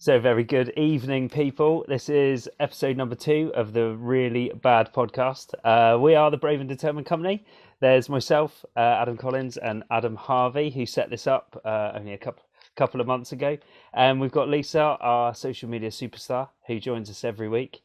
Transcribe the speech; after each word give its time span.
So, 0.00 0.20
very 0.20 0.44
good 0.44 0.72
evening, 0.76 1.28
people. 1.28 1.84
This 1.88 2.08
is 2.08 2.48
episode 2.60 2.96
number 2.96 3.16
two 3.16 3.50
of 3.56 3.72
the 3.72 3.96
Really 3.96 4.52
Bad 4.62 4.94
podcast. 4.94 5.54
Uh, 5.64 5.98
we 5.98 6.14
are 6.14 6.30
the 6.30 6.36
Brave 6.36 6.60
and 6.60 6.68
Determined 6.68 7.04
Company. 7.04 7.44
There's 7.80 8.08
myself, 8.08 8.64
uh, 8.76 8.78
Adam 8.78 9.16
Collins, 9.16 9.56
and 9.56 9.82
Adam 9.90 10.14
Harvey, 10.14 10.70
who 10.70 10.86
set 10.86 11.10
this 11.10 11.26
up 11.26 11.60
uh, 11.64 11.90
only 11.96 12.12
a 12.12 12.18
couple 12.18 12.44
couple 12.76 13.00
of 13.00 13.08
months 13.08 13.32
ago. 13.32 13.58
And 13.92 14.20
we've 14.20 14.30
got 14.30 14.48
Lisa, 14.48 14.80
our 14.80 15.34
social 15.34 15.68
media 15.68 15.90
superstar, 15.90 16.50
who 16.68 16.78
joins 16.78 17.10
us 17.10 17.24
every 17.24 17.48
week. 17.48 17.82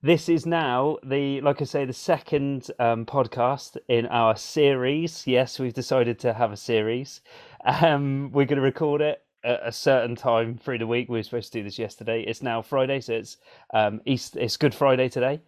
This 0.00 0.30
is 0.30 0.46
now 0.46 0.96
the, 1.04 1.42
like 1.42 1.60
I 1.60 1.66
say, 1.66 1.84
the 1.84 1.92
second 1.92 2.70
um, 2.78 3.04
podcast 3.04 3.76
in 3.86 4.06
our 4.06 4.34
series. 4.34 5.26
Yes, 5.26 5.58
we've 5.58 5.74
decided 5.74 6.18
to 6.20 6.32
have 6.32 6.52
a 6.52 6.56
series. 6.56 7.20
Um, 7.62 8.30
we're 8.32 8.46
going 8.46 8.56
to 8.56 8.62
record 8.62 9.02
it 9.02 9.22
at 9.44 9.60
a 9.62 9.72
certain 9.72 10.16
time 10.16 10.58
through 10.58 10.78
the 10.78 10.86
week. 10.86 11.08
We 11.08 11.18
were 11.18 11.22
supposed 11.22 11.52
to 11.52 11.58
do 11.58 11.64
this 11.64 11.78
yesterday. 11.78 12.22
It's 12.22 12.42
now 12.42 12.62
Friday, 12.62 13.00
so 13.00 13.14
it's 13.14 13.36
um, 13.72 14.00
East. 14.04 14.36
It's 14.36 14.56
Good 14.56 14.74
Friday 14.74 15.08
today, 15.08 15.40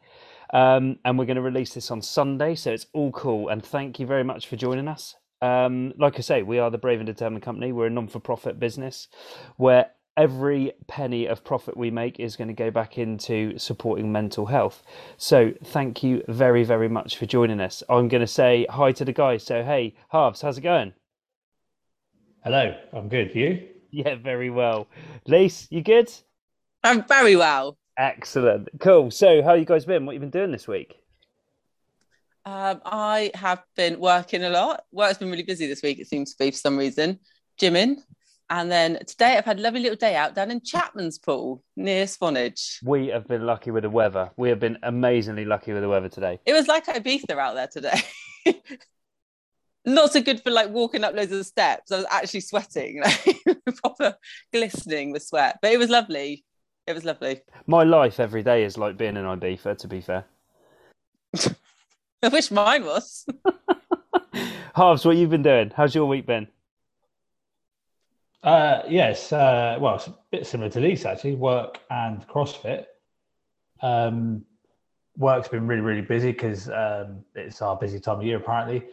um, 0.53 0.99
and 1.05 1.19
we're 1.19 1.27
going 1.27 1.37
to 1.37 1.43
release 1.43 1.75
this 1.75 1.91
on 1.91 2.03
Sunday. 2.03 2.55
So 2.55 2.73
it's 2.73 2.87
all 2.93 3.13
cool. 3.13 3.49
And 3.49 3.65
thank 3.65 4.01
you 4.01 4.07
very 4.07 4.25
much 4.25 4.47
for 4.47 4.57
joining 4.57 4.89
us. 4.89 5.17
Um, 5.41 5.93
like 5.99 6.19
I 6.19 6.23
say, 6.23 6.43
we 6.43 6.59
are 6.59 6.71
the 6.71 6.79
Brave 6.79 7.01
and 7.01 7.07
Determined 7.07 7.43
Company. 7.43 7.73
We're 7.73 7.87
a 7.87 7.91
non-for-profit 7.91 8.61
business 8.61 9.09
where 9.57 9.91
every 10.17 10.73
penny 10.87 11.27
of 11.27 11.43
profit 11.43 11.77
we 11.77 11.91
make 11.91 12.21
is 12.21 12.37
going 12.37 12.49
to 12.49 12.55
go 12.55 12.71
back 12.71 12.99
into 12.99 13.59
supporting 13.59 14.13
mental 14.13 14.47
health. 14.47 14.83
So 15.17 15.53
thank 15.65 16.03
you 16.03 16.23
very, 16.29 16.65
very 16.65 16.89
much 16.89 17.17
for 17.17 17.27
joining 17.27 17.61
us. 17.61 17.83
I'm 17.89 18.09
going 18.09 18.21
to 18.21 18.27
say 18.27 18.67
hi 18.71 18.93
to 18.93 19.05
the 19.05 19.13
guys. 19.13 19.43
So 19.43 19.65
hey, 19.65 19.95
Harves, 20.09 20.43
how's 20.43 20.59
it 20.59 20.63
going? 20.63 20.93
Hello, 22.45 22.77
I'm 22.93 23.09
good. 23.09 23.35
You? 23.35 23.72
Yeah, 23.95 24.15
very 24.15 24.49
well. 24.49 24.89
Lise, 25.27 25.69
you 25.71 25.83
good? 25.83 26.11
I'm 26.83 27.05
very 27.05 27.37
well. 27.37 27.77
Excellent. 27.99 28.71
Cool. 28.81 29.11
So, 29.11 29.43
how 29.43 29.53
you 29.53 29.67
guys 29.67 29.85
been? 29.85 30.07
What 30.07 30.15
you 30.15 30.21
been 30.21 30.31
doing 30.31 30.51
this 30.51 30.67
week? 30.67 30.97
Um, 32.47 32.81
I 32.87 33.31
have 33.35 33.63
been 33.77 34.01
working 34.01 34.45
a 34.45 34.51
lot. 34.51 34.85
Work's 34.93 35.19
been 35.19 35.31
really 35.31 35.43
busy 35.43 35.67
this 35.67 35.83
week, 35.83 36.01
it 36.01 36.09
seems 36.09 36.33
to 36.33 36.39
be 36.43 36.51
for 36.51 36.57
some 36.57 36.79
reason. 36.79 37.21
Gymming. 37.61 37.97
And 38.49 38.73
then 38.73 38.99
today 39.07 39.37
I've 39.37 39.45
had 39.45 39.59
a 39.59 39.63
lovely 39.63 39.81
little 39.81 39.97
day 39.97 40.17
out 40.17 40.35
down 40.35 40.51
in 40.51 40.63
Chapman's 40.63 41.19
Pool 41.19 41.63
near 41.77 42.07
Swanage. 42.07 42.81
We 42.83 43.09
have 43.09 43.29
been 43.29 43.47
lucky 43.47 43.71
with 43.71 43.83
the 43.83 43.91
weather. 43.91 44.31
We 44.37 44.49
have 44.49 44.59
been 44.59 44.79
amazingly 44.83 45.45
lucky 45.45 45.73
with 45.73 45.83
the 45.83 45.89
weather 45.89 46.09
today. 46.09 46.41
It 46.45 46.53
was 46.53 46.67
like 46.67 46.87
Ibiza 46.87 47.31
out 47.39 47.55
there 47.55 47.69
today. 47.69 48.03
Not 49.85 50.13
so 50.13 50.23
good 50.23 50.41
for 50.43 50.51
like 50.51 50.71
walking 50.71 51.03
up 51.03 51.15
loads 51.15 51.33
of 51.33 51.45
steps. 51.45 51.91
I 51.91 51.97
was 51.97 52.07
actually 52.11 52.41
sweating, 52.41 53.01
like 53.05 53.41
proper 53.83 54.17
glistening 54.53 55.11
with 55.13 55.25
sweat. 55.25 55.59
But 55.61 55.73
it 55.73 55.79
was 55.79 55.91
lovely. 55.91 56.45
It 56.87 56.95
was 56.95 57.05
lovely. 57.05 57.41
My 57.67 57.83
life 57.83 58.21
every 58.21 58.43
day 58.43 58.65
is 58.65 58.79
like 58.79 58.97
being 58.97 59.17
in 59.17 59.25
Ibiza, 59.25 59.79
to 59.79 59.89
be 59.89 60.01
fair. 60.01 60.25
I 62.23 62.29
wish 62.29 62.51
mine 62.51 62.85
was. 62.85 63.27
Harves, 64.75 65.05
what 65.05 65.17
you've 65.17 65.31
been 65.31 65.43
doing? 65.43 65.73
How's 65.75 65.95
your 65.95 66.07
week 66.07 66.27
been? 66.27 66.47
Uh, 68.43 68.83
yes, 68.89 69.33
uh, 69.33 69.77
well, 69.81 69.97
it's 69.97 70.07
a 70.09 70.15
bit 70.31 70.47
similar 70.47 70.71
to 70.71 70.81
Lisa 70.81 71.11
actually. 71.11 71.35
Work 71.35 71.81
and 71.91 72.27
CrossFit. 72.27 72.87
Um, 73.81 74.45
work's 75.17 75.49
been 75.49 75.67
really, 75.67 75.83
really 75.83 76.01
busy 76.01 76.33
because 76.33 76.69
um, 76.69 77.25
it's 77.35 77.61
our 77.63 77.77
busy 77.77 78.01
time 78.01 78.19
of 78.19 78.25
year. 78.25 78.39
Apparently, 78.39 78.85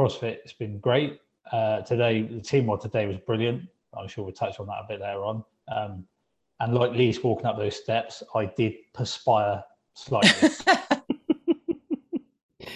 CrossFit 0.00 0.38
it's 0.44 0.54
been 0.54 0.78
great. 0.78 1.20
Uh, 1.52 1.82
today, 1.82 2.22
the 2.22 2.40
team 2.40 2.66
WOD 2.66 2.80
today 2.80 3.06
was 3.06 3.18
brilliant. 3.18 3.68
I'm 3.92 4.08
sure 4.08 4.24
we'll 4.24 4.32
touch 4.32 4.58
on 4.58 4.66
that 4.68 4.84
a 4.84 4.86
bit 4.88 5.00
later 5.00 5.24
on. 5.24 5.44
Um, 5.70 6.06
and 6.60 6.74
like 6.74 6.92
Lise 6.92 7.22
walking 7.22 7.44
up 7.44 7.58
those 7.58 7.76
steps, 7.76 8.22
I 8.34 8.46
did 8.46 8.76
perspire 8.94 9.62
slightly. 9.92 10.48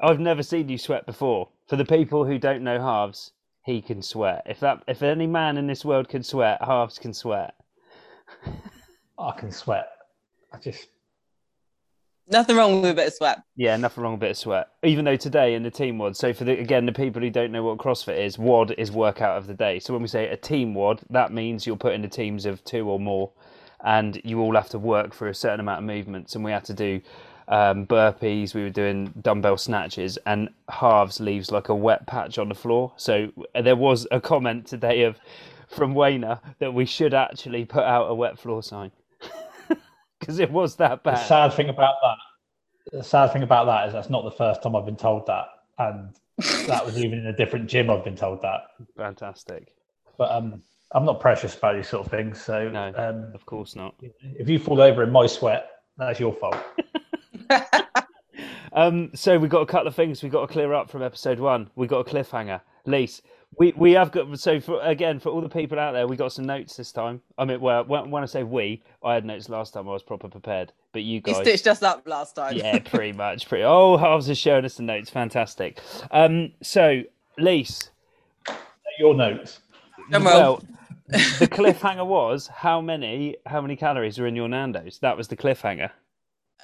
I've 0.00 0.20
never 0.20 0.44
seen 0.44 0.68
you 0.68 0.78
sweat 0.78 1.06
before. 1.06 1.48
For 1.66 1.74
the 1.74 1.84
people 1.84 2.24
who 2.24 2.38
don't 2.38 2.62
know 2.62 2.78
Harves, 2.78 3.32
he 3.64 3.82
can 3.82 4.00
sweat. 4.00 4.44
If 4.46 4.60
that, 4.60 4.84
if 4.86 5.02
any 5.02 5.26
man 5.26 5.56
in 5.56 5.66
this 5.66 5.84
world 5.84 6.08
can 6.08 6.22
sweat, 6.22 6.62
Harves 6.62 7.00
can 7.00 7.14
sweat. 7.14 7.54
I 9.18 9.32
can 9.32 9.50
sweat. 9.50 9.88
I 10.52 10.58
just 10.58 10.86
Nothing 12.26 12.56
wrong 12.56 12.80
with 12.80 12.92
a 12.92 12.94
bit 12.94 13.08
of 13.08 13.12
sweat. 13.12 13.42
Yeah, 13.54 13.76
nothing 13.76 14.02
wrong 14.02 14.14
with 14.14 14.20
a 14.20 14.26
bit 14.26 14.30
of 14.30 14.36
sweat. 14.38 14.68
Even 14.82 15.04
though 15.04 15.16
today 15.16 15.54
in 15.54 15.62
the 15.62 15.70
team 15.70 15.98
WOD, 15.98 16.16
so 16.16 16.32
for 16.32 16.44
the 16.44 16.58
again 16.58 16.86
the 16.86 16.92
people 16.92 17.20
who 17.20 17.28
don't 17.28 17.52
know 17.52 17.62
what 17.62 17.76
CrossFit 17.76 18.18
is, 18.18 18.38
WOD 18.38 18.74
is 18.78 18.90
workout 18.90 19.36
of 19.36 19.46
the 19.46 19.52
day. 19.52 19.78
So 19.78 19.92
when 19.92 20.00
we 20.00 20.08
say 20.08 20.28
a 20.28 20.36
team 20.36 20.74
WOD, 20.74 21.02
that 21.10 21.32
means 21.32 21.66
you're 21.66 21.76
put 21.76 21.92
into 21.92 22.08
teams 22.08 22.46
of 22.46 22.64
two 22.64 22.88
or 22.88 22.98
more, 22.98 23.30
and 23.84 24.20
you 24.24 24.40
all 24.40 24.54
have 24.54 24.70
to 24.70 24.78
work 24.78 25.12
for 25.12 25.28
a 25.28 25.34
certain 25.34 25.60
amount 25.60 25.80
of 25.80 25.84
movements. 25.84 26.34
And 26.34 26.42
we 26.42 26.50
had 26.50 26.64
to 26.64 26.72
do 26.72 27.02
um, 27.48 27.86
burpees. 27.86 28.54
We 28.54 28.62
were 28.62 28.70
doing 28.70 29.12
dumbbell 29.20 29.58
snatches, 29.58 30.16
and 30.24 30.48
Harves 30.70 31.20
leaves 31.20 31.50
like 31.50 31.68
a 31.68 31.74
wet 31.74 32.06
patch 32.06 32.38
on 32.38 32.48
the 32.48 32.54
floor. 32.54 32.94
So 32.96 33.32
there 33.60 33.76
was 33.76 34.06
a 34.10 34.20
comment 34.20 34.66
today 34.66 35.02
of 35.02 35.20
from 35.68 35.94
Wayner 35.94 36.40
that 36.58 36.72
we 36.72 36.86
should 36.86 37.12
actually 37.12 37.66
put 37.66 37.84
out 37.84 38.10
a 38.10 38.14
wet 38.14 38.38
floor 38.38 38.62
sign 38.62 38.92
because 40.24 40.38
it 40.40 40.50
was 40.50 40.76
that 40.76 41.02
bad. 41.02 41.16
the 41.16 41.24
sad 41.24 41.52
thing 41.52 41.68
about 41.68 41.94
that. 42.02 42.96
The 42.98 43.04
sad 43.04 43.32
thing 43.32 43.42
about 43.42 43.66
that 43.66 43.86
is 43.88 43.92
that's 43.94 44.10
not 44.10 44.24
the 44.24 44.30
first 44.30 44.62
time 44.62 44.76
I've 44.76 44.84
been 44.84 44.96
told 44.96 45.26
that, 45.26 45.46
and 45.78 46.14
that 46.66 46.84
was 46.84 46.98
even 46.98 47.18
in 47.20 47.26
a 47.26 47.36
different 47.36 47.68
gym. 47.68 47.90
I've 47.90 48.04
been 48.04 48.16
told 48.16 48.42
that. 48.42 48.60
Fantastic. 48.96 49.74
But 50.18 50.30
um, 50.30 50.62
I'm 50.92 51.04
not 51.04 51.20
precious 51.20 51.56
about 51.56 51.76
these 51.76 51.88
sort 51.88 52.04
of 52.06 52.10
things. 52.10 52.40
So 52.40 52.68
No. 52.68 52.92
um, 52.96 53.32
Of 53.34 53.46
course 53.46 53.74
not. 53.74 53.94
if 54.00 54.48
you 54.48 54.58
fall 54.58 54.80
over 54.80 55.02
in 55.02 55.10
my 55.10 55.26
sweat, 55.26 55.68
that's 55.96 56.20
your 56.20 56.34
fault. 56.34 56.56
Um, 58.74 59.10
so 59.14 59.38
we've 59.38 59.50
got 59.50 59.60
a 59.60 59.66
couple 59.66 59.86
of 59.86 59.94
things 59.94 60.20
we've 60.20 60.32
got 60.32 60.48
to 60.48 60.52
clear 60.52 60.72
up 60.74 60.90
from 60.90 61.00
episode 61.00 61.38
one. 61.38 61.70
We've 61.76 61.88
got 61.88 62.00
a 62.00 62.10
cliffhanger. 62.10 62.60
Lise, 62.86 63.22
we 63.58 63.72
we 63.76 63.92
have 63.92 64.10
got 64.12 64.38
so 64.38 64.60
for 64.60 64.80
again 64.82 65.18
for 65.20 65.30
all 65.30 65.40
the 65.40 65.48
people 65.48 65.78
out 65.78 65.92
there, 65.92 66.06
we 66.06 66.16
got 66.16 66.32
some 66.32 66.44
notes 66.44 66.76
this 66.76 66.92
time. 66.92 67.20
I 67.38 67.44
mean, 67.44 67.60
well, 67.60 67.84
when, 67.84 68.10
when 68.10 68.22
I 68.22 68.26
say 68.26 68.42
we, 68.42 68.82
I 69.02 69.14
had 69.14 69.24
notes 69.24 69.48
last 69.48 69.72
time. 69.74 69.88
I 69.88 69.92
was 69.92 70.02
proper 70.02 70.28
prepared, 70.28 70.72
but 70.92 71.02
you 71.02 71.14
You 71.14 71.20
guys, 71.20 71.36
stitched 71.36 71.66
us 71.66 71.82
up 71.82 72.02
last 72.06 72.34
time. 72.36 72.54
yeah, 72.56 72.78
pretty 72.78 73.12
much. 73.12 73.48
Pretty. 73.48 73.64
Oh, 73.64 73.96
Harves 73.96 74.28
is 74.28 74.38
showing 74.38 74.64
us 74.64 74.76
the 74.76 74.82
notes. 74.82 75.10
Fantastic. 75.10 75.80
Um, 76.10 76.52
so 76.62 77.02
Lise, 77.38 77.90
Your 78.98 79.14
notes. 79.14 79.60
Done 80.10 80.24
well. 80.24 80.40
well, 80.40 80.62
the 81.08 81.48
cliffhanger 81.50 82.06
was 82.06 82.46
how 82.48 82.80
many 82.80 83.36
how 83.46 83.60
many 83.60 83.76
calories 83.76 84.18
are 84.18 84.26
in 84.26 84.36
your 84.36 84.48
Nando's? 84.48 84.98
That 85.00 85.16
was 85.16 85.28
the 85.28 85.36
cliffhanger. 85.36 85.90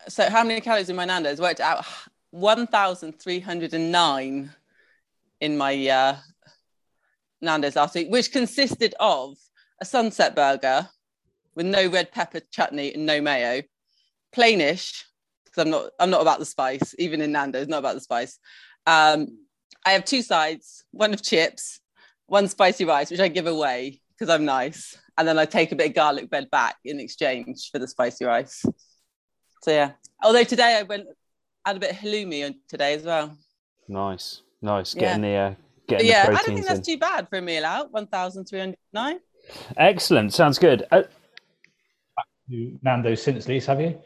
So 0.09 0.29
how 0.31 0.43
many 0.45 0.61
calories 0.61 0.89
in 0.89 0.97
my 0.97 1.05
Nando's? 1.05 1.41
Worked 1.41 1.61
out 1.61 1.85
1,309 2.31 4.51
in 5.41 5.57
my 5.59 5.89
uh, 5.89 6.17
Nando's 7.41 7.77
last 7.77 7.95
week, 7.95 8.09
which 8.11 8.33
consisted 8.33 8.95
of 9.01 9.37
a 9.81 9.85
sunset 9.85 10.35
burger 10.37 10.89
with 11.55 11.67
no 11.67 11.89
red 11.89 12.13
pepper 12.13 12.41
chutney 12.51 12.95
and 12.95 13.07
no 13.07 13.21
mayo, 13.21 13.63
plainish 14.35 15.05
because 15.45 15.65
I'm 15.65 15.71
not 15.71 15.91
I'm 15.99 16.11
not 16.11 16.23
about 16.23 16.39
the 16.39 16.47
spice, 16.47 16.95
even 16.99 17.21
in 17.21 17.33
Nando's, 17.33 17.69
not 17.69 17.79
about 17.79 17.95
the 17.95 18.01
spice. 18.01 18.39
Um, 18.87 19.39
I 19.85 19.93
have 19.93 20.05
two 20.05 20.23
sides, 20.23 20.85
one 20.91 21.13
of 21.13 21.23
chips, 21.23 21.81
one 22.27 22.49
spicy 22.49 22.85
rice, 22.85 23.11
which 23.11 23.21
I 23.21 23.29
give 23.29 23.47
away 23.47 24.01
because 24.13 24.33
I'm 24.33 24.45
nice, 24.45 24.97
and 25.17 25.27
then 25.27 25.39
I 25.39 25.47
take 25.47 25.73
a 25.73 25.77
bit 25.77 25.89
of 25.89 25.95
garlic 25.95 26.31
bread 26.31 26.51
back 26.51 26.77
in 26.85 27.01
exchange 27.01 27.71
for 27.73 27.79
the 27.79 27.89
spicy 27.89 28.25
rice. 28.25 28.65
So 29.63 29.71
yeah. 29.71 29.93
Although 30.23 30.45
today 30.45 30.79
I 30.79 30.83
went 30.83 31.07
had 31.65 31.77
a 31.77 31.81
bit 31.81 31.91
of 31.91 31.97
halloumi 31.97 32.47
on 32.47 32.55
today 32.69 32.95
as 32.95 33.03
well. 33.03 33.37
Nice, 33.89 34.43
nice. 34.63 34.95
Yeah. 34.95 35.01
Getting 35.01 35.23
the 35.23 35.35
uh, 35.35 35.55
getting 35.91 36.07
yeah, 36.07 36.27
the 36.27 36.33
I 36.33 36.37
don't 36.37 36.55
think 36.55 36.67
that's 36.67 36.89
in. 36.89 36.95
too 36.95 36.99
bad 36.99 37.29
for 37.29 37.39
a 37.39 37.43
meal 37.43 37.65
out. 37.65 37.93
One 37.93 38.07
thousand 38.07 38.47
three 38.47 38.61
hundred 38.61 38.79
nine. 38.93 39.21
Excellent. 39.77 40.33
Sounds 40.33 40.59
good. 40.59 40.85
Uh, 40.91 41.03
You 42.49 42.79
Nando's 42.83 43.23
since 43.23 43.49
Lise, 43.49 43.67
have 43.67 43.81
you? 43.81 44.01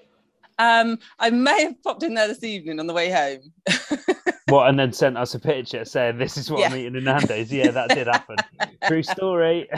Um, 0.58 0.98
I 1.18 1.30
may 1.30 1.64
have 1.64 1.82
popped 1.82 2.02
in 2.02 2.14
there 2.14 2.28
this 2.28 2.44
evening 2.44 2.78
on 2.78 2.86
the 2.86 2.92
way 2.94 3.10
home. 3.10 3.40
what? 4.48 4.68
And 4.68 4.78
then 4.78 4.92
sent 4.92 5.16
us 5.18 5.34
a 5.34 5.40
picture 5.40 5.84
saying 5.84 6.18
this 6.18 6.36
is 6.36 6.50
what 6.50 6.64
I'm 6.70 6.76
eating 6.78 6.94
in 6.94 7.04
Nando's. 7.04 7.52
Yeah, 7.52 7.70
that 7.72 7.90
did 7.90 8.06
happen. 8.06 8.36
True 8.86 9.02
story. 9.02 9.68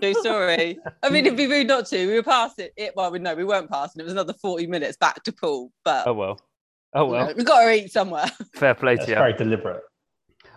True 0.00 0.14
story. 0.14 0.78
I 1.02 1.10
mean, 1.10 1.26
it'd 1.26 1.36
be 1.36 1.48
rude 1.48 1.66
not 1.66 1.86
to. 1.86 2.06
We 2.06 2.14
were 2.14 2.22
past 2.22 2.58
it. 2.58 2.72
it 2.76 2.94
well, 2.96 3.10
we 3.10 3.18
no, 3.18 3.34
we 3.34 3.44
weren't 3.44 3.68
past, 3.70 3.94
and 3.94 4.00
it 4.00 4.04
was 4.04 4.12
another 4.12 4.34
forty 4.34 4.66
minutes 4.66 4.96
back 4.96 5.22
to 5.24 5.32
Poole. 5.32 5.72
But 5.84 6.06
oh 6.06 6.14
well. 6.14 6.40
Oh 6.94 7.06
you 7.06 7.10
well. 7.12 7.26
know, 7.26 7.34
we've 7.36 7.46
got 7.46 7.64
to 7.64 7.74
eat 7.74 7.90
somewhere. 7.92 8.26
Fair 8.54 8.74
play 8.74 8.94
That's 8.94 9.06
to 9.06 9.12
you. 9.12 9.18
very 9.18 9.32
deliberate. 9.32 9.82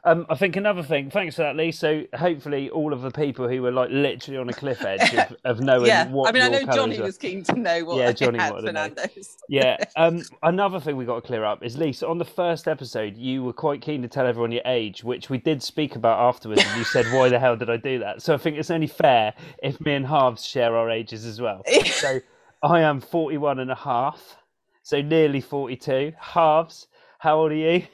Um, 0.06 0.28
I 0.30 0.36
think 0.36 0.56
another 0.56 0.84
thing. 0.84 1.10
Thanks 1.10 1.36
for 1.36 1.42
that, 1.42 1.56
Lee. 1.56 1.72
So 1.72 2.04
hopefully, 2.14 2.70
all 2.70 2.94
of 2.94 3.02
the 3.02 3.10
people 3.10 3.48
who 3.48 3.64
were 3.64 3.72
like 3.72 3.90
literally 3.92 4.38
on 4.38 4.48
a 4.50 4.54
cliff 4.54 4.86
edge 4.86 5.14
of, 5.16 5.36
of 5.44 5.60
knowing 5.62 5.88
yeah, 5.88 6.08
what 6.10 6.30
I 6.30 6.32
mean, 6.32 6.44
I 6.44 6.50
know 6.64 6.74
Johnny 6.74 7.00
were. 7.00 7.06
was 7.06 7.18
keen 7.18 7.44
to 7.46 7.56
know 7.56 7.84
what 7.86 7.98
Yeah, 7.98 8.12
Johnny 8.14 8.38
had 8.38 8.54
wanted. 8.54 8.68
Fernando's. 8.68 9.38
Yeah. 9.50 9.78
Um, 9.96 10.22
another 10.44 10.80
thing 10.80 10.96
we 10.96 11.06
got 11.06 11.16
to 11.16 11.22
clear 11.22 11.44
up 11.44 11.64
is 11.64 11.76
Lisa. 11.76 12.08
On 12.08 12.20
the 12.20 12.26
first 12.26 12.68
episode, 12.68 13.18
you 13.18 13.44
were 13.44 13.54
quite 13.54 13.82
keen 13.82 14.04
to 14.04 14.08
tell 14.08 14.28
everyone 14.28 14.52
your 14.52 14.62
age, 14.66 15.04
which 15.04 15.32
we 15.32 15.40
did 15.40 15.64
speak 15.64 15.96
about 15.96 16.20
afterwards. 16.20 16.64
And 16.64 16.78
you 16.78 16.84
said, 16.84 17.08
"Why 17.12 17.28
the 17.30 17.40
hell 17.40 17.56
did 17.58 17.72
I 17.72 17.78
do 17.78 17.98
that?" 18.00 18.22
So 18.22 18.36
I 18.36 18.38
think 18.38 18.58
it's 18.58 18.70
only 18.70 18.88
fair 18.88 19.34
if 19.64 19.82
me 19.82 19.96
and 19.96 20.06
Harves 20.06 20.46
share 20.46 20.76
our 20.78 20.90
ages 20.92 21.26
as 21.26 21.42
well. 21.42 21.64
So 21.86 22.20
I 22.62 22.82
am 22.82 23.00
41 23.02 23.60
and 23.60 23.72
a 23.72 23.76
half, 23.76 24.38
so 24.84 25.02
nearly 25.02 25.42
42. 25.42 26.14
Harves, 26.20 26.88
how 27.20 27.40
old 27.40 27.52
are 27.52 27.56
you? 27.56 27.88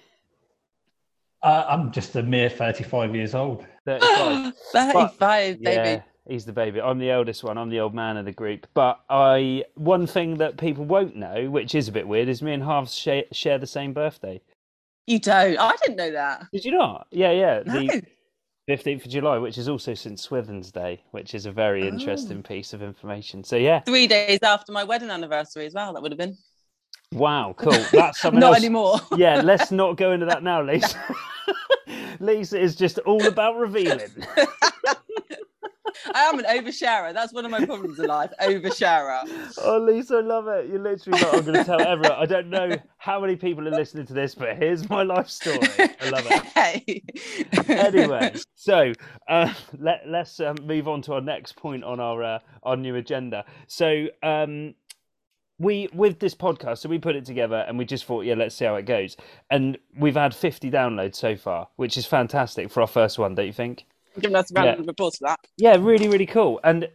Uh, 1.44 1.66
I'm 1.68 1.92
just 1.92 2.16
a 2.16 2.24
mere 2.24 2.50
35 2.50 3.16
years 3.16 3.34
old. 3.36 3.66
35. 3.86 4.54
35, 4.74 5.62
baby. 5.62 5.64
Yeah, 5.64 6.02
he's 6.28 6.46
the 6.46 6.54
baby. 6.54 6.80
I'm 6.80 7.00
the 7.00 7.10
eldest 7.10 7.44
one. 7.44 7.58
I'm 7.58 7.70
the 7.70 7.80
old 7.80 7.96
man 7.96 8.18
of 8.18 8.26
the 8.26 8.32
group. 8.32 8.68
But 8.74 9.00
I, 9.10 9.64
one 9.76 10.06
thing 10.06 10.38
that 10.38 10.58
people 10.58 10.86
won't 10.86 11.16
know, 11.16 11.50
which 11.50 11.74
is 11.74 11.88
a 11.88 11.92
bit 11.92 12.08
weird, 12.08 12.30
is 12.30 12.42
me 12.44 12.54
and 12.54 12.62
Harves 12.64 12.94
share, 12.94 13.24
share 13.32 13.58
the 13.58 13.66
same 13.68 13.92
birthday. 13.94 14.40
You 15.08 15.20
don't. 15.20 15.58
I 15.58 15.76
didn't 15.82 15.98
know 15.98 16.12
that. 16.12 16.46
Did 16.54 16.64
you 16.64 16.72
not? 16.72 17.08
Yeah, 17.12 17.32
yeah. 17.32 17.64
No. 17.66 17.82
The 18.68 18.78
15th 18.78 19.06
of 19.06 19.12
July, 19.12 19.38
which 19.40 19.58
is 19.58 19.68
also 19.68 19.96
St 19.96 20.20
Swithin's 20.20 20.72
Day, 20.72 21.04
which 21.10 21.34
is 21.34 21.48
a 21.48 21.52
very 21.52 21.84
Oh. 21.84 21.88
interesting 21.88 22.44
piece 22.44 22.72
of 22.74 22.84
information. 22.84 23.44
So 23.44 23.56
yeah, 23.56 23.80
Three 23.80 24.06
days 24.06 24.40
after 24.44 24.72
my 24.72 24.84
wedding 24.84 25.10
anniversary 25.10 25.66
as 25.66 25.74
well. 25.74 25.92
That 25.94 26.04
would 26.04 26.12
have 26.12 26.20
been. 26.20 26.38
wow, 27.12 27.56
cool. 27.58 27.72
That's 27.92 28.20
something 28.22 28.40
Not 28.40 28.50
else. 28.54 28.58
anymore. 28.58 29.00
Yeah, 29.18 29.42
let's 29.42 29.72
not 29.72 29.98
go 29.98 30.12
into 30.12 30.28
that 30.28 30.44
now, 30.44 30.62
Lisa. 30.62 30.96
Lisa 32.22 32.60
is 32.60 32.76
just 32.76 33.00
all 33.00 33.26
about 33.26 33.58
revealing. 33.58 34.12
I 36.14 36.22
am 36.24 36.40
an 36.40 36.46
oversharer. 36.46 37.14
That's 37.14 37.34
one 37.34 37.46
of 37.46 37.52
my 37.52 37.66
problems 37.66 38.00
in 38.00 38.06
life. 38.08 38.32
Oversharer. 38.42 39.54
Oh, 39.64 39.80
Lisa, 39.80 40.16
I 40.18 40.22
love 40.22 40.48
it. 40.48 40.68
You're 40.68 40.80
literally 40.80 41.20
not. 41.20 41.36
I'm 41.36 41.42
going 41.44 41.58
to 41.58 41.64
tell 41.64 41.82
everyone. 41.82 42.18
I 42.18 42.26
don't 42.26 42.50
know 42.50 42.78
how 42.98 43.20
many 43.20 43.36
people 43.36 43.68
are 43.68 43.72
listening 43.72 44.06
to 44.08 44.14
this, 44.14 44.36
but 44.36 44.58
here's 44.58 44.90
my 44.90 45.04
life 45.04 45.30
story. 45.30 45.60
I 45.80 46.10
love 46.10 46.26
it. 46.30 46.44
Hey. 46.62 47.04
Anyway, 47.68 48.36
so 48.56 48.94
uh, 49.28 49.54
let, 49.78 50.04
let's 50.08 50.40
um, 50.40 50.58
move 50.64 50.88
on 50.88 51.02
to 51.04 51.14
our 51.14 51.22
next 51.22 51.56
point 51.56 51.84
on 51.84 52.00
our 52.00 52.24
uh, 52.24 52.40
our 52.64 52.76
new 52.78 52.96
agenda. 52.96 53.46
So 53.68 54.08
um, 54.22 54.76
we 55.62 55.88
with 55.94 56.20
this 56.20 56.34
podcast, 56.36 56.80
so 56.80 56.90
we 56.90 56.98
put 57.00 57.16
it 57.16 57.26
together 57.26 57.64
and 57.68 57.78
we 57.78 57.86
just 57.86 58.06
thought, 58.06 58.26
yeah, 58.26 58.34
let's 58.36 58.56
see 58.56 58.66
how 58.66 58.76
it 58.76 58.86
goes. 58.86 59.16
And 59.50 59.78
we've 59.98 60.16
had 60.16 60.34
50 60.36 60.72
downloads 60.72 61.16
so 61.16 61.36
far, 61.36 61.68
which 61.76 61.98
is 61.98 62.06
fantastic 62.06 62.70
for 62.72 62.82
our 62.82 62.88
first 62.88 63.20
one, 63.20 63.36
don't 63.36 63.46
you 63.48 63.54
think? 63.54 63.86
Giving 64.20 64.36
us 64.36 64.52
a 64.52 64.54
round 64.56 64.66
Yeah. 64.68 64.82
of 64.82 64.88
applause 64.88 65.18
for 65.18 65.28
that. 65.28 65.40
Yeah, 65.58 65.78
really, 65.80 66.08
really 66.08 66.26
cool. 66.26 66.60
And 66.64 66.90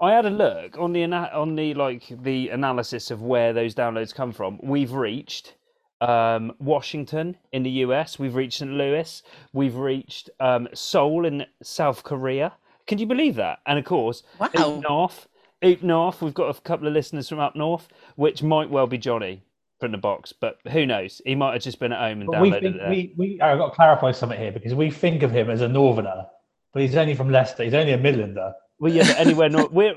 I 0.00 0.12
had 0.12 0.26
a 0.26 0.30
look 0.30 0.78
on 0.78 0.92
the 0.92 1.04
on 1.04 1.54
the 1.56 1.74
like 1.74 2.04
the 2.22 2.48
analysis 2.50 3.10
of 3.10 3.22
where 3.22 3.52
those 3.52 3.74
downloads 3.74 4.14
come 4.14 4.32
from. 4.32 4.58
We've 4.62 4.92
reached 4.92 5.54
um, 6.00 6.52
Washington 6.60 7.36
in 7.52 7.62
the 7.64 7.70
US. 7.86 8.18
We've 8.18 8.34
reached 8.36 8.58
St. 8.58 8.70
Louis. 8.70 9.22
We've 9.52 9.74
reached 9.76 10.30
um, 10.40 10.68
Seoul 10.72 11.26
in 11.26 11.44
South 11.62 12.04
Korea. 12.04 12.52
Can 12.86 12.98
you 12.98 13.06
believe 13.06 13.34
that? 13.36 13.58
And 13.66 13.78
of 13.78 13.84
course, 13.84 14.22
Wow. 14.38 14.80
north, 14.88 15.26
up 15.64 15.82
north, 15.82 16.22
we've 16.22 16.34
got 16.34 16.56
a 16.56 16.60
couple 16.60 16.86
of 16.86 16.92
listeners 16.94 17.28
from 17.28 17.38
up 17.40 17.56
north, 17.56 17.88
which 18.16 18.42
might 18.42 18.70
well 18.70 18.86
be 18.86 18.98
Johnny 18.98 19.42
from 19.80 19.92
the 19.92 19.98
box, 19.98 20.32
but 20.32 20.58
who 20.72 20.86
knows? 20.86 21.20
He 21.24 21.34
might 21.34 21.52
have 21.54 21.62
just 21.62 21.78
been 21.78 21.92
at 21.92 22.00
home 22.00 22.20
and 22.22 22.30
But 22.30 22.40
we 22.42 22.50
downloaded 22.50 22.60
think 22.62 22.76
it. 22.76 22.78
there. 22.80 22.90
we, 22.90 23.14
we 23.16 23.40
I've 23.40 23.58
got 23.58 23.68
to 23.70 23.74
clarify 23.74 24.12
something 24.12 24.38
here 24.38 24.52
because 24.52 24.74
we 24.74 24.90
think 24.90 25.22
of 25.22 25.30
him 25.30 25.50
as 25.50 25.60
a 25.60 25.68
northerner, 25.68 26.26
but 26.72 26.82
he's 26.82 26.96
only 26.96 27.14
from 27.14 27.30
Leicester. 27.30 27.64
He's 27.64 27.74
only 27.74 27.92
a 27.92 27.98
Midlander. 27.98 28.52
Well, 28.80 28.92
yeah, 28.92 29.04
but 29.06 29.18
anywhere 29.18 29.48
north. 29.48 29.70
We're, 29.72 29.94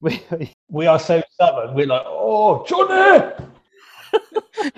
we, 0.00 0.22
We 0.68 0.86
are 0.86 0.98
so 0.98 1.22
southern. 1.40 1.74
We're 1.74 1.86
like, 1.86 2.02
oh, 2.06 2.64
Johnny. 2.66 3.32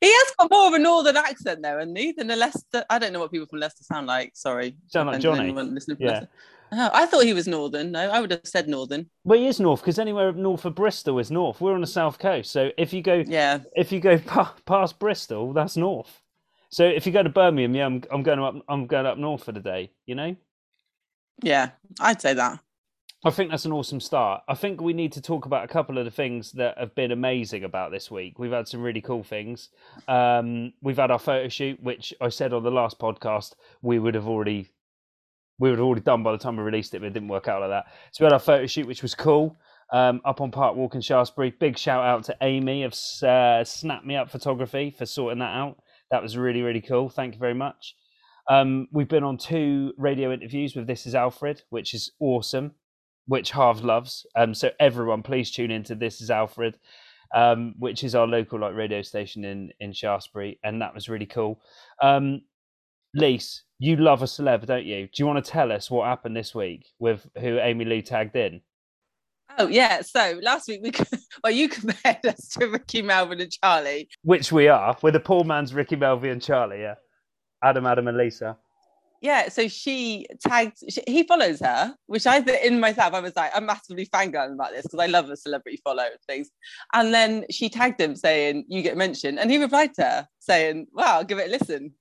He 0.00 0.12
has 0.12 0.34
got 0.38 0.50
more 0.50 0.66
of 0.66 0.74
a 0.74 0.78
northern 0.78 1.16
accent 1.16 1.62
though, 1.62 1.78
and 1.78 1.96
he 1.96 2.12
than 2.12 2.30
a 2.30 2.36
Leicester. 2.36 2.84
I 2.90 2.98
don't 2.98 3.14
know 3.14 3.20
what 3.20 3.30
people 3.32 3.46
from 3.46 3.60
Leicester 3.60 3.84
sound 3.84 4.06
like. 4.06 4.32
Sorry. 4.34 4.76
Sound 4.88 5.06
like 5.06 5.14
Offending 5.18 5.22
Johnny. 5.38 5.48
anyone 5.48 5.74
listening 5.74 5.96
from 5.96 6.04
Yeah. 6.06 6.12
Leicester. 6.12 6.28
Oh, 6.72 6.90
I 6.92 7.06
thought 7.06 7.24
he 7.24 7.34
was 7.34 7.46
northern. 7.46 7.92
No, 7.92 8.10
I 8.10 8.20
would 8.20 8.30
have 8.32 8.40
said 8.44 8.68
northern. 8.68 9.08
Well, 9.24 9.38
he 9.38 9.46
is 9.46 9.60
north 9.60 9.80
because 9.80 9.98
anywhere 9.98 10.32
north 10.32 10.64
of 10.64 10.74
Bristol 10.74 11.18
is 11.18 11.30
north. 11.30 11.60
We're 11.60 11.74
on 11.74 11.80
the 11.80 11.86
south 11.86 12.18
coast, 12.18 12.50
so 12.50 12.70
if 12.76 12.92
you 12.92 13.02
go 13.02 13.22
Yeah. 13.26 13.60
if 13.76 13.92
you 13.92 14.00
go 14.00 14.18
pa- 14.26 14.54
past 14.66 14.98
Bristol, 14.98 15.52
that's 15.52 15.76
north. 15.76 16.20
So 16.70 16.84
if 16.84 17.06
you 17.06 17.12
go 17.12 17.22
to 17.22 17.28
Birmingham, 17.28 17.74
yeah, 17.76 17.86
I'm, 17.86 18.02
I'm 18.10 18.22
going 18.24 18.40
up 18.40 18.56
I'm 18.68 18.86
going 18.86 19.06
up 19.06 19.18
north 19.18 19.44
for 19.44 19.52
the 19.52 19.60
day. 19.60 19.92
You 20.06 20.14
know, 20.16 20.36
Yeah. 21.42 21.70
I'd 22.00 22.20
say 22.20 22.34
that. 22.34 22.58
I 23.26 23.30
think 23.30 23.50
that's 23.50 23.64
an 23.64 23.72
awesome 23.72 24.00
start. 24.00 24.42
I 24.48 24.54
think 24.54 24.82
we 24.82 24.92
need 24.92 25.12
to 25.12 25.22
talk 25.22 25.46
about 25.46 25.64
a 25.64 25.68
couple 25.68 25.96
of 25.96 26.04
the 26.04 26.10
things 26.10 26.52
that 26.52 26.76
have 26.76 26.94
been 26.94 27.10
amazing 27.10 27.64
about 27.64 27.90
this 27.90 28.10
week. 28.10 28.38
We've 28.38 28.52
had 28.52 28.68
some 28.68 28.82
really 28.82 29.00
cool 29.00 29.22
things. 29.22 29.70
Um, 30.08 30.74
we've 30.82 30.98
had 30.98 31.10
our 31.10 31.18
photo 31.18 31.48
shoot, 31.48 31.82
which 31.82 32.12
I 32.20 32.28
said 32.28 32.52
on 32.52 32.64
the 32.64 32.70
last 32.70 32.98
podcast 32.98 33.54
we 33.80 33.98
would 33.98 34.14
have 34.14 34.28
already 34.28 34.68
we 35.58 35.70
would 35.70 35.78
have 35.78 35.86
already 35.86 36.02
done 36.02 36.22
by 36.22 36.32
the 36.32 36.38
time 36.38 36.56
we 36.56 36.62
released 36.62 36.94
it, 36.94 37.00
but 37.00 37.06
it 37.06 37.12
didn't 37.12 37.28
work 37.28 37.48
out 37.48 37.60
like 37.60 37.70
that. 37.70 37.86
So 38.12 38.24
we 38.24 38.26
had 38.26 38.32
our 38.32 38.38
photo 38.38 38.66
shoot, 38.66 38.86
which 38.86 39.02
was 39.02 39.14
cool. 39.14 39.56
Um, 39.92 40.22
up 40.24 40.40
on 40.40 40.50
Park 40.50 40.76
Walk 40.76 40.94
in 40.94 41.02
Shaftesbury. 41.02 41.50
Big 41.50 41.78
shout 41.78 42.04
out 42.04 42.24
to 42.24 42.36
Amy 42.40 42.82
of 42.82 42.94
uh, 43.22 43.62
Snap 43.64 44.04
Me 44.04 44.16
Up 44.16 44.30
Photography 44.30 44.90
for 44.90 45.06
sorting 45.06 45.38
that 45.38 45.54
out. 45.54 45.78
That 46.10 46.22
was 46.22 46.36
really 46.36 46.62
really 46.62 46.80
cool. 46.80 47.08
Thank 47.08 47.34
you 47.34 47.38
very 47.38 47.54
much. 47.54 47.94
Um, 48.48 48.88
we've 48.92 49.08
been 49.08 49.24
on 49.24 49.38
two 49.38 49.92
radio 49.96 50.32
interviews 50.32 50.74
with 50.74 50.86
This 50.86 51.06
Is 51.06 51.14
Alfred, 51.14 51.62
which 51.70 51.94
is 51.94 52.12
awesome, 52.18 52.72
which 53.26 53.52
Harv 53.52 53.84
loves. 53.84 54.26
Um, 54.36 54.54
so 54.54 54.70
everyone, 54.80 55.22
please 55.22 55.50
tune 55.50 55.70
into 55.70 55.94
This 55.94 56.20
Is 56.20 56.30
Alfred, 56.30 56.78
um, 57.34 57.74
which 57.78 58.04
is 58.04 58.14
our 58.14 58.26
local 58.26 58.58
like 58.60 58.74
radio 58.74 59.02
station 59.02 59.44
in 59.44 59.70
in 59.80 59.92
Shaftesbury, 59.92 60.58
and 60.64 60.80
that 60.82 60.94
was 60.94 61.08
really 61.08 61.26
cool. 61.26 61.60
Um, 62.02 62.42
Lise, 63.14 63.62
you 63.78 63.96
love 63.96 64.22
a 64.22 64.26
celeb, 64.26 64.66
don't 64.66 64.84
you? 64.84 65.06
Do 65.06 65.22
you 65.22 65.26
want 65.26 65.44
to 65.44 65.50
tell 65.50 65.70
us 65.70 65.90
what 65.90 66.06
happened 66.06 66.36
this 66.36 66.54
week 66.54 66.86
with 66.98 67.26
who 67.38 67.58
Amy 67.58 67.84
Lou 67.84 68.02
tagged 68.02 68.34
in? 68.36 68.60
Oh 69.58 69.68
yeah. 69.68 70.00
So 70.00 70.40
last 70.42 70.68
week 70.68 70.80
we 70.82 70.92
well 71.44 71.52
you 71.52 71.68
compared 71.68 72.24
us 72.26 72.48
to 72.50 72.66
Ricky 72.66 73.02
Melvin 73.02 73.40
and 73.40 73.52
Charlie. 73.52 74.08
Which 74.22 74.50
we 74.50 74.68
are. 74.68 74.96
We're 75.02 75.12
the 75.12 75.20
poor 75.20 75.44
man's 75.44 75.72
Ricky 75.74 75.96
Melvin 75.96 76.30
and 76.30 76.42
Charlie, 76.42 76.80
yeah. 76.80 76.94
Adam, 77.62 77.86
Adam, 77.86 78.08
and 78.08 78.18
Lisa. 78.18 78.56
Yeah. 79.20 79.48
So 79.48 79.68
she 79.68 80.26
tagged. 80.46 80.78
She, 80.88 81.02
he 81.06 81.22
follows 81.22 81.60
her, 81.60 81.94
which 82.06 82.26
I 82.26 82.38
in 82.38 82.80
myself 82.80 83.14
I 83.14 83.20
was 83.20 83.36
like 83.36 83.52
I'm 83.54 83.66
massively 83.66 84.06
fangirling 84.06 84.54
about 84.54 84.72
this 84.72 84.82
because 84.82 84.98
I 84.98 85.06
love 85.06 85.30
a 85.30 85.36
celebrity 85.36 85.80
follow 85.84 86.02
and 86.02 86.20
things. 86.26 86.50
And 86.92 87.14
then 87.14 87.44
she 87.50 87.68
tagged 87.68 88.00
him 88.00 88.16
saying 88.16 88.64
you 88.68 88.82
get 88.82 88.96
mentioned, 88.96 89.38
and 89.38 89.50
he 89.50 89.58
replied 89.58 89.94
to 89.94 90.02
her 90.02 90.28
saying, 90.40 90.88
"Wow, 90.92 91.18
I'll 91.18 91.24
give 91.24 91.38
it 91.38 91.48
a 91.48 91.50
listen." 91.50 91.94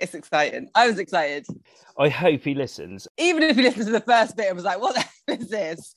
It's 0.00 0.14
exciting. 0.14 0.68
I 0.74 0.86
was 0.88 0.98
excited. 0.98 1.46
I 1.98 2.08
hope 2.08 2.42
he 2.42 2.54
listens. 2.54 3.06
Even 3.18 3.42
if 3.42 3.56
he 3.56 3.62
listens 3.62 3.86
to 3.86 3.92
the 3.92 4.00
first 4.00 4.36
bit, 4.36 4.48
I 4.48 4.52
was 4.52 4.64
like, 4.64 4.80
"What 4.80 4.94
the 4.94 5.00
hell 5.00 5.40
is 5.40 5.48
this?" 5.48 5.94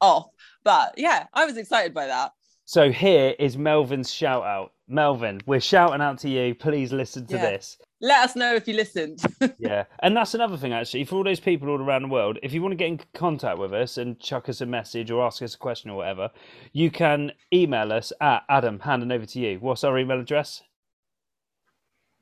Off. 0.00 0.28
But 0.64 0.94
yeah, 0.96 1.26
I 1.34 1.44
was 1.46 1.56
excited 1.56 1.92
by 1.92 2.06
that. 2.06 2.32
So 2.64 2.92
here 2.92 3.34
is 3.38 3.58
Melvin's 3.58 4.12
shout 4.12 4.44
out. 4.44 4.72
Melvin, 4.86 5.40
we're 5.46 5.60
shouting 5.60 6.00
out 6.00 6.18
to 6.20 6.28
you. 6.28 6.54
Please 6.54 6.92
listen 6.92 7.26
to 7.26 7.36
Yeah. 7.36 7.50
this. 7.50 7.76
Let 8.00 8.24
us 8.24 8.36
know 8.36 8.54
if 8.54 8.66
you 8.68 8.74
listened. 8.74 9.20
Yeah. 9.58 9.84
And 10.00 10.16
that's 10.16 10.34
another 10.34 10.56
thing, 10.56 10.72
actually, 10.72 11.04
for 11.04 11.16
all 11.16 11.24
those 11.24 11.40
people 11.40 11.68
all 11.68 11.80
around 11.80 12.02
the 12.02 12.08
world, 12.08 12.38
if 12.42 12.52
you 12.52 12.62
want 12.62 12.72
to 12.72 12.76
get 12.76 12.88
in 12.88 13.00
contact 13.12 13.58
with 13.58 13.72
us 13.74 13.98
and 13.98 14.18
chuck 14.20 14.48
us 14.48 14.60
a 14.60 14.66
message 14.66 15.10
or 15.10 15.24
ask 15.24 15.42
us 15.42 15.54
a 15.54 15.58
question 15.58 15.90
or 15.90 15.96
whatever, 15.98 16.30
you 16.72 16.90
can 16.90 17.32
email 17.52 17.92
us 17.92 18.12
at 18.20 18.44
Adam, 18.48 18.78
handing 18.80 19.12
over 19.12 19.26
to 19.26 19.38
you. 19.40 19.58
What's 19.60 19.84
our 19.84 19.98
email 19.98 20.18
address? 20.20 20.62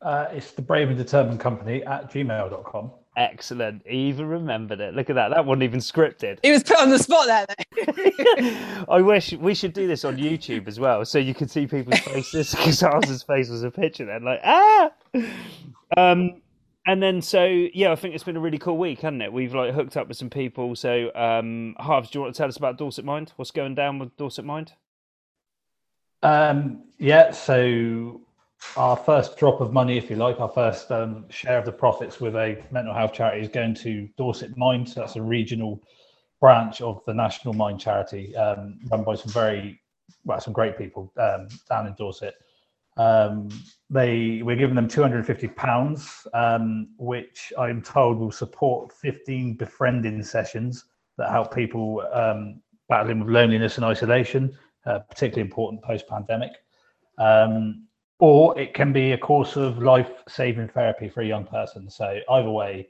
Uh, 0.01 0.27
it's 0.31 0.53
the 0.53 0.63
brave 0.63 0.89
and 0.89 0.97
determined 0.97 1.41
company 1.41 1.85
at 1.85 2.11
gmail.com. 2.11 2.93
Excellent. 3.17 3.83
He 3.85 3.97
even 4.09 4.27
remembered 4.29 4.79
it. 4.79 4.95
Look 4.95 5.11
at 5.11 5.17
that. 5.17 5.31
That 5.31 5.45
wasn't 5.45 5.65
even 5.65 5.81
scripted. 5.81 6.39
he 6.41 6.53
was 6.53 6.63
put 6.63 6.79
on 6.79 6.89
the 6.89 7.01
spot 7.01 7.27
there. 7.27 8.85
I 8.89 9.01
wish 9.01 9.33
we 9.33 9.55
should 9.55 9.73
do 9.73 9.89
this 9.89 10.05
on 10.05 10.17
YouTube 10.17 10.69
as 10.69 10.79
well, 10.79 11.05
so 11.05 11.19
you 11.19 11.35
could 11.35 11.51
see 11.51 11.67
people's 11.67 11.99
faces. 11.99 12.55
Because 12.55 12.81
Ars's 12.83 13.25
face 13.25 13.49
was 13.49 13.65
a 13.65 13.73
picture 13.73 14.05
then, 14.05 14.23
like 14.23 14.41
ah. 14.45 14.91
Um, 15.97 16.43
and 16.87 17.03
then 17.03 17.21
so 17.21 17.45
yeah, 17.45 17.91
I 17.91 17.97
think 17.97 18.15
it's 18.15 18.23
been 18.23 18.37
a 18.37 18.41
really 18.41 18.59
cool 18.59 18.79
week, 18.79 19.01
hasn't 19.01 19.23
it? 19.23 19.33
We've 19.33 19.53
like 19.53 19.75
hooked 19.75 19.97
up 19.97 20.07
with 20.07 20.17
some 20.17 20.31
people. 20.31 20.77
So 20.77 21.11
um, 21.17 21.75
Harves, 21.81 22.11
do 22.11 22.19
you 22.19 22.23
want 22.23 22.37
to 22.37 22.39
tell 22.39 22.49
us 22.49 22.57
about 22.57 22.79
Dorset 22.79 23.05
Mind? 23.05 23.33
What's 23.35 23.51
going 23.51 23.75
down 23.75 23.99
with 23.99 24.17
Dorset 24.17 24.45
Mind? 24.45 24.75
Um, 26.23 26.85
yeah, 26.99 27.33
so 27.33 28.21
our 28.77 28.97
first 28.97 29.37
drop 29.37 29.61
of 29.61 29.73
money, 29.73 29.97
if 29.97 30.11
you 30.11 30.17
like, 30.17 30.41
our 30.41 30.49
first 30.49 30.91
um, 30.91 31.29
share 31.31 31.59
of 31.59 31.65
the 31.65 31.73
profits 31.73 32.21
with 32.21 32.35
a 32.37 32.63
mental 32.71 32.95
health 32.95 33.13
charity 33.13 33.41
is 33.41 33.49
going 33.49 33.75
to 33.75 34.09
Dorset 34.17 34.57
Mind. 34.57 34.89
So 34.89 35.01
that's 35.01 35.17
a 35.17 35.23
regional 35.23 35.83
branch 36.41 36.81
of 36.81 37.03
the 37.05 37.15
National 37.15 37.55
Mind 37.55 37.81
Charity, 37.81 38.35
um, 38.37 38.79
run 38.91 39.05
by 39.05 39.15
some 39.15 39.33
very, 39.33 39.81
well, 40.25 40.41
some 40.41 40.53
great 40.53 40.79
people 40.79 41.13
um, 41.19 41.49
down 41.69 41.87
in 41.87 41.95
Dorset. 41.95 42.35
Um, 42.97 43.49
they 43.91 44.43
we're 44.43 44.57
giving 44.57 44.75
them 44.75 44.89
250 44.89 45.49
pounds, 45.49 46.27
um, 46.35 46.89
which 46.99 47.53
I'm 47.57 47.81
told 47.81 48.19
will 48.19 48.33
support 48.33 48.93
15 48.93 49.55
befriending 49.55 50.23
sessions 50.23 50.85
that 51.17 51.31
help 51.31 51.55
people 51.55 52.03
um, 52.13 52.61
battling 52.89 53.21
with 53.21 53.29
loneliness 53.29 53.77
and 53.77 53.85
isolation, 53.85 54.57
uh, 54.87 54.99
particularly 55.01 55.43
important 55.43 55.83
post-pandemic. 55.83 56.51
Um, 57.19 57.88
or 58.19 58.59
it 58.59 58.75
can 58.75 58.93
be 58.93 59.13
a 59.13 59.19
course 59.19 59.57
of 59.57 59.79
life-saving 59.79 60.69
therapy 60.69 61.09
for 61.09 61.21
a 61.21 61.27
young 61.27 61.45
person. 61.45 61.89
So 61.89 62.19
either 62.31 62.51
way, 62.51 62.89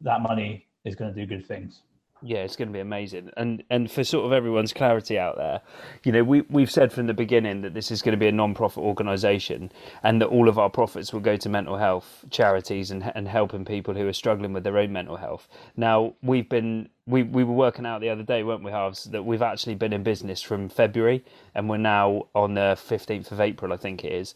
that 0.00 0.20
money 0.20 0.66
is 0.84 0.94
going 0.94 1.12
to 1.12 1.20
do 1.20 1.26
good 1.26 1.46
things. 1.46 1.82
Yeah, 2.22 2.38
it's 2.38 2.56
going 2.56 2.68
to 2.68 2.72
be 2.72 2.80
amazing. 2.80 3.30
And 3.36 3.62
and 3.68 3.90
for 3.90 4.02
sort 4.02 4.24
of 4.24 4.32
everyone's 4.32 4.72
clarity 4.72 5.18
out 5.18 5.36
there, 5.36 5.60
you 6.02 6.12
know, 6.12 6.24
we 6.24 6.40
we've 6.42 6.70
said 6.70 6.92
from 6.92 7.06
the 7.06 7.14
beginning 7.14 7.60
that 7.60 7.74
this 7.74 7.90
is 7.90 8.00
going 8.00 8.14
to 8.14 8.18
be 8.18 8.26
a 8.26 8.32
non-profit 8.32 8.82
organisation, 8.82 9.70
and 10.02 10.20
that 10.20 10.28
all 10.28 10.48
of 10.48 10.58
our 10.58 10.70
profits 10.70 11.12
will 11.12 11.20
go 11.20 11.36
to 11.36 11.48
mental 11.48 11.76
health 11.76 12.24
charities 12.30 12.90
and 12.90 13.12
and 13.14 13.28
helping 13.28 13.64
people 13.66 13.94
who 13.94 14.08
are 14.08 14.14
struggling 14.14 14.54
with 14.54 14.64
their 14.64 14.78
own 14.78 14.92
mental 14.92 15.16
health. 15.16 15.46
Now 15.76 16.14
we've 16.22 16.48
been 16.48 16.88
we 17.06 17.22
we 17.22 17.44
were 17.44 17.54
working 17.54 17.84
out 17.84 18.00
the 18.00 18.08
other 18.08 18.22
day, 18.22 18.42
weren't 18.42 18.64
we, 18.64 18.70
Harves, 18.70 19.04
that 19.04 19.24
we've 19.24 19.42
actually 19.42 19.74
been 19.74 19.92
in 19.92 20.02
business 20.02 20.40
from 20.40 20.70
February, 20.70 21.22
and 21.54 21.68
we're 21.68 21.76
now 21.76 22.28
on 22.34 22.54
the 22.54 22.78
fifteenth 22.82 23.30
of 23.30 23.40
April, 23.40 23.74
I 23.74 23.76
think 23.76 24.04
it 24.04 24.12
is 24.12 24.34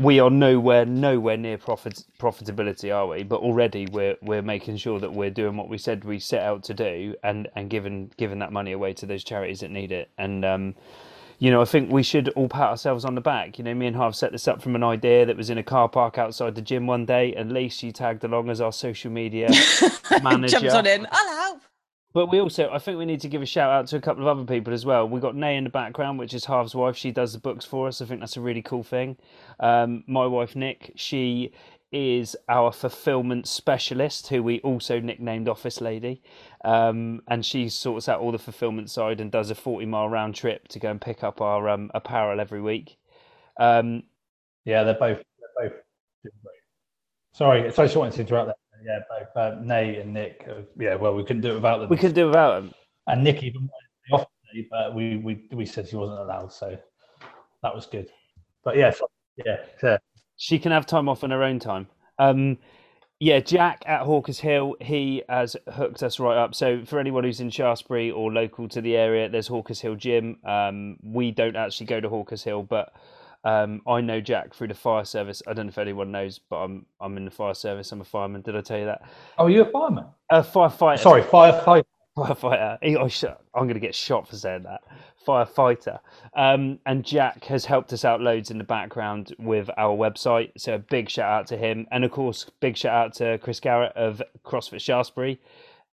we 0.00 0.20
are 0.20 0.30
nowhere 0.30 0.84
nowhere 0.84 1.36
near 1.36 1.58
profit 1.58 2.04
profitability 2.18 2.94
are 2.94 3.06
we 3.06 3.22
but 3.22 3.40
already 3.40 3.86
we're 3.92 4.16
we're 4.22 4.42
making 4.42 4.76
sure 4.76 4.98
that 4.98 5.12
we're 5.12 5.30
doing 5.30 5.56
what 5.56 5.68
we 5.68 5.78
said 5.78 6.04
we 6.04 6.18
set 6.18 6.42
out 6.42 6.62
to 6.62 6.74
do 6.74 7.14
and 7.22 7.48
and 7.56 7.70
giving 7.70 8.10
giving 8.16 8.38
that 8.38 8.52
money 8.52 8.72
away 8.72 8.92
to 8.92 9.06
those 9.06 9.24
charities 9.24 9.60
that 9.60 9.70
need 9.70 9.92
it 9.92 10.10
and 10.18 10.44
um 10.44 10.74
you 11.40 11.50
know, 11.50 11.62
I 11.62 11.64
think 11.64 11.90
we 11.90 12.02
should 12.02 12.28
all 12.30 12.50
pat 12.50 12.68
ourselves 12.68 13.06
on 13.06 13.14
the 13.14 13.22
back. 13.22 13.56
You 13.56 13.64
know, 13.64 13.74
me 13.74 13.86
and 13.86 13.96
Harv 13.96 14.14
set 14.14 14.30
this 14.30 14.46
up 14.46 14.60
from 14.60 14.76
an 14.76 14.84
idea 14.84 15.24
that 15.24 15.38
was 15.38 15.48
in 15.48 15.56
a 15.56 15.62
car 15.62 15.88
park 15.88 16.18
outside 16.18 16.54
the 16.54 16.60
gym 16.60 16.86
one 16.86 17.06
day, 17.06 17.32
and 17.34 17.50
Lee, 17.50 17.70
she 17.70 17.92
tagged 17.92 18.22
along 18.24 18.50
as 18.50 18.60
our 18.60 18.72
social 18.72 19.10
media 19.10 19.48
manager. 20.22 20.60
Jumped 20.60 20.72
on 20.72 20.86
in. 20.86 21.08
I'll 21.10 21.36
help. 21.40 21.62
But 22.12 22.26
we 22.26 22.40
also, 22.40 22.70
I 22.70 22.78
think 22.78 22.98
we 22.98 23.04
need 23.04 23.20
to 23.20 23.28
give 23.28 23.42
a 23.42 23.46
shout 23.46 23.70
out 23.70 23.86
to 23.88 23.96
a 23.96 24.00
couple 24.00 24.22
of 24.22 24.28
other 24.28 24.46
people 24.46 24.72
as 24.72 24.84
well. 24.84 25.08
We've 25.08 25.22
got 25.22 25.36
Nay 25.36 25.56
in 25.56 25.64
the 25.64 25.70
background, 25.70 26.18
which 26.18 26.34
is 26.34 26.44
Harv's 26.44 26.74
wife. 26.74 26.96
She 26.96 27.12
does 27.12 27.32
the 27.32 27.38
books 27.38 27.64
for 27.64 27.86
us. 27.86 28.02
I 28.02 28.06
think 28.06 28.20
that's 28.20 28.36
a 28.36 28.40
really 28.40 28.62
cool 28.62 28.82
thing. 28.82 29.16
Um, 29.60 30.02
my 30.08 30.26
wife, 30.26 30.56
Nick, 30.56 30.92
she 30.96 31.52
is 31.92 32.36
our 32.48 32.72
fulfillment 32.72 33.46
specialist, 33.46 34.28
who 34.28 34.42
we 34.42 34.60
also 34.60 34.98
nicknamed 34.98 35.48
Office 35.48 35.80
Lady. 35.80 36.22
Um, 36.64 37.22
and 37.28 37.46
she 37.46 37.68
sorts 37.68 38.08
out 38.08 38.20
all 38.20 38.32
the 38.32 38.38
fulfillment 38.38 38.90
side 38.90 39.20
and 39.20 39.30
does 39.30 39.50
a 39.50 39.54
40 39.54 39.86
mile 39.86 40.08
round 40.08 40.34
trip 40.34 40.66
to 40.68 40.80
go 40.80 40.90
and 40.90 41.00
pick 41.00 41.22
up 41.22 41.40
our 41.40 41.68
um, 41.68 41.90
apparel 41.94 42.40
every 42.40 42.60
week. 42.60 42.98
Um, 43.56 44.02
yeah, 44.64 44.82
they're 44.82 44.94
both, 44.94 45.18
they're 45.38 45.70
both 45.70 45.78
Sorry, 47.32 47.72
so 47.72 47.82
I 47.82 47.86
just 47.86 47.96
wanted 47.96 48.14
to 48.14 48.20
interrupt 48.22 48.48
that 48.48 48.56
yeah, 48.84 49.00
both 49.08 49.36
uh, 49.36 49.60
Nate 49.62 49.98
and 49.98 50.14
Nick. 50.14 50.46
Uh, 50.48 50.62
yeah, 50.78 50.94
well, 50.94 51.14
we 51.14 51.24
couldn't 51.24 51.42
do 51.42 51.52
it 51.52 51.54
without 51.54 51.78
them. 51.78 51.88
We 51.88 51.96
couldn't 51.96 52.14
do 52.14 52.24
it 52.24 52.28
without 52.28 52.60
them. 52.60 52.72
And 53.06 53.24
Nick 53.24 53.42
even 53.42 53.62
wanted 53.62 54.08
to 54.08 54.14
off 54.14 54.26
today, 54.52 54.68
but 54.70 54.94
we, 54.94 55.16
we 55.16 55.44
we 55.52 55.66
said 55.66 55.88
she 55.88 55.96
wasn't 55.96 56.20
allowed, 56.20 56.52
so 56.52 56.76
that 57.62 57.74
was 57.74 57.86
good. 57.86 58.08
But 58.64 58.76
yeah, 58.76 58.90
so, 58.90 59.10
yeah, 59.44 59.56
yeah, 59.82 59.98
she 60.36 60.58
can 60.58 60.72
have 60.72 60.86
time 60.86 61.08
off 61.08 61.24
on 61.24 61.30
her 61.30 61.42
own 61.42 61.58
time. 61.58 61.88
Um, 62.18 62.58
yeah, 63.22 63.40
Jack 63.40 63.82
at 63.86 64.00
Hawkers 64.02 64.40
Hill, 64.40 64.76
he 64.80 65.22
has 65.28 65.54
hooked 65.74 66.02
us 66.02 66.18
right 66.18 66.38
up. 66.38 66.54
So 66.54 66.84
for 66.86 66.98
anyone 66.98 67.22
who's 67.22 67.40
in 67.40 67.50
Shaftesbury 67.50 68.10
or 68.10 68.32
local 68.32 68.66
to 68.70 68.80
the 68.80 68.96
area, 68.96 69.28
there's 69.28 69.46
Hawkers 69.46 69.80
Hill 69.80 69.96
Gym. 69.96 70.38
Um, 70.42 70.96
we 71.02 71.30
don't 71.30 71.54
actually 71.54 71.86
go 71.86 72.00
to 72.00 72.08
Hawkers 72.08 72.42
Hill, 72.42 72.62
but 72.62 72.94
um, 73.44 73.80
I 73.86 74.00
know 74.00 74.20
Jack 74.20 74.54
through 74.54 74.68
the 74.68 74.74
fire 74.74 75.04
service. 75.04 75.42
I 75.46 75.52
don't 75.52 75.66
know 75.66 75.70
if 75.70 75.78
anyone 75.78 76.12
knows, 76.12 76.38
but 76.38 76.56
I'm 76.56 76.86
I'm 77.00 77.16
in 77.16 77.24
the 77.24 77.30
fire 77.30 77.54
service. 77.54 77.90
I'm 77.92 78.00
a 78.00 78.04
fireman. 78.04 78.42
Did 78.42 78.56
I 78.56 78.60
tell 78.60 78.78
you 78.78 78.84
that? 78.86 79.02
Oh, 79.38 79.44
are 79.44 79.50
you 79.50 79.62
a 79.62 79.70
fireman? 79.70 80.06
A 80.30 80.42
firefighter. 80.42 80.98
Sorry, 80.98 81.22
firefighter. 81.22 81.84
Firefighter. 82.16 82.78
I'm 83.54 83.62
going 83.64 83.74
to 83.74 83.80
get 83.80 83.94
shot 83.94 84.28
for 84.28 84.36
saying 84.36 84.64
that. 84.64 84.82
Firefighter. 85.26 86.00
Um, 86.34 86.78
and 86.84 87.04
Jack 87.04 87.44
has 87.44 87.64
helped 87.64 87.92
us 87.92 88.04
out 88.04 88.20
loads 88.20 88.50
in 88.50 88.58
the 88.58 88.64
background 88.64 89.34
with 89.38 89.70
our 89.78 89.96
website. 89.96 90.50
So 90.58 90.74
a 90.74 90.78
big 90.78 91.08
shout 91.08 91.30
out 91.30 91.46
to 91.48 91.56
him, 91.56 91.86
and 91.92 92.04
of 92.04 92.10
course, 92.10 92.50
big 92.60 92.76
shout 92.76 92.94
out 92.94 93.14
to 93.14 93.38
Chris 93.38 93.60
Garrett 93.60 93.92
of 93.96 94.20
CrossFit 94.44 94.80
Shaftesbury 94.80 95.40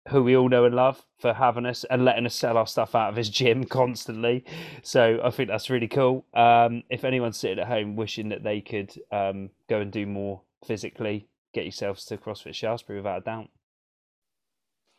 who 0.10 0.24
we 0.24 0.36
all 0.36 0.50
know 0.50 0.66
and 0.66 0.76
love 0.76 1.02
for 1.20 1.34
having 1.34 1.66
us 1.66 1.86
and 1.90 2.04
letting 2.04 2.26
us 2.26 2.36
sell 2.36 2.58
our 2.58 2.68
stuff 2.68 2.96
out 2.96 3.10
of 3.10 3.16
his 3.16 3.30
gym 3.30 3.64
constantly. 3.80 4.44
So 4.82 5.20
I 5.24 5.30
think 5.30 5.50
that's 5.50 5.70
really 5.70 5.88
cool. 5.88 6.26
Um, 6.34 6.84
if 6.90 7.04
anyone's 7.04 7.38
sitting 7.38 7.60
at 7.60 7.68
home 7.68 7.96
wishing 7.96 8.30
that 8.30 8.44
they 8.44 8.62
could 8.62 8.94
um, 9.12 9.50
go 9.70 9.80
and 9.80 9.92
do 9.92 10.06
more 10.06 10.42
physically, 10.66 11.28
get 11.54 11.64
yourselves 11.64 12.06
to 12.06 12.18
CrossFit 12.18 12.56
Shaftesbury 12.56 13.00
without 13.00 13.20
a 13.20 13.22
doubt. 13.22 13.50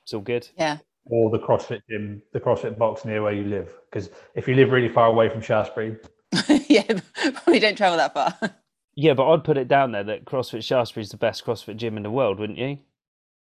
It's 0.04 0.14
all 0.14 0.20
good. 0.20 0.48
Yeah. 0.56 0.78
Or 1.06 1.30
the 1.30 1.38
CrossFit 1.38 1.80
gym, 1.90 2.22
the 2.32 2.40
CrossFit 2.40 2.78
box 2.78 3.04
near 3.04 3.22
where 3.22 3.32
you 3.32 3.44
live. 3.44 3.74
Because 3.90 4.10
if 4.34 4.48
you 4.48 4.54
live 4.54 4.70
really 4.70 4.88
far 4.88 5.08
away 5.08 5.28
from 5.28 5.42
Shaftesbury, 5.42 5.96
yeah, 6.68 7.00
probably 7.34 7.60
don't 7.60 7.76
travel 7.76 7.98
that 7.98 8.14
far. 8.14 8.34
Yeah, 8.94 9.14
but 9.14 9.30
I'd 9.30 9.44
put 9.44 9.58
it 9.58 9.68
down 9.68 9.92
there 9.92 10.04
that 10.04 10.24
CrossFit 10.24 10.64
Shaftesbury 10.64 11.02
is 11.02 11.10
the 11.10 11.16
best 11.16 11.44
CrossFit 11.44 11.76
gym 11.76 11.96
in 11.96 12.02
the 12.02 12.10
world, 12.10 12.38
wouldn't 12.38 12.58
you? 12.58 12.78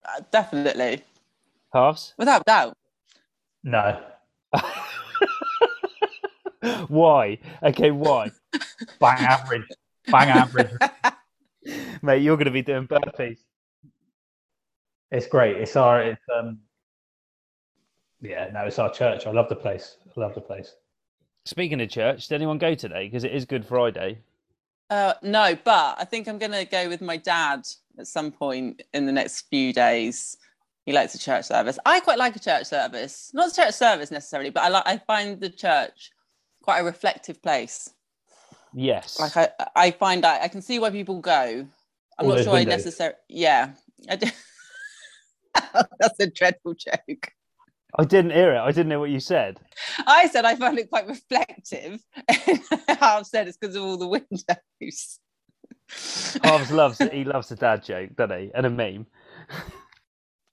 Uh, 0.04 0.22
definitely. 0.32 1.04
Harves? 1.74 2.14
Without 2.18 2.46
doubt. 2.46 2.78
No. 3.64 4.02
why? 6.88 7.38
Okay, 7.64 7.92
why? 7.92 8.32
Bang 9.00 9.20
average. 9.20 9.68
Bang 10.08 10.30
average. 10.30 10.72
Mate, 12.02 12.22
you're 12.22 12.36
going 12.36 12.46
to 12.46 12.52
be 12.52 12.62
doing 12.62 12.88
burpees. 12.88 13.40
It's 15.12 15.28
great. 15.28 15.58
It's 15.58 15.76
our, 15.76 16.02
it's, 16.02 16.22
um, 16.36 16.60
yeah, 18.22 18.50
no, 18.54 18.66
it's 18.66 18.80
our 18.80 18.92
church. 18.92 19.28
I 19.28 19.32
love 19.32 19.50
the 19.50 19.56
place. 19.56 19.98
I 20.06 20.20
love 20.20 20.36
the 20.36 20.42
place. 20.42 20.76
Speaking 21.46 21.82
of 21.82 21.90
church, 21.90 22.28
did 22.28 22.36
anyone 22.36 22.58
go 22.58 22.76
today? 22.76 23.06
Because 23.06 23.24
it 23.24 23.32
is 23.32 23.46
Good 23.46 23.66
Friday. 23.66 24.20
Uh, 24.90 25.14
no, 25.22 25.58
but 25.64 25.96
I 26.00 26.06
think 26.06 26.28
I'm 26.28 26.38
going 26.38 26.52
to 26.52 26.66
go 26.66 26.90
with 26.90 27.02
my 27.02 27.18
dad 27.18 27.68
at 27.98 28.08
some 28.08 28.32
point 28.32 28.82
in 28.94 29.06
the 29.06 29.12
next 29.12 29.48
few 29.50 29.72
days. 29.74 30.38
He 30.92 30.98
likes 30.98 31.16
a 31.16 31.20
church 31.20 31.46
service. 31.46 31.80
I 31.86 32.02
quite 32.02 32.18
like 32.18 32.36
a 32.36 32.40
church 32.40 32.66
service, 32.66 33.32
not 33.34 33.50
a 33.50 33.56
church 33.56 33.76
service 33.76 34.12
necessarily, 34.12 34.50
but 34.50 34.64
I 34.64 34.68
like. 34.68 34.84
I 34.86 34.98
find 34.98 35.40
the 35.40 35.50
church 35.50 36.12
quite 36.62 36.80
a 36.80 36.84
reflective 36.84 37.42
place. 37.42 37.94
Yes. 38.74 39.18
Like 39.18 39.38
I, 39.38 39.50
I 39.74 39.92
find 39.92 40.26
I, 40.26 40.44
I 40.44 40.48
can 40.50 40.62
see 40.62 40.80
why 40.80 40.90
people 40.90 41.22
go. 41.22 41.66
I'm 42.20 42.26
All 42.26 42.36
not 42.36 42.44
sure 42.44 42.56
I 42.56 42.66
necessarily. 42.66 43.16
Yeah, 43.30 43.72
I 44.10 44.18
do. 44.18 44.28
That's 46.00 46.20
a 46.20 46.28
dreadful 46.28 46.74
joke. 46.74 47.32
I 47.98 48.04
didn't 48.04 48.32
hear 48.32 48.54
it. 48.54 48.60
I 48.60 48.72
didn't 48.72 48.90
know 48.90 49.00
what 49.00 49.12
you 49.12 49.22
said. 49.22 49.62
I 50.06 50.28
said 50.28 50.44
I 50.44 50.58
find 50.58 50.78
it 50.78 50.90
quite 50.90 51.08
reflective. 51.08 52.04
I've 52.90 53.26
said 53.26 53.48
it's 53.48 53.56
because 53.56 53.78
of 53.78 53.84
all 53.84 53.98
the 53.98 54.10
windows. 54.10 55.20
Harves 56.44 56.70
loves 56.70 56.98
he 56.98 57.24
loves 57.24 57.50
a 57.50 57.56
dad 57.56 57.82
joke, 57.82 58.14
doesn't 58.18 58.38
he? 58.38 58.52
And 58.54 58.66
a 58.66 58.70
meme. 58.70 59.06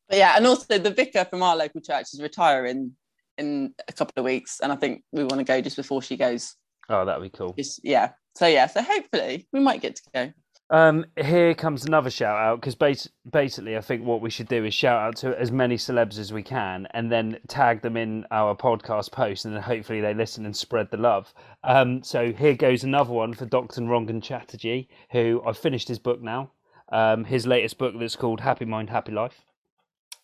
But 0.08 0.18
yeah, 0.18 0.34
and 0.36 0.46
also 0.46 0.78
the 0.78 0.90
vicar 0.90 1.24
from 1.24 1.42
our 1.42 1.56
local 1.56 1.80
church 1.80 2.06
is 2.12 2.20
retiring 2.22 2.92
in 3.36 3.74
a 3.86 3.92
couple 3.92 4.14
of 4.16 4.24
weeks, 4.24 4.60
and 4.60 4.72
I 4.72 4.76
think 4.76 5.02
we 5.12 5.22
want 5.22 5.38
to 5.38 5.44
go 5.44 5.60
just 5.60 5.76
before 5.76 6.02
she 6.02 6.16
goes. 6.16 6.54
Oh, 6.88 7.04
that'd 7.04 7.22
be 7.22 7.30
cool. 7.30 7.52
Just 7.52 7.80
yeah. 7.84 8.12
So 8.34 8.46
yeah, 8.46 8.66
so 8.66 8.82
hopefully 8.82 9.46
we 9.52 9.60
might 9.60 9.80
get 9.80 9.96
to 9.96 10.02
go. 10.14 10.32
Um, 10.70 11.06
here 11.16 11.54
comes 11.54 11.86
another 11.86 12.10
shout 12.10 12.36
out 12.36 12.60
because 12.60 12.74
bas- 12.74 13.08
basically, 13.30 13.76
I 13.76 13.80
think 13.80 14.04
what 14.04 14.20
we 14.20 14.28
should 14.28 14.48
do 14.48 14.64
is 14.66 14.74
shout 14.74 15.00
out 15.00 15.16
to 15.16 15.38
as 15.38 15.50
many 15.50 15.76
celebs 15.76 16.18
as 16.18 16.32
we 16.32 16.42
can, 16.42 16.86
and 16.90 17.10
then 17.10 17.38
tag 17.48 17.80
them 17.80 17.96
in 17.96 18.26
our 18.30 18.54
podcast 18.54 19.10
post, 19.10 19.44
and 19.44 19.54
then 19.54 19.62
hopefully 19.62 20.00
they 20.00 20.12
listen 20.12 20.44
and 20.44 20.54
spread 20.54 20.90
the 20.90 20.98
love. 20.98 21.32
Um, 21.64 22.02
so 22.02 22.32
here 22.32 22.54
goes 22.54 22.84
another 22.84 23.12
one 23.12 23.32
for 23.32 23.46
Dr. 23.46 23.80
Rangan 23.82 24.22
Chatterjee, 24.22 24.88
who 25.10 25.42
I've 25.46 25.58
finished 25.58 25.88
his 25.88 25.98
book 25.98 26.20
now. 26.20 26.52
Um, 26.90 27.24
his 27.24 27.46
latest 27.46 27.78
book 27.78 27.94
that's 27.98 28.16
called 28.16 28.40
Happy 28.40 28.64
Mind, 28.64 28.90
Happy 28.90 29.12
Life, 29.12 29.44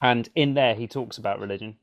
and 0.05 0.29
in 0.37 0.55
there 0.55 0.75
he 0.75 0.87
talks 0.87 1.19
about 1.19 1.41
religion. 1.41 1.77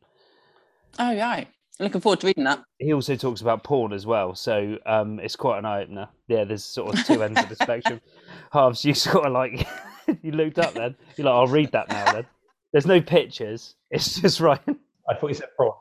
Oh 0.99 1.17
right, 1.17 1.47
looking 1.79 1.99
forward 1.99 2.21
to 2.21 2.27
reading 2.27 2.43
that. 2.45 2.63
He 2.77 2.93
also 2.93 3.15
talks 3.15 3.41
about 3.41 3.63
porn 3.63 3.91
as 3.91 4.05
well, 4.05 4.35
so 4.35 4.77
um, 4.85 5.19
it's 5.19 5.35
quite 5.35 5.59
an 5.59 5.65
eye 5.65 5.81
opener. 5.81 6.07
Yeah, 6.27 6.43
there's 6.45 6.63
sort 6.63 6.97
of 6.97 7.05
two 7.05 7.23
ends 7.23 7.41
of 7.41 7.49
the 7.49 7.55
spectrum. 7.55 7.99
Harves, 8.51 8.85
you 8.85 8.93
sort 8.93 9.25
of 9.25 9.33
like 9.33 9.67
you 10.21 10.31
looked 10.31 10.59
up 10.59 10.73
then. 10.75 10.95
You're 11.17 11.25
like, 11.25 11.33
I'll 11.33 11.47
read 11.47 11.71
that 11.71 11.89
now. 11.89 12.13
Then 12.13 12.25
there's 12.71 12.85
no 12.85 13.01
pictures. 13.01 13.75
It's 13.89 14.21
just 14.21 14.39
right. 14.39 14.61
I 15.09 15.15
thought 15.15 15.27
you 15.27 15.33
said 15.33 15.49
prawn. 15.57 15.73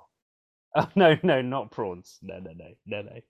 Oh, 0.77 0.89
no, 0.95 1.17
no, 1.23 1.43
not 1.43 1.71
prawns. 1.71 2.19
No, 2.23 2.39
no, 2.39 2.53
no, 2.57 2.69
no, 2.87 3.03
no. 3.03 3.21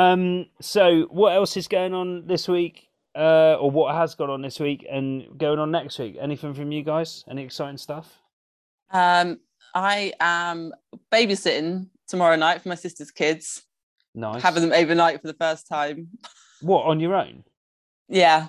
Um, 0.00 0.46
so 0.60 1.02
what 1.10 1.34
else 1.34 1.56
is 1.56 1.66
going 1.66 1.94
on 1.94 2.26
this 2.26 2.46
week? 2.46 2.87
Uh, 3.18 3.56
or 3.60 3.68
what 3.68 3.92
has 3.96 4.14
gone 4.14 4.30
on 4.30 4.40
this 4.42 4.60
week 4.60 4.86
and 4.88 5.24
going 5.36 5.58
on 5.58 5.72
next 5.72 5.98
week? 5.98 6.16
Anything 6.20 6.54
from 6.54 6.70
you 6.70 6.84
guys? 6.84 7.24
Any 7.28 7.42
exciting 7.42 7.76
stuff? 7.76 8.20
Um, 8.92 9.40
I 9.74 10.12
am 10.20 10.72
babysitting 11.12 11.88
tomorrow 12.06 12.36
night 12.36 12.62
for 12.62 12.68
my 12.68 12.76
sister's 12.76 13.10
kids, 13.10 13.62
Nice. 14.14 14.40
having 14.40 14.62
them 14.62 14.72
overnight 14.72 15.20
for 15.20 15.26
the 15.26 15.34
first 15.34 15.66
time. 15.66 16.08
What 16.60 16.84
on 16.86 17.00
your 17.00 17.16
own? 17.16 17.42
Yeah, 18.08 18.48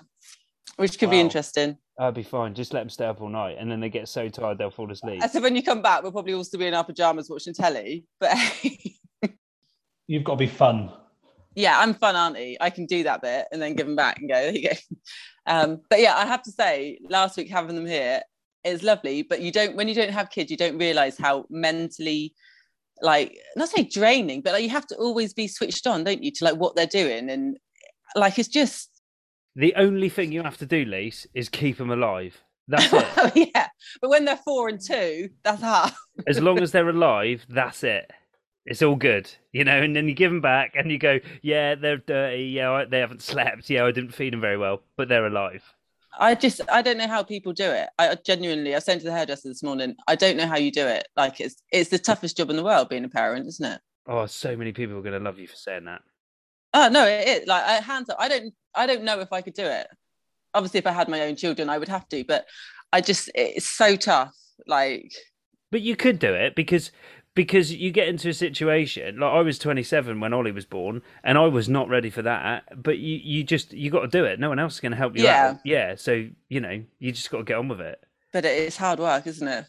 which 0.78 1.00
could 1.00 1.10
be 1.10 1.20
interesting. 1.20 1.78
That'd 1.98 2.14
be 2.14 2.24
fine. 2.24 2.54
Just 2.54 2.74
let 2.74 2.82
them 2.82 2.90
stay 2.90 3.06
up 3.06 3.22
all 3.22 3.28
night, 3.30 3.58
and 3.60 3.70
then 3.72 3.80
they 3.80 3.90
get 3.90 4.08
so 4.08 4.30
tired 4.30 4.60
they'll 4.60 4.70
fall 4.70 4.92
asleep. 4.92 5.22
So 5.32 5.42
when 5.42 5.56
you 5.56 5.64
come 5.64 5.82
back, 5.82 6.04
we'll 6.04 6.12
probably 6.12 6.34
all 6.34 6.44
still 6.44 6.60
be 6.60 6.68
in 6.68 6.74
our 6.76 6.84
pajamas 6.84 7.28
watching 7.30 7.54
telly. 7.56 8.06
But 8.20 8.38
You've 10.08 10.24
got 10.24 10.34
to 10.34 10.38
be 10.38 10.48
fun. 10.48 10.92
Yeah, 11.60 11.78
I'm 11.78 11.94
fun 11.94 12.16
auntie. 12.16 12.56
I 12.62 12.70
can 12.70 12.86
do 12.86 13.04
that 13.04 13.22
bit 13.22 13.48
and 13.52 13.62
then 13.62 13.76
give 13.76 13.86
them 13.86 13.98
back 13.98 14.20
and 14.20 14.30
go, 14.30 14.36
there 14.36 14.56
you 14.56 14.70
go. 14.70 14.76
Um, 15.46 15.82
but 15.90 16.00
yeah, 16.00 16.16
I 16.16 16.26
have 16.26 16.42
to 16.44 16.52
say, 16.52 17.00
last 17.10 17.36
week 17.36 17.50
having 17.50 17.76
them 17.76 17.86
here 17.86 18.22
is 18.64 18.82
lovely. 18.82 19.24
But 19.24 19.42
you 19.42 19.52
don't, 19.52 19.76
when 19.76 19.90
you 19.90 19.94
don't 19.94 20.12
have 20.12 20.30
kids, 20.30 20.50
you 20.50 20.56
don't 20.56 20.78
realize 20.78 21.18
how 21.18 21.46
mentally, 21.50 22.34
like, 23.02 23.38
not 23.58 23.68
say 23.68 23.84
draining, 23.84 24.42
but 24.42 24.54
like 24.54 24.64
you 24.64 24.70
have 24.70 24.88
to 24.88 24.96
always 24.96 25.34
be 25.34 25.50
switched 25.50 25.86
on, 25.86 26.06
don't 26.06 26.24
you, 26.24 26.32
to 26.32 26.46
like 26.46 26.56
what 26.56 26.78
they're 26.78 26.86
doing. 26.86 27.30
And 27.30 27.58
like, 28.16 28.40
it's 28.40 28.48
just, 28.48 28.90
The 29.56 29.76
only 29.76 30.08
thing 30.08 30.32
you 30.32 30.44
have 30.44 30.58
to 30.60 30.66
do, 30.66 30.86
Lise, 30.86 31.28
is 31.34 31.50
keep 31.50 31.78
them 31.78 31.92
alive. 31.92 32.38
That's 32.70 32.94
it. 32.94 33.52
yeah. 33.56 33.68
But 34.02 34.12
when 34.12 34.24
they're 34.24 34.38
four 34.46 34.70
and 34.70 34.80
two, 34.80 35.30
that's 35.44 35.62
hard. 35.62 35.92
as 36.28 36.40
long 36.40 36.60
as 36.60 36.72
they're 36.72 36.88
alive, 36.88 37.46
that's 37.50 37.84
it. 37.84 38.10
It's 38.70 38.82
all 38.82 38.96
good, 38.96 39.30
you 39.52 39.64
know. 39.64 39.82
And 39.82 39.96
then 39.96 40.08
you 40.08 40.14
give 40.14 40.32
them 40.32 40.42
back, 40.42 40.76
and 40.76 40.92
you 40.92 40.98
go, 41.00 41.20
"Yeah, 41.42 41.76
they're 41.76 41.98
dirty. 41.98 42.44
Yeah, 42.46 42.86
they 42.86 43.00
haven't 43.00 43.22
slept. 43.22 43.70
Yeah, 43.70 43.86
I 43.86 43.92
didn't 43.92 44.14
feed 44.14 44.34
them 44.34 44.42
very 44.42 44.58
well, 44.58 44.84
but 44.96 45.10
they're 45.10 45.26
alive." 45.26 45.64
I 46.18 46.36
just 46.36 46.62
I 46.72 46.82
don't 46.82 46.98
know 46.98 47.08
how 47.08 47.24
people 47.24 47.54
do 47.54 47.70
it. 47.72 47.90
I 47.98 48.16
genuinely 48.16 48.76
I 48.76 48.80
sent 48.80 49.02
to 49.02 49.06
the 49.08 49.14
hairdresser 49.14 49.48
this 49.50 49.64
morning, 49.64 49.96
I 50.08 50.16
don't 50.16 50.38
know 50.38 50.48
how 50.48 50.58
you 50.58 50.72
do 50.72 50.86
it. 50.88 51.08
Like 51.16 51.40
it's 51.40 51.62
it's 51.72 51.90
the 51.90 52.00
toughest 52.00 52.38
job 52.38 52.50
in 52.50 52.56
the 52.56 52.64
world 52.64 52.90
being 52.90 53.06
a 53.06 53.10
parent, 53.10 53.48
isn't 53.48 53.74
it? 53.74 53.82
Oh, 54.08 54.26
so 54.26 54.56
many 54.58 54.74
people 54.74 54.98
are 54.98 55.02
going 55.02 55.14
to 55.18 55.24
love 55.24 55.40
you 55.40 55.48
for 55.48 55.56
saying 55.56 55.86
that. 55.86 56.02
Oh 56.74 56.90
no, 56.90 57.06
it 57.08 57.28
is 57.28 57.48
like 57.48 57.64
I, 57.64 57.74
hands 57.76 58.10
up. 58.10 58.18
I 58.20 58.28
don't 58.28 58.54
I 58.76 58.86
don't 58.86 59.04
know 59.04 59.20
if 59.20 59.32
I 59.34 59.42
could 59.42 59.54
do 59.54 59.66
it. 59.66 59.88
Obviously, 60.54 60.80
if 60.80 60.88
I 60.88 60.92
had 60.92 61.10
my 61.10 61.22
own 61.22 61.36
children, 61.36 61.70
I 61.70 61.78
would 61.78 61.88
have 61.90 62.08
to. 62.10 62.24
But 62.24 62.46
I 62.92 63.02
just 63.02 63.32
it's 63.36 63.68
so 63.68 63.96
tough. 63.96 64.36
Like 64.68 65.14
But 65.72 65.82
you 65.82 65.96
could 65.96 66.20
do 66.20 66.34
it 66.34 66.56
because 66.56 66.92
because 67.36 67.74
you 67.74 67.92
get 67.92 68.08
into 68.08 68.30
a 68.30 68.34
situation 68.34 69.20
like 69.20 69.32
I 69.32 69.42
was 69.42 69.58
27 69.60 70.20
when 70.20 70.34
Ollie 70.34 70.52
was 70.52 70.66
born, 70.66 71.02
and 71.24 71.38
I 71.38 71.48
was 71.48 71.70
not 71.70 71.88
ready 71.90 72.10
for 72.10 72.22
that. 72.24 72.64
But 72.82 72.98
you 72.98 73.20
you 73.24 73.44
just 73.44 73.72
you 73.74 73.90
got 73.92 74.02
to 74.02 74.08
do 74.08 74.26
it. 74.26 74.40
No 74.40 74.50
one 74.50 74.60
else 74.60 74.76
is 74.76 74.80
going 74.80 74.92
to 74.92 74.98
help 74.98 75.16
you 75.18 75.24
Yeah. 75.24 75.50
out. 75.52 75.58
Yeah. 75.64 75.96
So 75.96 76.28
you 76.50 76.60
know 76.60 76.84
you 77.00 77.12
just 77.12 77.30
got 77.32 77.38
to 77.40 77.44
get 77.44 77.58
on 77.58 77.68
with 77.68 77.82
it. 77.82 78.04
but 78.34 78.46
it's 78.46 78.78
hard 78.78 79.00
work, 79.00 79.26
isn't 79.28 79.48
it? 79.48 79.66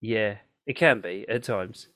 Yeah, 0.00 0.36
it 0.66 0.74
can 0.76 1.00
be 1.00 1.26
at 1.28 1.42
times. 1.42 1.88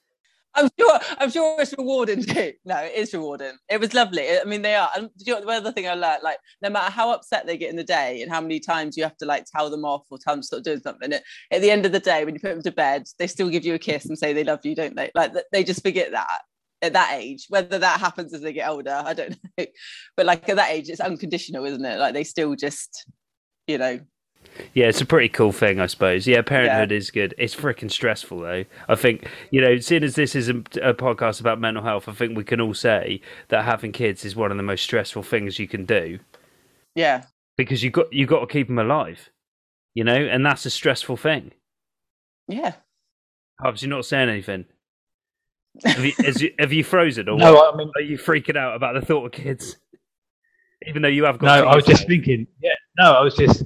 I'm 0.55 0.69
sure. 0.79 1.01
I'm 1.19 1.31
sure 1.31 1.61
it's 1.61 1.75
rewarding 1.77 2.23
too. 2.25 2.53
No, 2.65 2.77
it 2.79 2.93
is 2.95 3.13
rewarding. 3.15 3.57
It 3.69 3.81
was 3.81 3.95
lovely. 3.95 4.29
I 4.29 4.45
mean, 4.45 4.63
they 4.63 4.75
are. 4.75 4.91
And 4.97 5.09
do 5.19 5.25
you 5.27 5.35
know 5.35 5.41
the 5.41 5.49
other 5.49 5.73
thing 5.73 5.89
I 5.89 5.95
learned? 5.95 6.23
Like, 6.23 6.39
no 6.61 6.71
matter 6.71 6.93
how 6.93 7.13
upset 7.13 7.47
they 7.47 7.57
get 7.57 7.71
in 7.71 7.77
the 7.77 7.85
day 7.85 8.23
and 8.23 8.31
how 8.31 8.41
many 8.41 8.61
times 8.61 8.97
you 8.97 9.03
have 9.03 9.17
to 9.19 9.27
like 9.27 9.47
tell 9.47 9.71
them 9.71 9.85
off 9.85 10.03
or 10.11 10.19
tell 10.19 10.35
them 10.35 10.43
to 10.43 10.47
stop 10.47 10.63
doing 10.63 10.81
something, 10.81 11.13
at 11.13 11.23
the 11.61 11.71
end 11.71 11.87
of 11.87 11.93
the 11.93 12.01
day, 12.01 12.25
when 12.25 12.35
you 12.35 12.41
put 12.41 12.51
them 12.51 12.63
to 12.63 12.73
bed, 12.73 13.05
they 13.19 13.27
still 13.27 13.49
give 13.49 13.65
you 13.65 13.75
a 13.75 13.79
kiss 13.79 14.07
and 14.07 14.19
say 14.19 14.33
they 14.33 14.45
love 14.45 14.61
you, 14.65 14.75
don't 14.75 14.97
they? 14.97 15.11
Like, 15.15 15.33
they 15.53 15.65
just 15.65 15.83
forget 15.83 16.13
that 16.13 16.43
at 16.83 16.93
that 16.93 17.15
age. 17.15 17.47
Whether 17.49 17.79
that 17.79 18.01
happens 18.01 18.35
as 18.35 18.43
they 18.43 18.53
get 18.53 18.69
older, 18.69 19.03
I 19.05 19.15
don't 19.15 19.39
know. 19.59 19.67
But 20.17 20.27
like 20.27 20.49
at 20.49 20.57
that 20.57 20.71
age, 20.71 20.89
it's 20.89 21.01
unconditional, 21.01 21.65
isn't 21.65 21.85
it? 21.85 21.99
Like 21.99 22.15
they 22.15 22.25
still 22.25 22.55
just, 22.57 23.07
you 23.67 23.79
know, 23.79 24.01
Yeah, 24.75 24.87
it's 24.87 25.01
a 25.01 25.07
pretty 25.07 25.29
cool 25.29 25.53
thing, 25.53 25.81
I 25.81 25.87
suppose. 25.87 26.27
Yeah, 26.27 26.43
parenthood 26.43 26.93
is 26.93 27.11
good. 27.11 27.35
It's 27.39 27.55
freaking 27.55 27.91
stressful, 27.91 28.41
though. 28.41 28.65
I 28.89 28.95
think, 28.95 29.29
you 29.51 29.61
know, 29.61 29.79
seeing 29.79 30.05
as 30.05 30.15
this 30.15 30.35
is 30.35 30.49
a, 30.49 30.57
a 30.83 30.95
podcast 30.95 31.41
about 31.41 31.61
mental 31.61 31.83
health, 31.83 32.09
I 32.09 32.13
think 32.13 32.37
we 32.37 32.45
can 32.45 32.61
all 32.61 32.75
say 32.75 33.21
that 33.49 33.65
having 33.65 33.93
kids 33.93 34.25
is 34.25 34.37
one 34.37 34.51
of 34.51 34.57
the 34.57 34.63
most 34.63 34.83
stressful 34.83 35.23
things 35.23 35.59
you 35.59 35.67
can 35.67 35.85
do 35.87 36.19
yeah, 36.95 37.25
because 37.57 37.83
you 37.83 37.91
got 37.91 38.13
you 38.13 38.27
got 38.27 38.41
to 38.41 38.47
keep 38.47 38.67
them 38.69 38.79
alive, 38.79 39.31
you 39.95 40.05
know, 40.05 40.15
and 40.15 40.45
that's 40.45 40.67
a 40.67 40.71
stressful 40.71 41.17
thing. 41.17 41.53
yeah. 42.49 42.75
Hubs, 43.61 43.83
you're 43.83 43.91
not 43.91 44.05
saying 44.05 44.29
anything. 44.29 44.65
Have 45.85 46.05
you, 46.05 46.13
is 46.19 46.43
you, 46.43 46.53
have 46.59 46.73
you 46.73 46.85
frozen 46.85 47.29
or 47.31 47.39
No, 47.39 47.55
what? 47.55 47.73
I 47.73 47.77
mean, 47.77 47.91
are 47.97 48.03
you 48.03 48.19
freaking 48.19 48.57
out 48.57 48.75
about 48.75 48.93
the 48.93 49.07
thought 49.07 49.25
of 49.25 49.33
kids? 49.33 49.77
Even 50.87 51.01
though 51.01 51.09
you 51.09 51.25
have 51.25 51.39
got 51.39 51.47
no, 51.47 51.69
I 51.69 51.77
was 51.77 51.87
just 51.87 52.07
thinking. 52.07 52.47
Yeah, 52.61 52.75
no, 52.99 53.13
I 53.13 53.23
was 53.23 53.35
just 53.35 53.65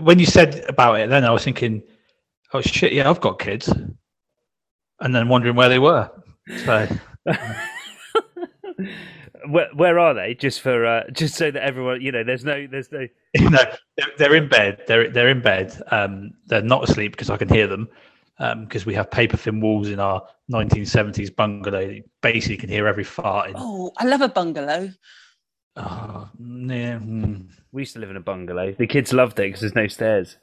when 0.00 0.18
you 0.18 0.26
said 0.26 0.64
about 0.68 1.00
it. 1.00 1.10
Then 1.10 1.24
I 1.24 1.30
was 1.30 1.44
thinking, 1.44 1.82
oh 2.52 2.60
shit, 2.60 2.92
yeah, 2.92 3.08
I've 3.08 3.20
got 3.20 3.38
kids, 3.38 3.68
and 5.00 5.14
then 5.14 5.28
wondering 5.28 5.56
where 5.56 5.68
they 5.68 5.78
were. 5.78 6.10
So 6.64 6.88
where, 9.48 9.68
where 9.74 9.98
are 9.98 10.14
they? 10.14 10.34
Just 10.34 10.60
for 10.60 10.86
uh, 10.86 11.04
just 11.12 11.34
so 11.34 11.50
that 11.50 11.62
everyone, 11.62 12.00
you 12.00 12.12
know, 12.12 12.24
there's 12.24 12.44
no, 12.44 12.66
there's 12.66 12.90
no. 12.92 13.06
you 13.34 13.50
know, 13.50 13.64
they're, 13.96 14.06
they're 14.18 14.34
in 14.34 14.48
bed. 14.48 14.82
They're 14.86 15.10
they're 15.10 15.28
in 15.28 15.42
bed. 15.42 15.80
Um, 15.90 16.32
they're 16.46 16.62
not 16.62 16.88
asleep 16.88 17.12
because 17.12 17.30
I 17.30 17.36
can 17.36 17.48
hear 17.48 17.66
them. 17.66 17.88
Because 18.38 18.86
we 18.86 18.94
have 18.94 19.10
paper 19.10 19.36
thin 19.36 19.60
walls 19.60 19.88
in 19.88 19.98
our 19.98 20.22
1970s 20.52 21.34
bungalow. 21.34 21.80
You 21.80 22.04
basically 22.22 22.56
can 22.56 22.68
hear 22.68 22.86
every 22.86 23.02
fart. 23.02 23.50
In, 23.50 23.56
Oh, 23.58 23.90
I 23.98 24.04
love 24.04 24.20
a 24.20 24.28
bungalow. 24.28 24.90
Oh, 25.78 26.28
yeah, 26.38 26.98
hmm. 26.98 27.42
We 27.72 27.82
used 27.82 27.94
to 27.94 28.00
live 28.00 28.10
in 28.10 28.16
a 28.16 28.20
bungalow. 28.20 28.74
The 28.78 28.86
kids 28.86 29.12
loved 29.12 29.38
it 29.38 29.44
because 29.44 29.60
there's 29.60 29.74
no 29.74 29.88
stairs. 29.88 30.36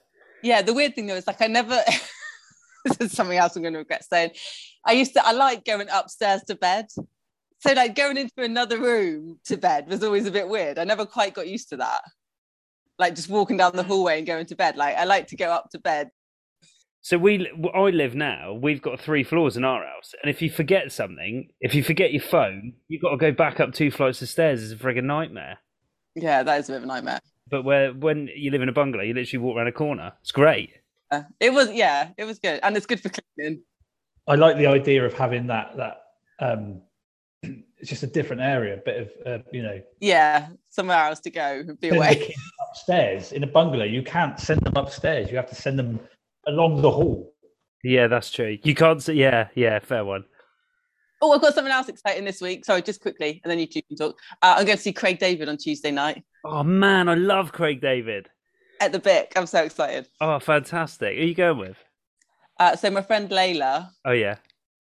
Yeah, 0.44 0.62
the 0.62 0.74
weird 0.74 0.96
thing 0.96 1.08
though 1.08 1.16
is 1.16 1.28
like 1.28 1.42
I 1.42 1.48
never. 1.48 1.80
this 2.86 2.98
is 3.00 3.12
something 3.12 3.38
else 3.38 3.56
I'm 3.56 3.64
going 3.64 3.74
to 3.74 3.80
regret 3.80 4.06
saying. 4.06 4.32
I 4.86 4.94
used 4.94 5.14
to. 5.14 5.26
I 5.26 5.32
like 5.32 5.66
going 5.66 5.88
upstairs 5.92 6.44
to 6.48 6.56
bed. 6.56 6.86
So 7.60 7.74
like 7.74 7.96
going 7.96 8.18
into 8.18 8.34
another 8.38 8.80
room 8.80 9.40
to 9.46 9.58
bed 9.58 9.88
was 9.88 10.04
always 10.04 10.28
a 10.28 10.32
bit 10.32 10.48
weird. 10.48 10.78
I 10.78 10.84
never 10.84 11.06
quite 11.06 11.34
got 11.34 11.48
used 11.48 11.70
to 11.70 11.78
that. 11.78 12.02
Like 13.00 13.16
just 13.16 13.30
walking 13.30 13.58
down 13.58 13.76
the 13.76 13.84
hallway 13.84 14.20
and 14.20 14.28
going 14.28 14.46
to 14.48 14.56
bed. 14.56 14.78
Like 14.78 14.96
I 14.96 15.06
like 15.06 15.28
to 15.28 15.36
go 15.36 15.52
up 15.52 15.70
to 15.72 15.80
bed. 15.80 16.10
So 17.06 17.20
we, 17.20 17.48
I 17.76 17.90
live 17.92 18.16
now. 18.16 18.54
We've 18.54 18.82
got 18.82 19.00
three 19.00 19.24
floors 19.24 19.56
in 19.56 19.64
our 19.64 19.86
house, 19.86 20.16
and 20.24 20.32
if 20.32 20.42
you 20.42 20.50
forget 20.50 20.92
something, 20.92 21.50
if 21.62 21.76
you 21.76 21.84
forget 21.84 22.12
your 22.12 22.24
phone, 22.24 22.74
you've 22.88 23.04
got 23.04 23.12
to 23.12 23.18
go 23.18 23.32
back 23.32 23.60
up 23.60 23.74
two 23.74 23.92
flights 23.92 24.24
of 24.24 24.30
stairs. 24.30 24.64
It's 24.64 24.82
a 24.82 24.84
frigging 24.84 25.04
nightmare. 25.04 25.60
Yeah, 26.16 26.42
that 26.42 26.60
is 26.60 26.68
a 26.68 26.72
bit 26.72 26.78
of 26.78 26.84
a 26.86 26.88
nightmare. 26.88 27.20
But 27.48 27.62
where 27.62 27.94
when 27.94 28.28
you 28.36 28.50
live 28.50 28.64
in 28.64 28.70
a 28.70 28.72
bungalow, 28.72 29.04
you 29.04 29.14
literally 29.14 29.44
walk 29.44 29.56
around 29.56 29.68
a 29.68 29.72
corner. 29.72 30.14
It's 30.22 30.32
great. 30.32 30.72
Uh, 31.12 31.22
it 31.40 31.54
was 31.54 31.72
yeah, 31.72 32.10
it 32.18 32.24
was 32.24 32.40
good, 32.40 32.60
and 32.64 32.76
it's 32.76 32.88
good 32.88 33.00
for 33.00 33.10
cleaning. 33.10 33.62
I 34.28 34.34
like 34.34 34.58
the 34.58 34.66
idea 34.66 35.06
of 35.06 35.14
having 35.14 35.46
that 35.46 35.78
that 35.78 36.02
um, 36.40 36.82
it's 37.44 37.88
just 37.92 38.02
a 38.02 38.08
different 38.08 38.42
area, 38.42 38.74
a 38.74 38.78
bit 38.78 39.02
of 39.02 39.28
uh, 39.28 39.44
you 39.54 39.62
know. 39.62 39.80
Yeah, 40.00 40.48
somewhere 40.70 40.98
else 40.98 41.20
to 41.20 41.30
go, 41.30 41.66
be 41.80 41.90
away. 41.90 42.34
upstairs 42.68 43.32
in 43.32 43.44
a 43.44 43.48
bungalow. 43.48 43.86
You 43.86 44.02
can't 44.02 44.40
send 44.40 44.62
them 44.62 44.74
upstairs. 44.76 45.30
You 45.30 45.38
have 45.38 45.50
to 45.50 45.56
send 45.56 45.78
them 45.78 46.00
along 46.48 46.82
the 46.82 46.92
hall. 46.92 47.34
Yeah, 47.84 48.08
that's 48.08 48.32
true. 48.32 48.58
You 48.64 48.74
can't 48.76 49.02
say, 49.02 49.14
yeah, 49.14 49.48
yeah, 49.56 49.80
fair 49.80 50.04
one. 50.06 50.26
Oh, 51.22 51.32
I've 51.32 51.42
got 51.42 51.54
something 51.54 51.72
else 51.72 51.88
exciting 51.88 52.26
this 52.26 52.42
week. 52.42 52.66
Sorry, 52.66 52.82
just 52.82 53.02
quickly, 53.02 53.40
and 53.44 53.52
then 53.52 53.58
you 53.60 53.68
two 53.68 53.82
can 53.84 53.96
talk. 53.98 54.18
Uh, 54.42 54.56
I'm 54.58 54.66
going 54.66 54.78
to 54.78 54.82
see 54.84 54.92
Craig 54.94 55.18
David 55.20 55.48
on 55.50 55.58
Tuesday 55.58 55.92
night 55.92 56.24
Oh 56.44 56.64
man, 56.64 57.08
I 57.10 57.16
love 57.16 57.52
Craig 57.52 57.82
David. 57.82 58.30
at 58.82 58.92
the 58.92 59.00
BIC. 59.00 59.34
I'm 59.36 59.46
so 59.48 59.64
excited. 59.64 60.08
Oh, 60.22 60.40
fantastic. 60.40 61.16
Who 61.16 61.24
are 61.24 61.26
you 61.26 61.34
going 61.36 61.58
with? 61.58 61.78
Uh, 62.60 62.76
so 62.76 62.90
my 62.92 63.02
friend 63.02 63.30
Layla, 63.30 63.90
Oh 64.06 64.12
yeah, 64.12 64.36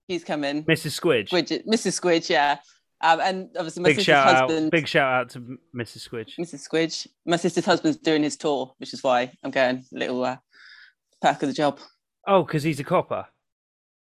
she's 0.09 0.23
coming. 0.23 0.63
Mrs. 0.65 0.99
Squidge. 0.99 1.29
Squidge, 1.29 1.65
Mrs. 1.67 1.99
Squidge, 1.99 2.29
yeah. 2.29 2.57
Um, 3.01 3.19
and 3.19 3.49
obviously 3.57 3.83
my 3.83 3.89
Big 3.89 3.95
sister's 3.97 4.05
shout 4.13 4.35
husband, 4.37 4.65
out! 4.67 4.71
Big 4.71 4.87
shout 4.87 5.13
out 5.13 5.29
to 5.31 5.39
Mrs. 5.75 6.07
Squidge. 6.07 6.31
Mrs. 6.39 6.67
Squidge. 6.67 7.07
My 7.25 7.35
sister's 7.37 7.65
husband's 7.65 7.97
doing 7.97 8.23
his 8.23 8.37
tour, 8.37 8.73
which 8.77 8.93
is 8.93 9.03
why 9.03 9.31
I'm 9.43 9.51
going. 9.51 9.77
a 9.93 9.97
Little 9.97 10.23
uh, 10.23 10.37
perk 11.21 11.41
of 11.43 11.49
the 11.49 11.53
job. 11.53 11.79
Oh, 12.27 12.43
because 12.43 12.63
he's 12.63 12.79
a 12.79 12.83
copper. 12.83 13.25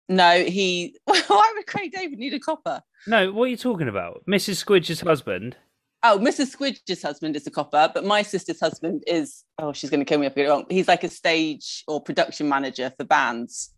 No, 0.07 0.43
he. 0.43 0.95
why 1.05 1.51
would 1.55 1.67
Craig 1.67 1.91
David 1.91 2.19
need 2.19 2.33
a 2.33 2.39
copper? 2.39 2.81
No, 3.07 3.31
what 3.31 3.45
are 3.45 3.47
you 3.47 3.57
talking 3.57 3.87
about? 3.87 4.23
Mrs. 4.27 4.63
Squidge's 4.63 5.01
husband. 5.01 5.57
Oh, 6.03 6.19
Mrs. 6.19 6.55
Squidge's 6.55 7.01
husband 7.01 7.35
is 7.35 7.47
a 7.47 7.51
copper, 7.51 7.89
but 7.93 8.05
my 8.05 8.21
sister's 8.21 8.59
husband 8.59 9.03
is. 9.07 9.43
Oh, 9.57 9.73
she's 9.73 9.89
going 9.89 10.01
to 10.01 10.05
kill 10.05 10.19
me 10.19 10.27
if 10.27 10.33
I 10.33 10.35
get 10.35 10.45
it 10.45 10.49
wrong. 10.49 10.65
He's 10.69 10.87
like 10.87 11.03
a 11.03 11.09
stage 11.09 11.83
or 11.87 12.01
production 12.01 12.47
manager 12.47 12.93
for 12.97 13.05
bands. 13.05 13.71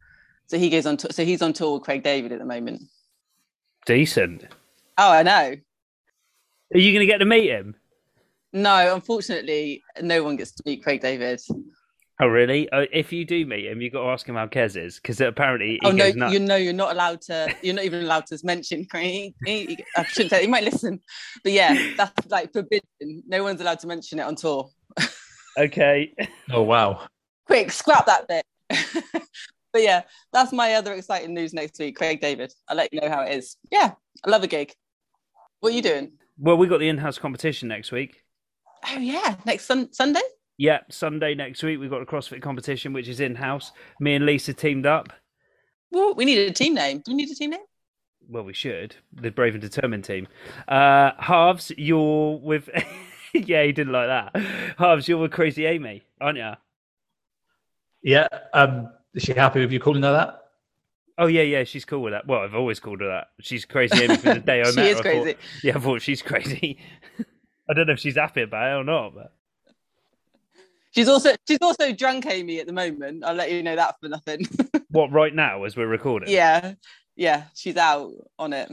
So 0.47 0.57
he 0.57 0.69
goes 0.69 0.85
on. 0.85 0.97
To, 0.97 1.13
so 1.13 1.23
he's 1.23 1.41
on 1.41 1.53
tour 1.53 1.75
with 1.75 1.83
Craig 1.83 2.03
David 2.03 2.31
at 2.31 2.39
the 2.39 2.45
moment. 2.45 2.83
Decent. 3.85 4.47
Oh, 4.97 5.11
I 5.11 5.23
know. 5.23 5.55
Are 6.73 6.77
you 6.77 6.91
going 6.91 7.05
to 7.07 7.11
get 7.11 7.19
to 7.19 7.25
meet 7.25 7.49
him? 7.49 7.75
No, 8.51 8.95
unfortunately, 8.95 9.83
no 10.01 10.23
one 10.23 10.35
gets 10.35 10.51
to 10.51 10.63
meet 10.65 10.83
Craig 10.83 11.01
David. 11.01 11.41
Oh, 12.19 12.27
really? 12.27 12.67
Uh, 12.71 12.85
if 12.91 13.13
you 13.13 13.25
do 13.25 13.45
meet 13.45 13.65
him, 13.67 13.79
you've 13.79 13.93
got 13.93 14.01
to 14.01 14.09
ask 14.09 14.27
him 14.27 14.33
how 14.35 14.47
Kez 14.47 14.75
is, 14.75 14.95
because 14.95 15.21
apparently 15.21 15.77
he 15.81 15.87
oh 15.87 15.91
no, 15.91 16.09
nuts. 16.09 16.33
you 16.33 16.39
know 16.39 16.55
you're 16.55 16.73
not 16.73 16.91
allowed 16.91 17.21
to. 17.23 17.55
You're 17.61 17.75
not 17.75 17.85
even 17.85 18.01
allowed 18.03 18.25
to 18.27 18.39
mention 18.43 18.85
Craig. 18.89 19.35
He- 19.45 19.77
I 19.95 20.03
shouldn't 20.03 20.31
say. 20.31 20.41
He 20.41 20.47
might 20.47 20.63
listen, 20.63 20.99
but 21.43 21.51
yeah, 21.51 21.93
that's 21.95 22.27
like 22.31 22.51
forbidden. 22.53 23.23
No 23.27 23.43
one's 23.43 23.61
allowed 23.61 23.79
to 23.81 23.87
mention 23.87 24.17
it 24.19 24.23
on 24.23 24.35
tour. 24.35 24.69
Okay. 25.57 26.13
Oh 26.51 26.61
wow! 26.63 27.01
Quick, 27.45 27.71
scrap 27.71 28.05
that 28.05 28.27
bit. 28.27 28.45
but 29.73 29.81
yeah, 29.81 30.03
that's 30.31 30.53
my 30.53 30.73
other 30.75 30.93
exciting 30.93 31.33
news 31.33 31.53
next 31.53 31.77
week. 31.77 31.97
Craig 31.97 32.21
David. 32.21 32.53
I'll 32.69 32.77
let 32.77 32.91
you 32.93 33.01
know 33.01 33.09
how 33.09 33.21
it 33.23 33.35
is. 33.37 33.57
Yeah, 33.69 33.91
I 34.25 34.29
love 34.29 34.43
a 34.43 34.47
gig. 34.47 34.73
What 35.59 35.73
are 35.73 35.75
you 35.75 35.81
doing? 35.81 36.13
Well, 36.39 36.55
we 36.57 36.67
got 36.67 36.79
the 36.79 36.87
in-house 36.87 37.17
competition 37.17 37.67
next 37.67 37.91
week. 37.91 38.23
Oh 38.89 38.97
yeah, 38.97 39.35
next 39.45 39.65
sun- 39.65 39.91
Sunday. 39.91 40.21
Yeah, 40.57 40.79
Sunday 40.89 41.35
next 41.35 41.61
week 41.61 41.79
we've 41.79 41.89
got 41.89 42.01
a 42.01 42.05
CrossFit 42.05 42.41
competition 42.41 42.91
which 42.91 43.07
is 43.07 43.19
in-house. 43.19 43.71
Me 43.99 44.15
and 44.15 44.25
Lisa 44.25 44.53
teamed 44.53 44.85
up. 44.85 45.13
Well, 45.91 46.15
we 46.15 46.25
need 46.25 46.39
a 46.39 46.51
team 46.51 46.73
name. 46.73 47.01
Do 47.05 47.11
we 47.11 47.15
need 47.15 47.29
a 47.29 47.35
team 47.35 47.51
name? 47.51 47.61
Well, 48.27 48.43
we 48.43 48.53
should. 48.53 48.95
The 49.13 49.31
Brave 49.31 49.53
and 49.53 49.61
Determined 49.61 50.03
team. 50.03 50.27
Uh, 50.67 51.11
Harves, 51.17 51.71
you're 51.77 52.37
with. 52.39 52.69
yeah, 53.33 53.63
he 53.63 53.71
didn't 53.71 53.93
like 53.93 54.07
that. 54.07 54.75
Harves, 54.77 55.07
you're 55.07 55.19
with 55.19 55.31
Crazy 55.31 55.65
Amy, 55.65 56.03
aren't 56.19 56.37
you? 56.37 56.51
Yeah. 58.01 58.27
Um, 58.53 58.91
is 59.13 59.23
she 59.23 59.33
happy 59.33 59.61
with 59.61 59.71
you 59.71 59.79
calling 59.79 60.03
her 60.03 60.11
that? 60.11 60.43
Oh 61.19 61.27
yeah, 61.27 61.41
yeah, 61.41 61.63
she's 61.63 61.85
cool 61.85 62.01
with 62.01 62.13
that. 62.13 62.27
Well, 62.27 62.41
I've 62.41 62.53
always 62.53 62.79
called 62.79 63.01
her 63.01 63.07
that. 63.07 63.29
She's 63.41 63.65
crazy 63.65 64.03
Amy 64.03 64.17
from 64.17 64.35
the 64.35 64.39
day 64.39 64.61
I 64.65 64.69
she 64.69 64.75
met 64.75 64.83
her. 64.83 64.85
She 64.85 64.91
is 64.91 64.99
I 64.99 65.01
crazy. 65.01 65.33
Thought, 65.33 65.41
yeah, 65.63 65.75
I 65.75 65.79
thought 65.79 66.01
she's 66.01 66.21
crazy. 66.21 66.79
I 67.69 67.73
don't 67.73 67.87
know 67.87 67.93
if 67.93 67.99
she's 67.99 68.15
happy 68.15 68.41
about 68.41 68.71
it 68.71 68.81
or 68.81 68.83
not, 68.83 69.15
but 69.15 69.33
She's 70.97 71.07
also 71.07 71.35
she's 71.47 71.59
also 71.61 71.91
drunk 71.91 72.25
Amy 72.25 72.59
at 72.59 72.65
the 72.65 72.73
moment. 72.73 73.23
I'll 73.23 73.35
let 73.35 73.51
you 73.51 73.61
know 73.61 73.75
that 73.75 73.99
for 74.01 74.09
nothing. 74.09 74.47
what 74.89 75.11
right 75.11 75.33
now 75.33 75.63
as 75.63 75.77
we're 75.77 75.85
recording? 75.85 76.27
yeah, 76.27 76.73
yeah, 77.15 77.43
she's 77.53 77.77
out 77.77 78.13
on 78.39 78.51
it. 78.51 78.71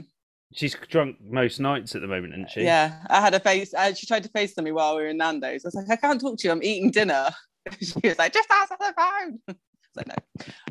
she's 0.51 0.75
drunk 0.89 1.17
most 1.21 1.59
nights 1.59 1.93
at 1.93 2.01
the 2.01 2.07
moment, 2.07 2.33
isn't 2.33 2.49
she? 2.49 2.63
Yeah, 2.63 3.03
I 3.11 3.21
had 3.21 3.35
a 3.35 3.39
face. 3.39 3.75
I, 3.75 3.93
she 3.93 4.07
tried 4.07 4.23
to 4.23 4.29
FaceTime 4.29 4.63
me 4.63 4.71
while 4.71 4.95
we 4.95 5.03
were 5.03 5.09
in 5.09 5.17
Nando's. 5.17 5.65
I 5.65 5.67
was 5.67 5.75
like, 5.75 5.91
I 5.91 5.97
can't 5.97 6.19
talk 6.19 6.39
to 6.39 6.47
you. 6.47 6.51
I'm 6.51 6.63
eating 6.63 6.89
dinner. 6.89 7.29
she 7.79 7.99
was 8.03 8.17
like, 8.17 8.33
just 8.33 8.49
answer 8.49 8.75
the 8.79 8.93
phone. 8.97 9.39
I 9.47 9.53
was 9.53 9.95
like, 9.95 10.07
no, 10.07 10.15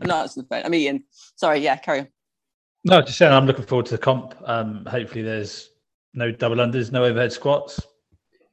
I'm 0.00 0.08
not 0.08 0.22
answering 0.22 0.46
the 0.48 0.56
phone. 0.56 0.66
I'm 0.66 0.74
eating. 0.74 1.04
Sorry. 1.36 1.60
Yeah, 1.60 1.76
carry 1.76 2.00
on. 2.00 2.08
No, 2.84 3.00
just 3.00 3.16
saying. 3.16 3.32
I'm 3.32 3.46
looking 3.46 3.64
forward 3.64 3.86
to 3.86 3.92
the 3.92 3.98
comp. 3.98 4.34
Um, 4.44 4.84
hopefully, 4.86 5.22
there's 5.22 5.70
no 6.14 6.32
double 6.32 6.56
unders, 6.56 6.90
no 6.90 7.04
overhead 7.04 7.32
squats. 7.32 7.80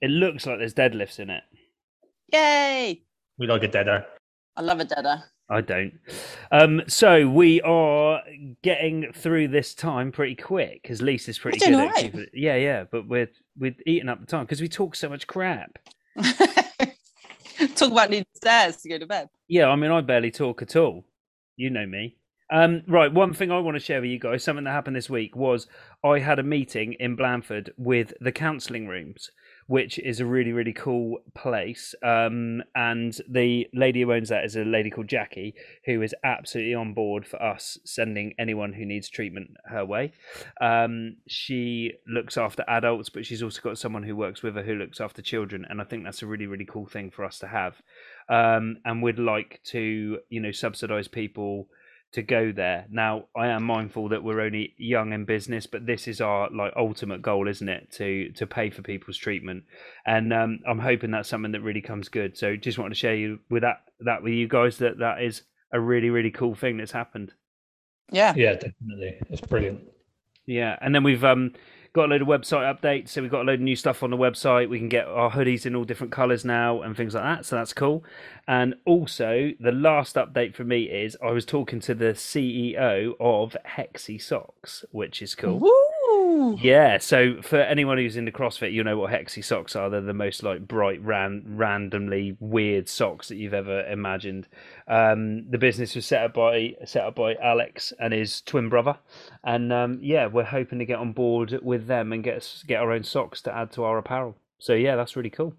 It 0.01 0.11
looks 0.11 0.45
like 0.45 0.59
there's 0.59 0.75
deadlifts 0.75 1.19
in 1.19 1.31
it. 1.31 1.41
Yay! 2.31 3.01
We 3.37 3.47
like 3.47 3.63
a 3.63 3.67
deader. 3.67 4.05
I 4.55 4.61
love 4.61 4.79
a 4.79 4.85
deader. 4.85 5.23
I 5.49 5.61
don't. 5.61 5.93
Um, 6.51 6.81
so 6.87 7.27
we 7.27 7.61
are 7.61 8.21
getting 8.63 9.11
through 9.13 9.49
this 9.49 9.73
time 9.73 10.11
pretty 10.11 10.35
quick 10.35 10.81
because 10.81 11.01
Lisa's 11.01 11.37
pretty 11.37 11.59
good 11.59 11.75
right. 11.75 11.93
keeping. 11.95 12.27
Yeah, 12.33 12.55
yeah, 12.55 12.85
but 12.89 13.07
we're 13.07 13.29
we're 13.57 13.75
eating 13.85 14.07
up 14.07 14.21
the 14.21 14.25
time 14.25 14.45
because 14.45 14.61
we 14.61 14.69
talk 14.69 14.95
so 14.95 15.09
much 15.09 15.27
crap. 15.27 15.77
Talk 17.75 17.91
about 17.91 18.09
needing 18.09 18.25
stairs 18.35 18.77
to 18.77 18.89
go 18.89 18.97
to 18.97 19.05
bed. 19.05 19.29
Yeah, 19.47 19.67
I 19.67 19.75
mean, 19.75 19.91
I 19.91 20.01
barely 20.01 20.31
talk 20.31 20.61
at 20.61 20.75
all. 20.75 21.05
You 21.57 21.69
know 21.69 21.85
me. 21.85 22.17
Um, 22.51 22.81
right, 22.87 23.13
one 23.13 23.33
thing 23.33 23.51
I 23.51 23.59
want 23.59 23.75
to 23.75 23.79
share 23.79 24.01
with 24.01 24.09
you 24.09 24.19
guys, 24.19 24.43
something 24.43 24.65
that 24.65 24.71
happened 24.71 24.95
this 24.95 25.09
week 25.09 25.35
was 25.35 25.67
I 26.03 26.19
had 26.19 26.39
a 26.39 26.43
meeting 26.43 26.93
in 26.93 27.15
Blandford 27.15 27.71
with 27.77 28.13
the 28.19 28.31
counselling 28.31 28.87
rooms, 28.87 29.31
which 29.71 29.97
is 29.99 30.19
a 30.19 30.25
really, 30.25 30.51
really 30.51 30.73
cool 30.73 31.19
place. 31.33 31.95
Um, 32.03 32.61
and 32.75 33.17
the 33.29 33.69
lady 33.73 34.01
who 34.01 34.11
owns 34.11 34.27
that 34.27 34.43
is 34.43 34.57
a 34.57 34.65
lady 34.65 34.89
called 34.89 35.07
Jackie, 35.07 35.55
who 35.85 36.01
is 36.01 36.13
absolutely 36.25 36.73
on 36.73 36.93
board 36.93 37.25
for 37.25 37.41
us 37.41 37.77
sending 37.85 38.33
anyone 38.37 38.73
who 38.73 38.83
needs 38.85 39.07
treatment 39.07 39.51
her 39.63 39.85
way. 39.85 40.11
Um, 40.59 41.15
she 41.25 41.93
looks 42.05 42.35
after 42.35 42.65
adults, 42.67 43.07
but 43.07 43.25
she's 43.25 43.41
also 43.41 43.61
got 43.61 43.77
someone 43.77 44.03
who 44.03 44.13
works 44.13 44.43
with 44.43 44.55
her 44.55 44.63
who 44.63 44.75
looks 44.75 44.99
after 44.99 45.21
children. 45.21 45.65
And 45.69 45.79
I 45.79 45.85
think 45.85 46.03
that's 46.03 46.21
a 46.21 46.27
really, 46.27 46.47
really 46.47 46.65
cool 46.65 46.85
thing 46.85 47.09
for 47.09 47.23
us 47.23 47.39
to 47.39 47.47
have. 47.47 47.81
Um, 48.27 48.75
and 48.83 49.01
we'd 49.01 49.19
like 49.19 49.61
to, 49.67 50.19
you 50.27 50.41
know, 50.41 50.51
subsidize 50.51 51.07
people 51.07 51.69
to 52.13 52.21
go 52.21 52.51
there. 52.51 52.85
Now, 52.89 53.25
I 53.35 53.47
am 53.47 53.63
mindful 53.63 54.09
that 54.09 54.23
we're 54.23 54.41
only 54.41 54.73
young 54.77 55.13
in 55.13 55.25
business, 55.25 55.65
but 55.65 55.85
this 55.85 56.07
is 56.07 56.19
our 56.19 56.49
like 56.49 56.73
ultimate 56.75 57.21
goal, 57.21 57.47
isn't 57.47 57.69
it? 57.69 57.91
To 57.93 58.31
to 58.33 58.47
pay 58.47 58.69
for 58.69 58.81
people's 58.81 59.17
treatment, 59.17 59.63
and 60.05 60.33
um, 60.33 60.59
I'm 60.67 60.79
hoping 60.79 61.11
that's 61.11 61.29
something 61.29 61.53
that 61.53 61.61
really 61.61 61.81
comes 61.81 62.09
good. 62.09 62.37
So, 62.37 62.55
just 62.55 62.77
wanted 62.77 62.91
to 62.91 62.99
share 62.99 63.15
you 63.15 63.39
with 63.49 63.63
that 63.63 63.83
that 64.01 64.23
with 64.23 64.33
you 64.33 64.47
guys 64.47 64.77
that 64.79 64.99
that 64.99 65.21
is 65.21 65.43
a 65.73 65.79
really 65.79 66.09
really 66.09 66.31
cool 66.31 66.55
thing 66.55 66.77
that's 66.77 66.91
happened. 66.91 67.33
Yeah. 68.11 68.33
Yeah, 68.35 68.53
definitely. 68.53 69.19
It's 69.29 69.41
brilliant. 69.41 69.81
Yeah, 70.45 70.77
and 70.81 70.93
then 70.93 71.03
we've 71.03 71.23
um 71.23 71.53
got 71.93 72.05
a 72.05 72.07
load 72.07 72.21
of 72.21 72.27
website 72.27 72.79
updates. 72.79 73.09
So 73.09 73.21
we've 73.21 73.31
got 73.31 73.41
a 73.41 73.43
load 73.43 73.55
of 73.55 73.61
new 73.61 73.75
stuff 73.75 74.03
on 74.03 74.11
the 74.11 74.17
website. 74.17 74.69
We 74.69 74.79
can 74.79 74.89
get 74.89 75.07
our 75.07 75.31
hoodies 75.31 75.65
in 75.65 75.75
all 75.75 75.83
different 75.83 76.11
colours 76.11 76.45
now 76.45 76.81
and 76.81 76.95
things 76.95 77.13
like 77.13 77.23
that. 77.23 77.45
So 77.45 77.57
that's 77.57 77.73
cool. 77.73 78.03
And 78.47 78.75
also, 78.85 79.51
the 79.59 79.71
last 79.71 80.15
update 80.15 80.55
for 80.55 80.63
me 80.63 80.83
is 80.83 81.17
I 81.23 81.31
was 81.31 81.45
talking 81.45 81.79
to 81.81 81.93
the 81.93 82.13
CEO 82.13 83.13
of 83.19 83.57
Hexy 83.77 84.21
Socks, 84.21 84.85
which 84.91 85.21
is 85.21 85.35
cool. 85.35 85.59
Woo! 85.59 85.80
Yeah, 86.61 86.97
so 86.97 87.41
for 87.41 87.59
anyone 87.59 87.97
who's 87.97 88.17
into 88.17 88.31
CrossFit, 88.31 88.73
you 88.73 88.83
know 88.83 88.97
what 88.97 89.11
Hexy 89.11 89.43
socks 89.43 89.75
are. 89.75 89.89
They're 89.89 90.01
the 90.01 90.13
most 90.13 90.43
like 90.43 90.67
bright, 90.67 91.01
ran- 91.03 91.43
randomly 91.45 92.35
weird 92.39 92.89
socks 92.89 93.27
that 93.29 93.35
you've 93.37 93.53
ever 93.53 93.85
imagined. 93.85 94.47
Um, 94.87 95.49
the 95.49 95.57
business 95.57 95.95
was 95.95 96.05
set 96.05 96.23
up 96.23 96.33
by 96.33 96.75
set 96.85 97.03
up 97.05 97.15
by 97.15 97.35
Alex 97.35 97.93
and 97.99 98.13
his 98.13 98.41
twin 98.41 98.69
brother, 98.69 98.97
and 99.43 99.71
um, 99.71 99.99
yeah, 100.01 100.25
we're 100.27 100.43
hoping 100.43 100.79
to 100.79 100.85
get 100.85 100.99
on 100.99 101.13
board 101.13 101.59
with 101.61 101.87
them 101.87 102.11
and 102.11 102.23
get 102.23 102.63
get 102.67 102.81
our 102.81 102.91
own 102.91 103.03
socks 103.03 103.41
to 103.43 103.55
add 103.55 103.71
to 103.73 103.83
our 103.83 103.97
apparel. 103.97 104.35
So 104.59 104.73
yeah, 104.73 104.95
that's 104.95 105.15
really 105.15 105.29
cool. 105.29 105.53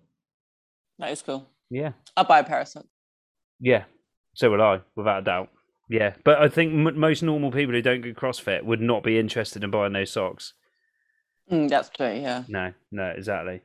That 0.99 1.11
is 1.11 1.23
cool. 1.23 1.47
Yeah, 1.71 1.93
I'll 2.17 2.25
buy 2.25 2.41
a 2.41 2.45
pair 2.45 2.61
of 2.61 2.69
socks. 2.69 2.89
yeah. 3.61 3.85
So 4.35 4.51
will 4.51 4.63
I, 4.63 4.81
without 4.97 5.19
a 5.19 5.25
doubt. 5.25 5.51
Yeah, 5.91 6.15
but 6.25 6.41
I 6.41 6.49
think 6.49 6.73
m- 6.73 6.99
most 6.99 7.23
normal 7.23 7.51
people 7.53 7.75
who 7.75 7.83
don't 7.83 8.01
do 8.01 8.15
CrossFit 8.15 8.65
would 8.65 8.81
not 8.81 9.03
be 9.03 9.19
interested 9.19 9.63
in 9.63 9.71
buying 9.71 9.93
those 9.93 10.11
socks. 10.11 10.55
Mm, 11.53 11.69
that's 11.69 11.91
true. 11.91 12.13
Yeah. 12.13 12.45
No, 12.49 12.73
no, 12.91 13.09
exactly. 13.17 13.61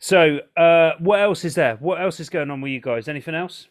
So, 0.00 0.38
uh, 0.56 0.92
what 1.00 1.20
else 1.20 1.44
is 1.44 1.54
there? 1.54 1.76
What 1.76 2.00
else 2.00 2.20
is 2.20 2.30
going 2.30 2.50
on 2.50 2.60
with 2.60 2.72
you 2.72 2.80
guys? 2.80 3.08
Anything 3.08 3.34
else? 3.34 3.68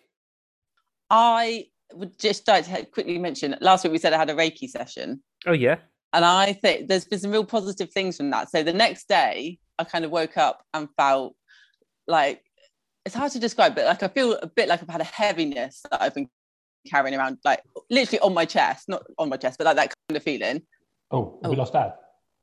I 1.09 1.67
would 1.93 2.19
just 2.19 2.47
like 2.47 2.65
to 2.65 2.85
quickly 2.85 3.17
mention 3.17 3.55
last 3.61 3.83
week 3.83 3.93
we 3.93 3.97
said 3.97 4.13
I 4.13 4.17
had 4.17 4.29
a 4.29 4.35
Reiki 4.35 4.69
session. 4.69 5.23
Oh 5.45 5.53
yeah, 5.53 5.77
And 6.13 6.25
I 6.25 6.51
think 6.53 6.87
there's 6.89 7.05
been 7.05 7.19
some 7.19 7.31
real 7.31 7.45
positive 7.45 7.89
things 7.91 8.17
from 8.17 8.29
that. 8.31 8.51
So 8.51 8.61
the 8.61 8.73
next 8.73 9.07
day, 9.07 9.57
I 9.79 9.83
kind 9.85 10.03
of 10.03 10.11
woke 10.11 10.35
up 10.37 10.63
and 10.73 10.89
felt 10.97 11.35
like 12.07 12.43
it's 13.05 13.15
hard 13.15 13.31
to 13.31 13.39
describe, 13.39 13.73
but 13.75 13.85
like 13.85 14.03
I 14.03 14.09
feel 14.09 14.33
a 14.33 14.47
bit 14.47 14.67
like 14.67 14.81
I've 14.81 14.89
had 14.89 14.99
a 15.01 15.05
heaviness 15.05 15.81
that 15.89 16.01
I've 16.01 16.13
been 16.13 16.27
carrying 16.89 17.17
around, 17.17 17.37
like 17.45 17.61
literally 17.89 18.19
on 18.19 18.33
my 18.33 18.43
chest, 18.43 18.89
not 18.89 19.03
on 19.17 19.29
my 19.29 19.37
chest, 19.37 19.57
but 19.57 19.65
like 19.65 19.77
that 19.77 19.93
kind 20.09 20.17
of 20.17 20.23
feeling. 20.23 20.61
Oh, 21.11 21.39
have 21.41 21.51
we 21.51 21.55
Oh. 21.55 21.59
lost 21.59 21.71
Dad? 21.73 21.93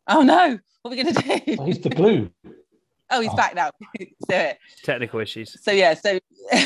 Oh 0.06 0.22
no, 0.22 0.58
what 0.82 0.92
are 0.92 0.96
we 0.96 1.02
gonna 1.02 1.12
do? 1.12 1.56
Oh, 1.58 1.66
he's 1.66 1.80
the 1.80 1.90
glue. 1.90 2.30
Oh, 3.10 3.20
he's 3.20 3.30
Oh. 3.32 3.36
back 3.36 3.54
now. 3.54 3.70
so, 4.30 4.52
technical 4.82 5.20
issues. 5.20 5.56
so 5.62 5.70
yeah, 5.72 5.94
so 5.94 6.18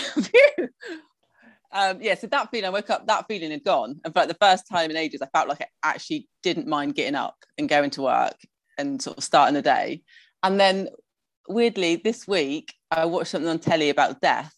um, 1.73 1.99
yeah, 2.01 2.15
so 2.15 2.27
that 2.29 2.51
feeling, 2.51 2.67
I 2.67 2.71
woke 2.71 2.91
up, 2.91 3.07
that 3.07 3.27
feeling 3.29 3.51
had 3.51 3.65
gone, 3.65 4.01
and 4.05 4.13
for 4.15 4.21
like 4.21 4.29
the 4.29 4.35
first 4.41 4.67
time 4.71 4.91
in 4.91 4.97
ages, 4.97 5.21
I 5.23 5.27
felt 5.27 5.49
like 5.49 5.61
I 5.61 5.67
actually 5.85 6.29
didn't 6.43 6.67
mind 6.67 6.95
getting 6.95 7.15
up 7.15 7.37
and 7.59 7.69
going 7.69 7.91
to 7.91 8.03
work 8.03 8.37
and 8.79 9.01
sort 9.03 9.19
of 9.19 9.25
starting 9.25 9.55
the 9.55 9.63
day. 9.63 10.03
And 10.43 10.59
then 10.59 10.89
weirdly, 11.49 11.97
this 11.97 12.27
week 12.27 12.73
I 12.91 13.05
watched 13.05 13.31
something 13.31 13.49
on 13.51 13.59
telly 13.59 13.91
about 13.91 14.21
death, 14.21 14.55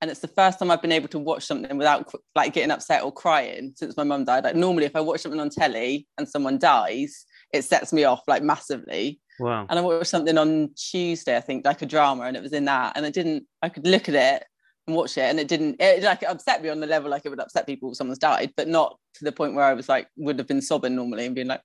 and 0.00 0.10
it's 0.10 0.20
the 0.20 0.28
first 0.28 0.58
time 0.58 0.70
I've 0.70 0.82
been 0.82 0.92
able 0.92 1.08
to 1.08 1.18
watch 1.18 1.44
something 1.44 1.76
without 1.76 2.10
like 2.34 2.52
getting 2.54 2.70
upset 2.70 3.02
or 3.02 3.12
crying 3.12 3.72
since 3.76 3.96
my 3.96 4.04
mum 4.04 4.24
died. 4.24 4.44
Like 4.44 4.56
normally, 4.56 4.86
if 4.86 4.96
I 4.96 5.00
watch 5.00 5.20
something 5.20 5.40
on 5.40 5.50
telly 5.50 6.06
and 6.18 6.28
someone 6.28 6.58
dies, 6.58 7.26
it 7.54 7.64
sets 7.64 7.92
me 7.92 8.04
off 8.04 8.22
like 8.26 8.42
massively. 8.42 9.20
Wow. 9.40 9.66
And 9.68 9.78
I 9.78 9.82
watched 9.82 10.10
something 10.10 10.38
on 10.38 10.70
Tuesday, 10.76 11.36
I 11.36 11.40
think, 11.40 11.64
like 11.64 11.82
a 11.82 11.86
drama, 11.86 12.24
and 12.24 12.36
it 12.36 12.42
was 12.42 12.52
in 12.52 12.66
that. 12.66 12.96
And 12.96 13.04
I 13.04 13.10
didn't, 13.10 13.46
I 13.62 13.68
could 13.68 13.86
look 13.86 14.08
at 14.08 14.14
it 14.14 14.44
and 14.86 14.96
watch 14.96 15.16
it, 15.18 15.22
and 15.22 15.40
it 15.40 15.48
didn't, 15.48 15.76
it 15.80 16.02
like 16.02 16.22
it 16.22 16.28
upset 16.28 16.62
me 16.62 16.68
on 16.68 16.80
the 16.80 16.86
level 16.86 17.10
like 17.10 17.22
it 17.24 17.30
would 17.30 17.40
upset 17.40 17.66
people 17.66 17.90
if 17.90 17.96
someone's 17.96 18.18
died, 18.18 18.52
but 18.56 18.68
not 18.68 18.98
to 19.14 19.24
the 19.24 19.32
point 19.32 19.54
where 19.54 19.64
I 19.64 19.74
was 19.74 19.88
like, 19.88 20.08
would 20.16 20.38
have 20.38 20.48
been 20.48 20.62
sobbing 20.62 20.94
normally 20.94 21.26
and 21.26 21.34
being 21.34 21.48
like, 21.48 21.62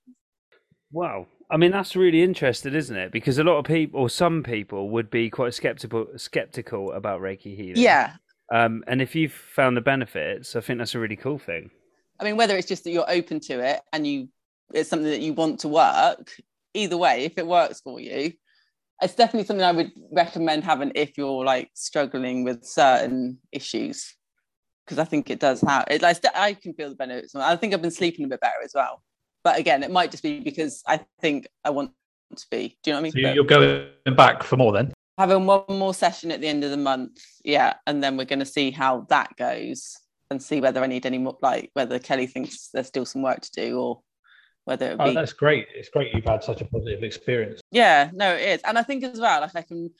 Wow. 0.92 1.26
I 1.50 1.56
mean, 1.56 1.72
that's 1.72 1.96
really 1.96 2.22
interesting, 2.22 2.74
isn't 2.74 2.96
it? 2.96 3.12
Because 3.12 3.38
a 3.38 3.44
lot 3.44 3.58
of 3.58 3.64
people, 3.64 4.00
or 4.00 4.08
some 4.08 4.42
people, 4.42 4.90
would 4.90 5.10
be 5.10 5.30
quite 5.30 5.54
skeptical 5.54 6.06
skeptical 6.16 6.92
about 6.92 7.20
Reiki 7.20 7.56
healing. 7.56 7.76
yeah. 7.76 8.14
Um, 8.52 8.82
and 8.88 9.00
if 9.00 9.14
you've 9.14 9.32
found 9.32 9.76
the 9.76 9.80
benefits, 9.80 10.56
I 10.56 10.60
think 10.60 10.78
that's 10.78 10.96
a 10.96 10.98
really 10.98 11.16
cool 11.16 11.38
thing. 11.38 11.70
I 12.18 12.24
mean, 12.24 12.36
whether 12.36 12.56
it's 12.56 12.66
just 12.66 12.82
that 12.84 12.90
you're 12.90 13.08
open 13.08 13.38
to 13.40 13.60
it 13.60 13.80
and 13.92 14.06
you, 14.06 14.28
it's 14.74 14.88
something 14.88 15.10
that 15.10 15.20
you 15.20 15.32
want 15.32 15.60
to 15.60 15.68
work, 15.68 16.32
either 16.74 16.96
way, 16.96 17.24
if 17.24 17.38
it 17.38 17.46
works 17.46 17.80
for 17.80 18.00
you, 18.00 18.32
it's 19.02 19.14
definitely 19.14 19.46
something 19.46 19.64
I 19.64 19.72
would 19.72 19.92
recommend 20.12 20.64
having 20.64 20.92
if 20.94 21.16
you're 21.16 21.44
like 21.44 21.70
struggling 21.74 22.44
with 22.44 22.64
certain 22.64 23.38
issues. 23.52 24.14
Because 24.84 24.98
I 24.98 25.04
think 25.04 25.30
it 25.30 25.40
does 25.40 25.60
have 25.62 25.84
it. 25.88 26.02
Like 26.02 26.18
I 26.34 26.54
can 26.54 26.74
feel 26.74 26.90
the 26.90 26.96
benefits. 26.96 27.34
I 27.34 27.56
think 27.56 27.72
I've 27.72 27.82
been 27.82 27.90
sleeping 27.90 28.24
a 28.24 28.28
bit 28.28 28.40
better 28.40 28.62
as 28.64 28.72
well. 28.74 29.02
But 29.44 29.58
again, 29.58 29.82
it 29.82 29.90
might 29.90 30.10
just 30.10 30.22
be 30.22 30.40
because 30.40 30.82
I 30.86 31.00
think 31.20 31.46
I 31.64 31.70
want 31.70 31.92
to 32.36 32.46
be. 32.50 32.76
Do 32.82 32.90
you 32.90 32.92
know 32.92 32.96
what 32.96 33.00
I 33.00 33.02
mean? 33.02 33.12
So 33.12 33.32
you're 33.32 33.44
going 33.44 33.88
back 34.16 34.42
for 34.42 34.56
more 34.56 34.72
then? 34.72 34.92
having 35.20 35.44
one 35.44 35.64
more 35.68 35.92
session 35.92 36.30
at 36.30 36.40
the 36.40 36.48
end 36.48 36.64
of 36.64 36.70
the 36.70 36.78
month, 36.78 37.22
yeah, 37.44 37.74
and 37.86 38.02
then 38.02 38.16
we're 38.16 38.24
going 38.24 38.38
to 38.38 38.46
see 38.46 38.70
how 38.70 39.06
that 39.10 39.36
goes 39.36 39.98
and 40.30 40.42
see 40.42 40.62
whether 40.62 40.82
I 40.82 40.86
need 40.86 41.04
any 41.04 41.18
more. 41.18 41.36
Like 41.42 41.70
whether 41.74 41.98
Kelly 41.98 42.26
thinks 42.26 42.70
there's 42.72 42.86
still 42.86 43.04
some 43.04 43.20
work 43.20 43.42
to 43.42 43.50
do 43.52 43.78
or 43.78 44.00
whether 44.70 44.92
it 44.92 44.96
Oh, 45.00 45.12
that's 45.12 45.32
great. 45.32 45.66
It's 45.74 45.88
great 45.88 46.14
you've 46.14 46.24
had 46.24 46.44
such 46.44 46.60
a 46.60 46.64
positive 46.64 47.02
experience. 47.02 47.60
Yeah, 47.72 48.10
no, 48.14 48.32
it 48.32 48.42
is. 48.42 48.60
And 48.62 48.78
I 48.78 48.82
think 48.82 49.02
as 49.02 49.18
well, 49.18 49.40
like 49.40 49.56
I 49.56 49.62
can 49.62 49.90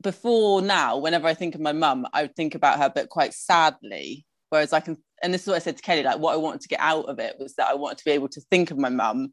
before 0.00 0.62
now, 0.62 0.98
whenever 0.98 1.26
I 1.26 1.34
think 1.34 1.56
of 1.56 1.60
my 1.60 1.72
mum, 1.72 2.06
I 2.12 2.22
would 2.22 2.36
think 2.36 2.54
about 2.54 2.78
her, 2.78 2.90
but 2.94 3.08
quite 3.08 3.34
sadly. 3.34 4.24
Whereas 4.50 4.72
I 4.72 4.80
can, 4.80 4.96
and 5.22 5.34
this 5.34 5.42
is 5.42 5.48
what 5.48 5.56
I 5.56 5.60
said 5.60 5.76
to 5.78 5.82
Kelly, 5.82 6.04
like 6.04 6.18
what 6.18 6.34
I 6.34 6.36
wanted 6.36 6.60
to 6.60 6.68
get 6.68 6.80
out 6.80 7.06
of 7.06 7.18
it 7.18 7.36
was 7.40 7.54
that 7.56 7.68
I 7.68 7.74
wanted 7.74 7.98
to 7.98 8.04
be 8.04 8.12
able 8.12 8.28
to 8.28 8.40
think 8.50 8.70
of 8.70 8.78
my 8.78 8.88
mum 8.88 9.30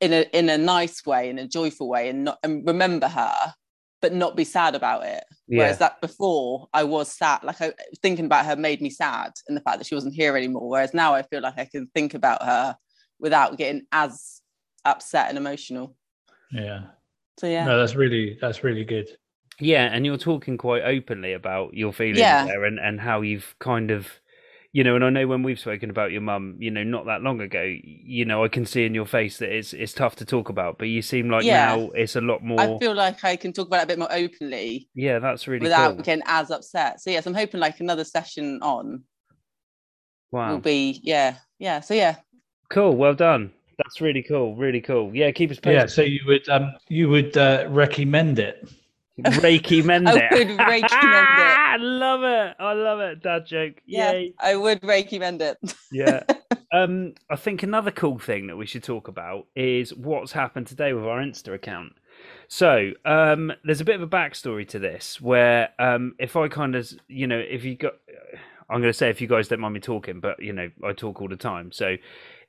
in 0.00 0.12
a 0.12 0.22
in 0.32 0.50
a 0.50 0.58
nice 0.58 1.06
way, 1.06 1.30
in 1.30 1.38
a 1.38 1.48
joyful 1.48 1.88
way, 1.88 2.10
and 2.10 2.24
not 2.24 2.38
and 2.42 2.66
remember 2.66 3.08
her, 3.08 3.54
but 4.02 4.12
not 4.12 4.36
be 4.36 4.44
sad 4.44 4.74
about 4.74 5.04
it. 5.04 5.24
Yeah. 5.48 5.58
Whereas 5.58 5.78
that 5.78 6.00
before 6.00 6.68
I 6.74 6.84
was 6.84 7.12
sad, 7.12 7.44
like 7.44 7.60
I 7.62 7.72
thinking 8.02 8.26
about 8.26 8.44
her 8.44 8.56
made 8.56 8.82
me 8.82 8.90
sad 8.90 9.32
and 9.46 9.56
the 9.56 9.62
fact 9.62 9.78
that 9.78 9.86
she 9.86 9.94
wasn't 9.94 10.14
here 10.14 10.36
anymore. 10.36 10.68
Whereas 10.68 10.92
now 10.92 11.14
I 11.14 11.22
feel 11.22 11.42
like 11.42 11.58
I 11.58 11.66
can 11.66 11.88
think 11.94 12.14
about 12.14 12.42
her 12.42 12.76
without 13.20 13.56
getting 13.58 13.82
as 13.92 14.40
upset 14.84 15.28
and 15.28 15.38
emotional. 15.38 15.96
Yeah. 16.52 16.82
So 17.38 17.46
yeah. 17.46 17.64
No, 17.64 17.78
that's 17.78 17.94
really 17.94 18.38
that's 18.40 18.64
really 18.64 18.84
good. 18.84 19.08
Yeah, 19.62 19.84
and 19.92 20.06
you're 20.06 20.16
talking 20.18 20.56
quite 20.56 20.82
openly 20.82 21.34
about 21.34 21.74
your 21.74 21.92
feelings 21.92 22.18
Yeah. 22.20 22.46
there 22.46 22.64
and, 22.64 22.78
and 22.78 22.98
how 22.98 23.20
you've 23.20 23.54
kind 23.58 23.90
of, 23.90 24.08
you 24.72 24.82
know, 24.82 24.96
and 24.96 25.04
I 25.04 25.10
know 25.10 25.26
when 25.26 25.42
we've 25.42 25.60
spoken 25.60 25.90
about 25.90 26.12
your 26.12 26.22
mum, 26.22 26.56
you 26.60 26.70
know, 26.70 26.82
not 26.82 27.04
that 27.06 27.20
long 27.20 27.42
ago, 27.42 27.62
you 27.62 28.24
know, 28.24 28.42
I 28.42 28.48
can 28.48 28.64
see 28.64 28.86
in 28.86 28.94
your 28.94 29.04
face 29.04 29.36
that 29.38 29.54
it's 29.54 29.74
it's 29.74 29.92
tough 29.92 30.16
to 30.16 30.24
talk 30.24 30.48
about, 30.48 30.78
but 30.78 30.86
you 30.86 31.02
seem 31.02 31.28
like 31.28 31.44
Yeah. 31.44 31.74
now 31.74 31.90
it's 31.94 32.16
a 32.16 32.22
lot 32.22 32.42
more. 32.42 32.58
I 32.58 32.78
feel 32.78 32.94
like 32.94 33.22
I 33.22 33.36
can 33.36 33.52
talk 33.52 33.66
about 33.66 33.80
it 33.80 33.84
a 33.84 33.86
bit 33.88 33.98
more 33.98 34.12
openly 34.12 34.88
yeah, 34.94 35.18
that's 35.18 35.46
really 35.46 35.64
without 35.64 35.96
cool. 35.96 36.04
getting 36.04 36.24
as 36.26 36.50
upset. 36.50 37.00
So 37.02 37.10
yes, 37.10 37.26
I'm 37.26 37.34
hoping 37.34 37.60
like 37.60 37.80
another 37.80 38.04
session 38.04 38.60
on 38.62 39.04
Wow, 40.30 40.52
will 40.52 40.60
be 40.60 41.00
yeah, 41.02 41.36
yeah. 41.58 41.80
So 41.80 41.92
yeah, 41.92 42.16
cool. 42.70 42.96
Well 42.96 43.14
done. 43.14 43.52
That's 43.78 44.00
really 44.00 44.22
cool. 44.22 44.56
Really 44.56 44.80
cool. 44.80 45.14
Yeah, 45.14 45.30
keep 45.30 45.50
us 45.50 45.58
posted. 45.58 45.74
Yeah. 45.74 45.86
So 45.86 46.02
you 46.02 46.20
would 46.26 46.48
um 46.48 46.72
you 46.88 47.08
would 47.08 47.36
uh, 47.36 47.66
recommend 47.68 48.38
it. 48.38 48.68
Reiki 49.18 49.84
mend 49.84 50.08
I 50.08 50.14
would 50.14 50.48
Reiki 50.48 50.58
mend 50.58 50.82
it. 50.82 50.90
I 51.70 51.76
love 51.78 52.22
it. 52.22 52.56
I 52.58 52.72
love 52.72 53.00
it. 53.00 53.22
Dad 53.22 53.46
joke. 53.46 53.74
yeah, 53.86 54.22
I 54.38 54.56
would 54.56 54.80
Reiki 54.80 55.18
mend 55.18 55.42
it. 55.42 55.58
Yeah. 55.92 56.22
um, 56.72 57.14
I 57.28 57.36
think 57.36 57.62
another 57.62 57.90
cool 57.90 58.18
thing 58.18 58.46
that 58.46 58.56
we 58.56 58.66
should 58.66 58.84
talk 58.84 59.08
about 59.08 59.46
is 59.54 59.94
what's 59.94 60.32
happened 60.32 60.66
today 60.66 60.92
with 60.92 61.04
our 61.04 61.20
Insta 61.20 61.54
account. 61.54 61.92
So, 62.48 62.92
um, 63.04 63.52
there's 63.64 63.80
a 63.80 63.84
bit 63.84 63.96
of 63.96 64.02
a 64.02 64.06
backstory 64.06 64.66
to 64.68 64.78
this 64.78 65.20
where, 65.20 65.70
um, 65.78 66.14
if 66.18 66.36
I 66.36 66.48
kind 66.48 66.74
of, 66.74 66.90
you 67.08 67.26
know, 67.26 67.38
if 67.38 67.64
you 67.64 67.76
got, 67.76 67.94
I'm 68.68 68.80
going 68.80 68.92
to 68.92 68.96
say 68.96 69.08
if 69.08 69.20
you 69.20 69.26
guys 69.26 69.48
don't 69.48 69.60
mind 69.60 69.74
me 69.74 69.80
talking, 69.80 70.20
but 70.20 70.42
you 70.42 70.52
know, 70.52 70.70
I 70.84 70.92
talk 70.92 71.20
all 71.20 71.28
the 71.28 71.36
time. 71.36 71.72
So, 71.72 71.96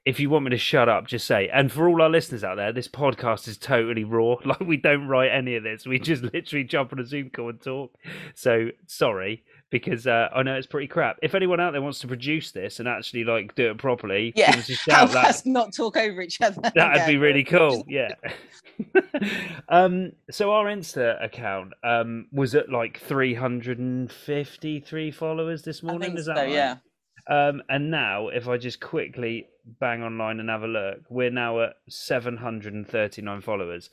if 0.05 0.19
you 0.19 0.29
want 0.29 0.45
me 0.45 0.51
to 0.51 0.57
shut 0.57 0.89
up, 0.89 1.07
just 1.07 1.27
say. 1.27 1.49
And 1.49 1.71
for 1.71 1.87
all 1.87 2.01
our 2.01 2.09
listeners 2.09 2.43
out 2.43 2.55
there, 2.55 2.73
this 2.73 2.87
podcast 2.87 3.47
is 3.47 3.57
totally 3.57 4.03
raw. 4.03 4.35
Like 4.45 4.61
we 4.61 4.77
don't 4.77 5.07
write 5.07 5.31
any 5.31 5.55
of 5.55 5.63
this. 5.63 5.85
We 5.85 5.99
just 5.99 6.23
literally 6.23 6.63
jump 6.63 6.93
on 6.93 6.99
a 6.99 7.05
Zoom 7.05 7.29
call 7.29 7.49
and 7.49 7.61
talk. 7.61 7.93
So 8.33 8.69
sorry 8.87 9.43
because 9.71 10.05
uh, 10.05 10.27
I 10.35 10.43
know 10.43 10.53
it's 10.55 10.67
pretty 10.67 10.87
crap. 10.87 11.17
If 11.23 11.33
anyone 11.33 11.61
out 11.61 11.71
there 11.71 11.81
wants 11.81 11.99
to 11.99 12.07
produce 12.07 12.51
this 12.51 12.79
and 12.79 12.87
actually 12.87 13.23
like 13.23 13.55
do 13.55 13.71
it 13.71 13.77
properly, 13.77 14.33
Yeah, 14.35 14.51
give 14.51 14.59
us 14.59 14.69
a 14.69 14.75
Help 14.91 15.11
shout. 15.11 15.11
That 15.21 15.29
us 15.29 15.45
not 15.45 15.73
talk 15.73 15.95
over 15.97 16.21
each 16.21 16.41
other. 16.41 16.61
that'd 16.75 17.07
be 17.07 17.17
really 17.17 17.43
cool. 17.43 17.83
Yeah. 17.87 18.13
um. 19.69 20.11
So 20.29 20.51
our 20.51 20.65
Insta 20.65 21.23
account 21.23 21.73
um 21.83 22.27
was 22.31 22.53
at 22.53 22.69
like 22.69 22.99
353 22.99 25.11
followers 25.11 25.63
this 25.63 25.81
morning. 25.81 26.17
Is 26.17 26.25
so. 26.25 26.33
that 26.33 26.41
right? 26.41 26.51
Yeah. 26.51 26.75
Um, 27.27 27.61
and 27.69 27.91
now, 27.91 28.29
if 28.29 28.47
I 28.47 28.57
just 28.57 28.79
quickly 28.79 29.47
bang 29.79 30.03
online 30.03 30.39
and 30.39 30.49
have 30.49 30.63
a 30.63 30.67
look, 30.67 31.01
we're 31.09 31.29
now 31.29 31.61
at 31.61 31.75
739 31.87 33.41
followers. 33.41 33.89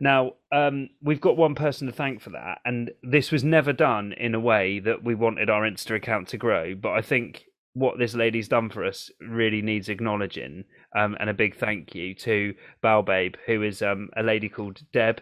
Now, 0.00 0.34
um, 0.52 0.90
we've 1.02 1.20
got 1.20 1.36
one 1.36 1.54
person 1.54 1.86
to 1.86 1.92
thank 1.92 2.20
for 2.20 2.30
that, 2.30 2.60
and 2.64 2.90
this 3.02 3.32
was 3.32 3.44
never 3.44 3.72
done 3.72 4.12
in 4.12 4.34
a 4.34 4.40
way 4.40 4.78
that 4.80 5.02
we 5.02 5.14
wanted 5.14 5.50
our 5.50 5.62
Insta 5.62 5.96
account 5.96 6.28
to 6.28 6.38
grow. 6.38 6.74
But 6.74 6.92
I 6.92 7.02
think 7.02 7.44
what 7.74 7.98
this 7.98 8.14
lady's 8.14 8.48
done 8.48 8.70
for 8.70 8.84
us 8.84 9.10
really 9.20 9.62
needs 9.62 9.88
acknowledging, 9.88 10.64
um, 10.96 11.16
and 11.20 11.30
a 11.30 11.34
big 11.34 11.56
thank 11.56 11.94
you 11.94 12.14
to 12.14 12.54
Bowelbabe, 12.82 13.36
who 13.46 13.62
is 13.62 13.82
um, 13.82 14.10
a 14.16 14.22
lady 14.22 14.48
called 14.48 14.80
Deb, 14.92 15.20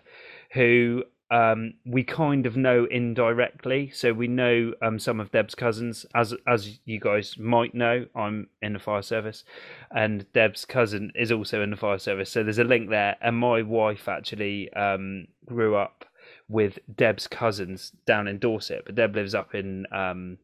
who 0.52 1.04
um, 1.30 1.74
we 1.84 2.04
kind 2.04 2.46
of 2.46 2.56
know 2.56 2.86
indirectly. 2.90 3.90
So 3.90 4.12
we 4.12 4.28
know 4.28 4.74
um, 4.80 4.98
some 4.98 5.20
of 5.20 5.32
Deb's 5.32 5.54
cousins, 5.54 6.06
as 6.14 6.34
as 6.46 6.78
you 6.84 7.00
guys 7.00 7.36
might 7.38 7.74
know. 7.74 8.06
I'm 8.14 8.48
in 8.62 8.74
the 8.74 8.78
fire 8.78 9.02
service, 9.02 9.44
and 9.90 10.30
Deb's 10.32 10.64
cousin 10.64 11.12
is 11.14 11.32
also 11.32 11.62
in 11.62 11.70
the 11.70 11.76
fire 11.76 11.98
service. 11.98 12.30
So 12.30 12.44
there's 12.44 12.58
a 12.58 12.64
link 12.64 12.90
there. 12.90 13.16
And 13.20 13.36
my 13.36 13.62
wife 13.62 14.08
actually 14.08 14.72
um, 14.74 15.26
grew 15.44 15.74
up 15.74 16.04
with 16.48 16.78
Deb's 16.94 17.26
cousins 17.26 17.92
down 18.06 18.28
in 18.28 18.38
Dorset, 18.38 18.82
but 18.86 18.94
Deb 18.94 19.16
lives 19.16 19.34
up 19.34 19.54
in 19.54 19.86
um, 19.90 20.38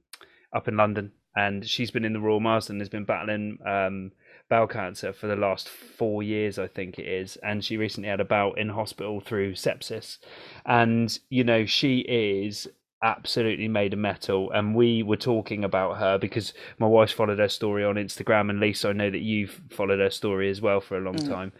up 0.53 0.67
in 0.67 0.77
London, 0.77 1.13
and 1.37 1.65
she's 1.65 1.93
been 1.93 2.05
in 2.05 2.13
the 2.13 2.21
Royal 2.21 2.41
Marsden. 2.41 2.81
Has 2.81 2.89
been 2.89 3.05
battling 3.05 3.59
um, 3.65 4.11
bowel 4.53 4.67
cancer 4.67 5.15
for 5.15 5.29
the 5.29 5.37
last 5.47 5.67
four 5.67 6.23
years, 6.23 6.59
I 6.59 6.67
think 6.67 6.99
it 6.99 7.07
is. 7.07 7.39
And 7.43 7.65
she 7.65 7.79
recently 7.79 8.11
had 8.11 8.21
a 8.21 8.25
bout 8.37 8.59
in 8.59 8.69
hospital 8.69 9.19
through 9.19 9.55
sepsis. 9.55 10.19
And, 10.67 11.19
you 11.31 11.43
know, 11.43 11.65
she 11.65 12.01
is 12.01 12.69
absolutely 13.03 13.69
made 13.69 13.95
of 13.95 13.99
metal. 13.99 14.51
And 14.51 14.75
we 14.75 15.03
were 15.03 15.17
talking 15.17 15.65
about 15.65 15.97
her 15.97 16.19
because 16.19 16.53
my 16.79 16.87
wife 16.87 17.13
followed 17.13 17.39
her 17.39 17.49
story 17.49 17.83
on 17.83 17.95
Instagram. 17.95 18.51
And 18.51 18.61
Lisa, 18.61 18.91
I 18.91 18.93
know 18.93 19.11
that 19.11 19.23
you've 19.23 19.59
followed 19.71 20.01
her 20.01 20.11
story 20.11 20.51
as 20.51 20.61
well 20.61 20.83
for 20.83 20.99
a 20.99 21.01
long 21.01 21.15
Mm. 21.17 21.29
time. 21.29 21.53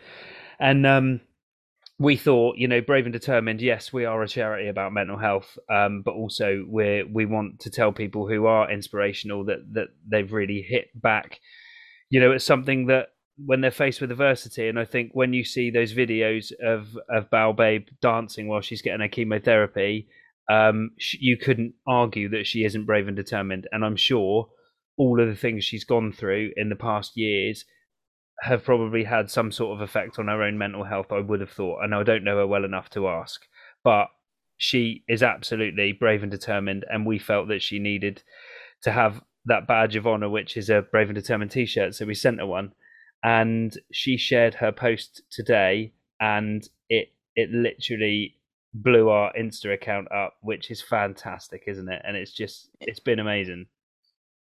And, 0.61 0.87
um, 0.87 1.21
we 1.99 2.17
thought, 2.17 2.59
you 2.59 2.69
know, 2.69 2.83
brave 2.83 3.07
and 3.07 3.13
determined. 3.13 3.63
Yes, 3.63 3.91
we 3.93 4.05
are 4.05 4.23
a 4.23 4.29
charity 4.29 4.69
about 4.69 4.93
mental 4.93 5.17
health, 5.17 5.59
um, 5.71 6.03
but 6.03 6.15
also 6.15 6.65
we 6.69 7.05
we 7.05 7.25
want 7.27 7.61
to 7.61 7.71
tell 7.71 7.93
people 7.93 8.29
who 8.29 8.45
are 8.47 8.71
inspirational 8.71 9.45
that 9.45 9.61
that 9.73 9.89
they've 10.07 10.33
really 10.33 10.63
hit 10.63 10.89
back. 10.95 11.41
You 12.13 12.21
know, 12.21 12.33
it's 12.33 12.45
something 12.45 12.89
that 12.89 13.07
when 13.43 13.63
they're 13.63 13.71
faced 13.71 14.03
with 14.03 14.11
adversity, 14.11 14.69
and 14.69 14.79
I 14.79 14.85
think 14.85 15.13
when 15.15 15.33
you 15.33 15.45
see 15.45 15.71
those 15.71 15.95
videos 15.95 16.53
of 16.63 16.99
of 17.09 17.31
Bowelbabe 17.31 17.89
dancing 18.03 18.49
while 18.49 18.61
she's 18.61 18.83
getting 18.83 19.01
her 19.01 19.09
chemotherapy, 19.09 20.09
um, 20.51 20.91
you 21.19 21.39
couldn't 21.39 21.73
argue 21.87 22.29
that 22.29 22.47
she 22.47 22.65
isn't 22.65 22.85
brave 22.85 23.09
and 23.09 23.17
determined. 23.17 23.67
And 23.73 23.83
I'm 23.83 23.97
sure 23.97 24.51
all 24.99 25.23
of 25.23 25.27
the 25.27 25.35
things 25.35 25.65
she's 25.65 25.85
gone 25.85 26.13
through 26.13 26.51
in 26.55 26.69
the 26.69 26.77
past 26.77 27.17
years 27.17 27.65
have 28.41 28.63
probably 28.63 29.05
had 29.05 29.31
some 29.31 29.51
sort 29.51 29.75
of 29.75 29.81
effect 29.81 30.19
on 30.19 30.29
her 30.29 30.43
own 30.43 30.59
mental 30.59 30.85
health, 30.85 31.13
I 31.13 31.21
would 31.21 31.41
have 31.41 31.51
thought. 31.51 31.83
And 31.83 31.95
I 31.95 32.03
don't 32.03 32.25
know 32.25 32.37
her 32.37 32.47
well 32.47 32.67
enough 32.67 32.91
to 32.91 33.09
ask. 33.09 33.41
But 33.83 34.09
she 34.59 35.03
is 35.09 35.23
absolutely 35.23 35.93
brave 35.93 36.23
and 36.23 36.31
determined, 36.31 36.85
and 36.91 37.07
we 37.07 37.19
felt 37.19 37.49
that 37.49 37.63
she 37.63 37.79
needed 37.79 38.23
to 38.83 38.93
have 38.93 39.23
that 39.47 39.67
badge 39.67 39.97
of 39.97 40.07
honor, 40.07 40.29
which 40.29 40.57
is 40.57 40.71
a 40.71 40.83
brave 40.83 41.09
and 41.09 41.17
determined 41.17 41.51
t 41.51 41.67
shirt. 41.67 41.95
So 41.95 42.07
we 42.07 42.15
sent 42.15 42.39
her 42.39 42.47
one. 42.47 42.73
And 43.25 43.79
she 43.93 44.17
shared 44.17 44.55
her 44.55 44.73
post 44.73 45.23
today, 45.31 45.93
and 46.21 46.69
it 46.89 47.13
it 47.37 47.51
literally 47.51 48.37
blew 48.75 49.11
our 49.11 49.33
Insta 49.39 49.73
account 49.73 50.11
up, 50.11 50.35
which 50.41 50.71
is 50.71 50.83
fantastic, 50.83 51.65
isn't 51.67 51.89
it? 51.89 52.03
And 52.05 52.17
it's 52.17 52.33
just 52.33 52.69
it's 52.81 52.99
been 52.99 53.21
amazing. 53.21 53.67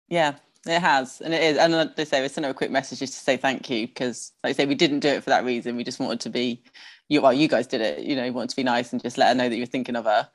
Yeah, 0.08 0.34
it 0.66 0.80
has, 0.80 1.20
and 1.20 1.32
it 1.32 1.42
is. 1.42 1.56
And 1.56 1.72
like 1.72 1.96
they 1.96 2.04
say, 2.04 2.20
we 2.20 2.28
sent 2.28 2.44
her 2.44 2.50
a 2.50 2.54
quick 2.54 2.70
message 2.70 2.98
just 2.98 3.14
to 3.14 3.18
say 3.20 3.36
thank 3.36 3.70
you 3.70 3.86
because, 3.86 4.32
like 4.44 4.50
I 4.50 4.52
say, 4.52 4.66
we 4.66 4.74
didn't 4.74 5.00
do 5.00 5.08
it 5.08 5.24
for 5.24 5.30
that 5.30 5.44
reason. 5.44 5.76
We 5.76 5.84
just 5.84 6.00
wanted 6.00 6.20
to 6.20 6.30
be, 6.30 6.62
you 7.08 7.22
well, 7.22 7.32
you 7.32 7.48
guys 7.48 7.66
did 7.66 7.80
it. 7.80 8.00
You 8.00 8.14
know, 8.16 8.24
you 8.24 8.32
wanted 8.32 8.50
to 8.50 8.56
be 8.56 8.62
nice 8.62 8.92
and 8.92 9.02
just 9.02 9.16
let 9.16 9.28
her 9.28 9.34
know 9.34 9.48
that 9.48 9.56
you're 9.56 9.66
thinking 9.66 9.96
of 9.96 10.04
her. 10.04 10.28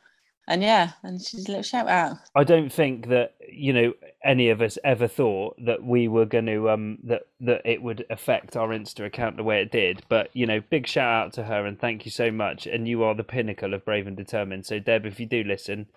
And 0.47 0.63
yeah, 0.63 0.91
and 1.03 1.21
she's 1.21 1.45
a 1.45 1.49
little 1.49 1.63
shout 1.63 1.87
out. 1.87 2.17
I 2.35 2.43
don't 2.43 2.71
think 2.71 3.07
that 3.07 3.35
you 3.47 3.73
know 3.73 3.93
any 4.23 4.49
of 4.49 4.61
us 4.61 4.77
ever 4.83 5.07
thought 5.07 5.55
that 5.65 5.83
we 5.83 6.07
were 6.07 6.25
going 6.25 6.47
to 6.47 6.69
um 6.69 6.97
that 7.03 7.23
that 7.39 7.61
it 7.63 7.81
would 7.81 8.05
affect 8.09 8.57
our 8.57 8.69
Insta 8.69 9.05
account 9.05 9.37
the 9.37 9.43
way 9.43 9.61
it 9.61 9.71
did. 9.71 10.03
But 10.09 10.29
you 10.33 10.45
know, 10.45 10.59
big 10.59 10.87
shout 10.87 11.27
out 11.27 11.33
to 11.33 11.43
her 11.43 11.65
and 11.65 11.79
thank 11.79 12.05
you 12.05 12.11
so 12.11 12.31
much. 12.31 12.65
And 12.65 12.87
you 12.87 13.03
are 13.03 13.15
the 13.15 13.23
pinnacle 13.23 13.73
of 13.73 13.85
brave 13.85 14.07
and 14.07 14.17
determined. 14.17 14.65
So 14.65 14.79
Deb, 14.79 15.05
if 15.05 15.19
you 15.19 15.25
do 15.25 15.43
listen, 15.43 15.87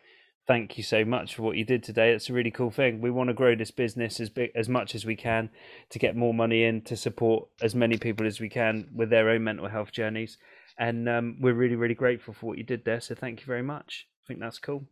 thank 0.46 0.76
you 0.76 0.84
so 0.84 1.04
much 1.04 1.34
for 1.34 1.42
what 1.42 1.56
you 1.56 1.64
did 1.64 1.82
today. 1.82 2.12
It's 2.12 2.30
a 2.30 2.34
really 2.34 2.50
cool 2.50 2.70
thing. 2.70 3.00
We 3.00 3.10
want 3.10 3.28
to 3.28 3.34
grow 3.34 3.54
this 3.54 3.70
business 3.70 4.20
as 4.20 4.30
big 4.30 4.50
as 4.54 4.68
much 4.68 4.94
as 4.94 5.06
we 5.06 5.16
can 5.16 5.48
to 5.90 5.98
get 5.98 6.16
more 6.16 6.34
money 6.34 6.64
in 6.64 6.82
to 6.82 6.96
support 6.96 7.48
as 7.62 7.74
many 7.74 7.96
people 7.96 8.26
as 8.26 8.40
we 8.40 8.48
can 8.50 8.88
with 8.94 9.10
their 9.10 9.30
own 9.30 9.42
mental 9.44 9.68
health 9.68 9.90
journeys. 9.90 10.36
And 10.78 11.08
um, 11.08 11.38
we're 11.40 11.54
really 11.54 11.76
really 11.76 11.94
grateful 11.94 12.34
for 12.34 12.46
what 12.46 12.58
you 12.58 12.64
did 12.64 12.84
there. 12.84 13.00
So 13.00 13.14
thank 13.14 13.40
you 13.40 13.46
very 13.46 13.62
much. 13.62 14.06
I 14.24 14.26
think 14.26 14.40
that's 14.40 14.58
cool. 14.58 14.86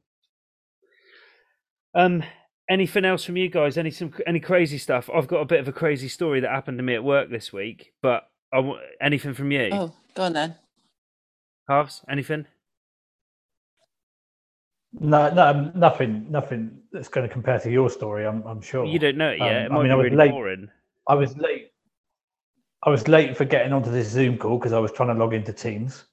Um, 1.94 2.22
anything 2.68 3.04
else 3.04 3.24
from 3.24 3.36
you 3.36 3.48
guys? 3.48 3.78
Any 3.78 3.90
some 3.90 4.12
any 4.26 4.40
crazy 4.40 4.78
stuff? 4.78 5.08
I've 5.14 5.26
got 5.26 5.40
a 5.40 5.46
bit 5.46 5.60
of 5.60 5.68
a 5.68 5.72
crazy 5.72 6.08
story 6.08 6.40
that 6.40 6.50
happened 6.50 6.78
to 6.78 6.84
me 6.84 6.94
at 6.94 7.04
work 7.04 7.30
this 7.30 7.52
week, 7.52 7.92
but 8.02 8.24
I 8.52 8.58
w- 8.58 8.78
anything 9.00 9.32
from 9.34 9.50
you? 9.50 9.70
Oh, 9.72 9.94
go 10.14 10.24
on 10.24 10.34
then. 10.34 10.56
Harves? 11.68 12.02
Anything? 12.10 12.46
No, 15.00 15.32
no, 15.32 15.46
um, 15.48 15.72
nothing, 15.74 16.26
nothing 16.30 16.78
that's 16.92 17.08
going 17.08 17.26
to 17.26 17.32
compare 17.32 17.58
to 17.60 17.70
your 17.70 17.88
story. 17.88 18.26
I'm, 18.26 18.42
I'm 18.42 18.60
sure. 18.60 18.84
You 18.84 18.98
don't 18.98 19.16
know 19.16 19.30
it 19.30 19.38
yet. 19.38 19.48
Um, 19.48 19.54
it 19.56 19.64
I 19.64 19.68
might 19.68 19.82
mean, 19.84 19.92
I 19.92 19.94
was 19.94 20.04
really 20.04 20.16
late. 20.16 20.30
boring. 20.30 20.68
I 21.08 21.14
was 21.14 21.36
late. 21.38 21.68
I 22.84 22.90
was 22.90 23.08
late 23.08 23.36
for 23.36 23.46
getting 23.46 23.72
onto 23.72 23.90
this 23.90 24.08
Zoom 24.08 24.36
call 24.36 24.58
because 24.58 24.72
I 24.74 24.78
was 24.80 24.92
trying 24.92 25.08
to 25.08 25.14
log 25.14 25.32
into 25.32 25.52
Teams. 25.52 26.04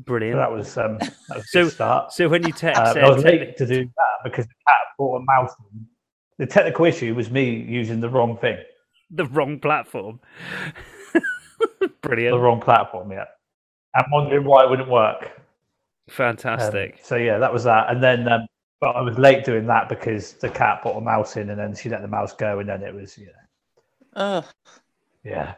So 0.00 0.04
Brilliant. 0.04 0.38
that 0.38 0.50
was 0.50 0.76
um, 0.78 0.98
that 0.98 1.14
was 1.36 1.44
a 1.44 1.48
So- 1.48 1.64
good 1.64 1.72
start. 1.72 2.12
So 2.12 2.28
when 2.28 2.42
you 2.46 2.52
text, 2.52 2.80
Uh, 2.80 3.00
I 3.00 3.10
was 3.10 3.22
late 3.24 3.56
to 3.58 3.66
do 3.66 3.84
that 3.84 4.16
because 4.24 4.46
the 4.46 4.54
cat 4.66 4.76
brought 4.96 5.16
a 5.20 5.24
mouse. 5.24 5.54
in. 5.72 5.86
The 6.38 6.46
technical 6.46 6.86
issue 6.86 7.14
was 7.14 7.30
me 7.30 7.50
using 7.50 8.00
the 8.00 8.08
wrong 8.08 8.36
thing, 8.38 8.56
the 9.10 9.26
wrong 9.26 9.58
platform. 9.60 10.20
Brilliant. 12.02 12.34
the 12.34 12.38
wrong 12.40 12.60
platform. 12.60 13.12
Yeah, 13.12 13.26
I'm 13.94 14.10
wondering 14.10 14.44
why 14.44 14.64
it 14.64 14.70
wouldn't 14.70 14.88
work. 14.88 15.24
Um, 15.24 15.30
Fantastic. 16.08 16.98
so 17.02 17.16
yeah, 17.16 17.38
that 17.38 17.52
was 17.52 17.64
that. 17.64 17.90
And 17.90 18.02
then, 18.02 18.26
um, 18.26 18.46
but 18.80 18.96
I 18.96 19.02
was 19.02 19.18
late 19.18 19.44
doing 19.44 19.66
that 19.66 19.88
because 19.90 20.32
the 20.34 20.48
cat 20.48 20.82
brought 20.82 20.96
a 20.96 21.00
mouse 21.00 21.36
in, 21.36 21.50
and 21.50 21.58
then 21.60 21.74
she 21.74 21.88
let 21.90 22.00
the 22.00 22.08
mouse 22.08 22.32
go, 22.32 22.58
and 22.60 22.68
then 22.68 22.82
it 22.82 22.94
was 22.94 23.18
yeah, 23.18 23.26
Oh, 24.16 24.44
yeah. 25.24 25.54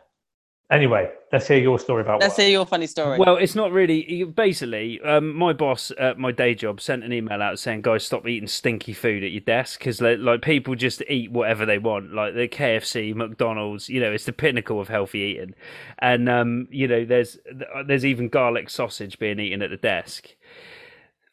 Anyway, 0.72 1.06
let's 1.30 1.46
hear 1.46 1.58
your 1.58 1.78
story 1.78 2.00
about 2.00 2.20
let's 2.20 2.32
work. 2.32 2.46
hear 2.46 2.48
your 2.48 2.64
funny 2.64 2.86
story. 2.86 3.18
Well, 3.18 3.36
it's 3.36 3.54
not 3.54 3.72
really. 3.72 4.24
Basically, 4.24 4.98
um, 5.02 5.34
my 5.36 5.52
boss 5.52 5.92
at 5.98 6.18
my 6.18 6.32
day 6.32 6.54
job 6.54 6.80
sent 6.80 7.04
an 7.04 7.12
email 7.12 7.42
out 7.42 7.58
saying, 7.58 7.82
"Guys, 7.82 8.06
stop 8.06 8.26
eating 8.26 8.48
stinky 8.48 8.94
food 8.94 9.22
at 9.22 9.32
your 9.32 9.42
desk 9.42 9.78
because 9.78 10.00
like, 10.00 10.18
like 10.20 10.40
people 10.40 10.74
just 10.74 11.02
eat 11.10 11.30
whatever 11.30 11.66
they 11.66 11.76
want, 11.76 12.14
like 12.14 12.34
the 12.34 12.48
KFC, 12.48 13.14
McDonald's. 13.14 13.90
You 13.90 14.00
know, 14.00 14.12
it's 14.12 14.24
the 14.24 14.32
pinnacle 14.32 14.80
of 14.80 14.88
healthy 14.88 15.18
eating, 15.18 15.54
and 15.98 16.26
um, 16.30 16.68
you 16.70 16.88
know, 16.88 17.04
there's 17.04 17.36
there's 17.86 18.06
even 18.06 18.30
garlic 18.30 18.70
sausage 18.70 19.18
being 19.18 19.40
eaten 19.40 19.60
at 19.60 19.68
the 19.68 19.76
desk. 19.76 20.28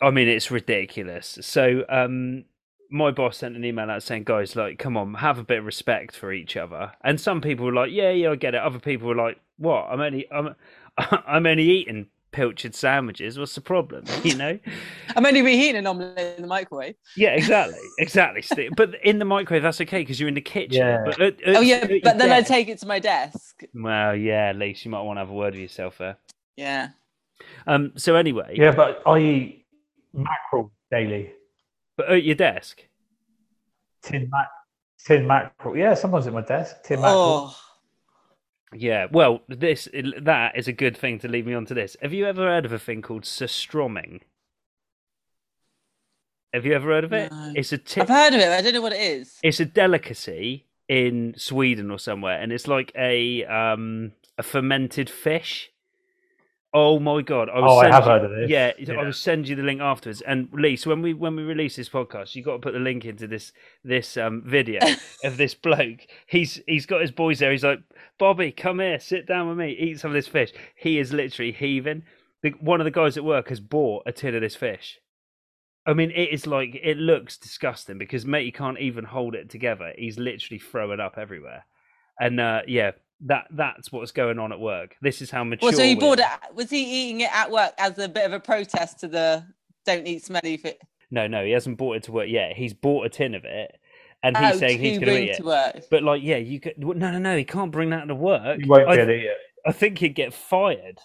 I 0.02 0.12
mean, 0.12 0.28
it's 0.28 0.52
ridiculous. 0.52 1.38
So, 1.42 1.86
um, 1.88 2.44
my 2.90 3.12
boss 3.12 3.38
sent 3.38 3.56
an 3.56 3.64
email 3.66 3.90
out 3.90 4.04
saying, 4.04 4.24
"Guys, 4.24 4.56
like, 4.56 4.80
come 4.80 4.98
on, 4.98 5.14
have 5.16 5.38
a 5.38 5.44
bit 5.44 5.60
of 5.60 5.66
respect 5.66 6.16
for 6.16 6.32
each 6.34 6.58
other." 6.58 6.92
And 7.04 7.20
some 7.20 7.42
people 7.42 7.66
were 7.66 7.74
like, 7.74 7.92
"Yeah, 7.92 8.12
yeah, 8.12 8.32
I 8.32 8.36
get 8.36 8.56
it." 8.56 8.62
Other 8.62 8.80
people 8.80 9.08
were 9.08 9.16
like, 9.16 9.40
"What? 9.58 9.88
I'm 9.90 10.02
only, 10.02 10.28
I'm, 10.32 10.56
I'm 10.98 11.46
only 11.46 11.64
eating 11.64 12.08
pilchard 12.32 12.74
sandwiches. 12.76 13.38
What's 13.38 13.56
the 13.56 13.62
problem?" 13.62 14.06
You 14.24 14.36
know? 14.36 14.60
I'm 15.16 15.26
only 15.26 15.42
reheating 15.42 15.78
an 15.78 15.88
omelette 15.88 16.36
in 16.38 16.42
the 16.42 16.48
microwave. 16.48 16.96
yeah, 17.16 17.30
exactly, 17.32 17.78
exactly. 18.00 18.42
Steve. 18.42 18.72
But 18.78 18.96
in 19.04 19.20
the 19.20 19.26
microwave, 19.26 19.64
that's 19.64 19.82
okay 19.82 20.00
because 20.00 20.20
you're 20.20 20.30
in 20.30 20.36
the 20.36 20.42
kitchen. 20.42 20.86
Yeah. 20.86 21.04
But 21.06 21.20
at- 21.20 21.42
at- 21.44 21.56
Oh 21.58 21.62
yeah, 21.62 21.76
at 21.78 21.92
but 22.04 22.18
then 22.18 22.32
I 22.32 22.42
take 22.42 22.70
it 22.70 22.80
to 22.80 22.88
my 22.88 23.00
desk. 23.00 23.62
Well, 23.74 24.16
yeah, 24.16 24.50
at 24.50 24.56
least 24.58 24.84
you 24.86 24.92
might 24.92 25.02
want 25.02 25.18
to 25.18 25.22
have 25.22 25.30
a 25.30 25.34
word 25.34 25.54
with 25.54 25.62
yourself 25.62 25.98
there. 26.00 26.18
Yeah. 26.56 26.90
Um. 27.68 27.94
So 27.98 28.16
anyway, 28.16 28.56
Yeah, 28.58 28.72
but 28.72 29.02
I 29.06 29.20
eat 29.20 29.66
mackerel 30.14 30.72
daily. 30.92 31.34
But 32.00 32.10
at 32.10 32.24
your 32.24 32.36
desk. 32.36 32.82
Tin 34.02 34.30
mac, 34.32 34.48
tin 35.06 35.28
mackerel. 35.28 35.76
Yeah, 35.76 35.94
sometimes 35.96 36.28
at 36.28 36.34
my 36.34 36.42
desk. 36.42 36.78
Tin 36.86 37.02
mackerel. 37.02 37.52
Oh, 37.52 37.58
Yeah, 38.74 39.08
well, 39.12 39.42
this 39.50 39.90
that 40.22 40.58
is 40.58 40.70
a 40.70 40.74
good 40.74 40.96
thing 40.96 41.20
to 41.20 41.28
lead 41.28 41.46
me 41.46 41.54
on 41.54 41.66
to 41.66 41.74
this. 41.74 41.98
Have 42.02 42.14
you 42.14 42.26
ever 42.26 42.44
heard 42.44 42.66
of 42.66 42.72
a 42.72 42.80
thing 42.80 43.02
called 43.02 43.24
surströmming? 43.24 44.22
Have 46.54 46.66
you 46.66 46.74
ever 46.74 46.88
heard 46.90 47.04
of 47.04 47.12
it? 47.12 47.32
No. 47.32 47.52
It's 47.54 47.74
a 47.74 47.78
tip. 47.78 48.04
I've 48.04 48.10
heard 48.10 48.34
of 48.34 48.40
it. 48.40 48.46
but 48.46 48.58
I 48.58 48.62
don't 48.62 48.74
know 48.74 48.82
what 48.82 48.94
it 48.94 49.02
is. 49.02 49.38
It's 49.44 49.60
a 49.60 49.66
delicacy 49.66 50.68
in 50.88 51.34
Sweden 51.38 51.92
or 51.92 52.00
somewhere, 52.00 52.40
and 52.42 52.54
it's 52.54 52.68
like 52.68 52.94
a 52.96 53.44
um 53.46 54.14
a 54.38 54.44
fermented 54.44 55.10
fish. 55.10 55.70
Oh 56.72 57.00
my 57.00 57.22
god! 57.24 57.50
I 57.50 57.60
will 57.60 57.70
Oh, 57.72 57.78
I 57.80 57.88
have 57.90 58.04
you- 58.06 58.10
heard 58.12 58.26
of 58.26 58.32
this. 58.32 58.50
Yeah, 58.50 58.74
I 59.00 59.04
will 59.04 59.12
send 59.14 59.48
you 59.48 59.56
the 59.56 59.64
link 59.64 59.82
afterwards. 59.82 60.22
And 60.22 60.50
Lise, 60.54 60.86
when 60.86 61.02
we 61.02 61.14
when 61.16 61.36
we 61.36 61.42
release 61.42 61.76
this 61.76 61.90
podcast, 61.90 62.36
you 62.36 62.44
got 62.44 62.54
to 62.54 62.60
put 62.60 62.74
the 62.74 62.80
link 62.80 63.06
into 63.06 63.26
this 63.28 63.52
this 63.84 64.18
um 64.18 64.44
video 64.46 64.80
of 65.24 65.38
this 65.38 65.56
bloke. 65.56 66.02
He's 66.28 66.62
he's 66.68 66.86
got 66.86 67.02
his 67.02 67.10
boys 67.12 67.40
there. 67.40 67.52
He's 67.52 67.64
like, 67.64 67.80
Bobby, 68.20 68.52
come 68.52 68.80
here, 68.80 69.00
sit 69.00 69.26
down 69.28 69.48
with 69.50 69.58
me, 69.58 69.72
eat 69.72 70.00
some 70.00 70.12
of 70.12 70.16
this 70.16 70.28
fish. 70.28 70.52
He 70.76 71.00
is 71.00 71.12
literally 71.12 71.52
heaving. 71.52 72.04
The, 72.44 72.52
one 72.62 72.80
of 72.80 72.86
the 72.86 72.92
guys 72.92 73.18
at 73.18 73.26
work 73.26 73.50
has 73.50 73.60
bought 73.60 74.04
a 74.06 74.12
tin 74.12 74.36
of 74.36 74.42
this 74.42 74.56
fish. 74.56 75.00
I 75.88 75.94
mean, 75.94 76.12
it 76.12 76.30
is 76.32 76.46
like 76.46 76.76
it 76.84 76.98
looks 76.98 77.36
disgusting 77.36 77.98
because 77.98 78.28
mate, 78.28 78.46
he 78.46 78.52
can't 78.52 78.80
even 78.80 79.06
hold 79.06 79.34
it 79.34 79.50
together. 79.50 79.92
He's 79.98 80.20
literally 80.20 80.60
throwing 80.60 81.00
up 81.00 81.18
everywhere, 81.18 81.66
and 82.20 82.40
uh, 82.40 82.62
yeah, 82.68 82.92
that 83.26 83.48
that's 83.52 83.92
what's 83.92 84.12
going 84.12 84.40
on 84.40 84.52
at 84.52 84.60
work. 84.60 84.96
This 85.02 85.22
is 85.22 85.30
how 85.32 85.44
mature. 85.44 85.70
Well, 85.70 85.78
so 85.78 85.84
he 85.84 85.96
we 85.96 86.00
bought 86.02 86.20
it. 86.20 86.26
Was 86.54 86.70
he 86.70 86.84
eating 87.08 87.22
it 87.22 87.30
at 87.36 87.52
work 87.52 87.74
as 87.78 87.98
a 88.00 88.08
bit 88.08 88.26
of 88.26 88.34
a 88.34 88.40
protest 88.40 89.00
to 89.02 89.08
the 89.08 89.46
"don't 89.86 90.08
eat 90.08 90.24
smelly 90.24 90.58
fit"? 90.58 90.82
No, 91.12 91.28
no, 91.28 91.44
he 91.44 91.52
hasn't 91.52 91.78
bought 91.78 91.98
it 91.98 92.04
to 92.04 92.12
work 92.12 92.30
yet. 92.30 92.56
He's 92.56 92.74
bought 92.74 93.06
a 93.06 93.10
tin 93.10 93.34
of 93.36 93.44
it, 93.44 93.76
and 94.24 94.38
he's 94.38 94.56
Oh, 94.56 94.58
saying 94.60 94.80
he's 94.80 95.00
going 95.00 95.08
to 95.08 95.24
eat 95.24 95.30
it. 95.32 95.44
work. 95.44 95.84
But 95.90 96.04
like, 96.04 96.22
yeah, 96.24 96.38
you 96.38 96.60
could. 96.60 96.76
well, 96.78 96.96
No, 96.98 97.12
no, 97.12 97.20
no. 97.20 97.36
He 97.38 97.44
can't 97.44 97.72
bring 97.72 97.90
that 97.90 98.08
to 98.08 98.16
work. 98.16 98.60
You 98.60 98.70
won't 98.70 98.88
I, 98.88 98.96
get 98.96 99.10
it 99.10 99.24
yet. 99.24 99.38
I 99.66 99.72
think 99.72 99.98
he'd 99.98 100.16
get 100.16 100.34
fired. 100.34 101.00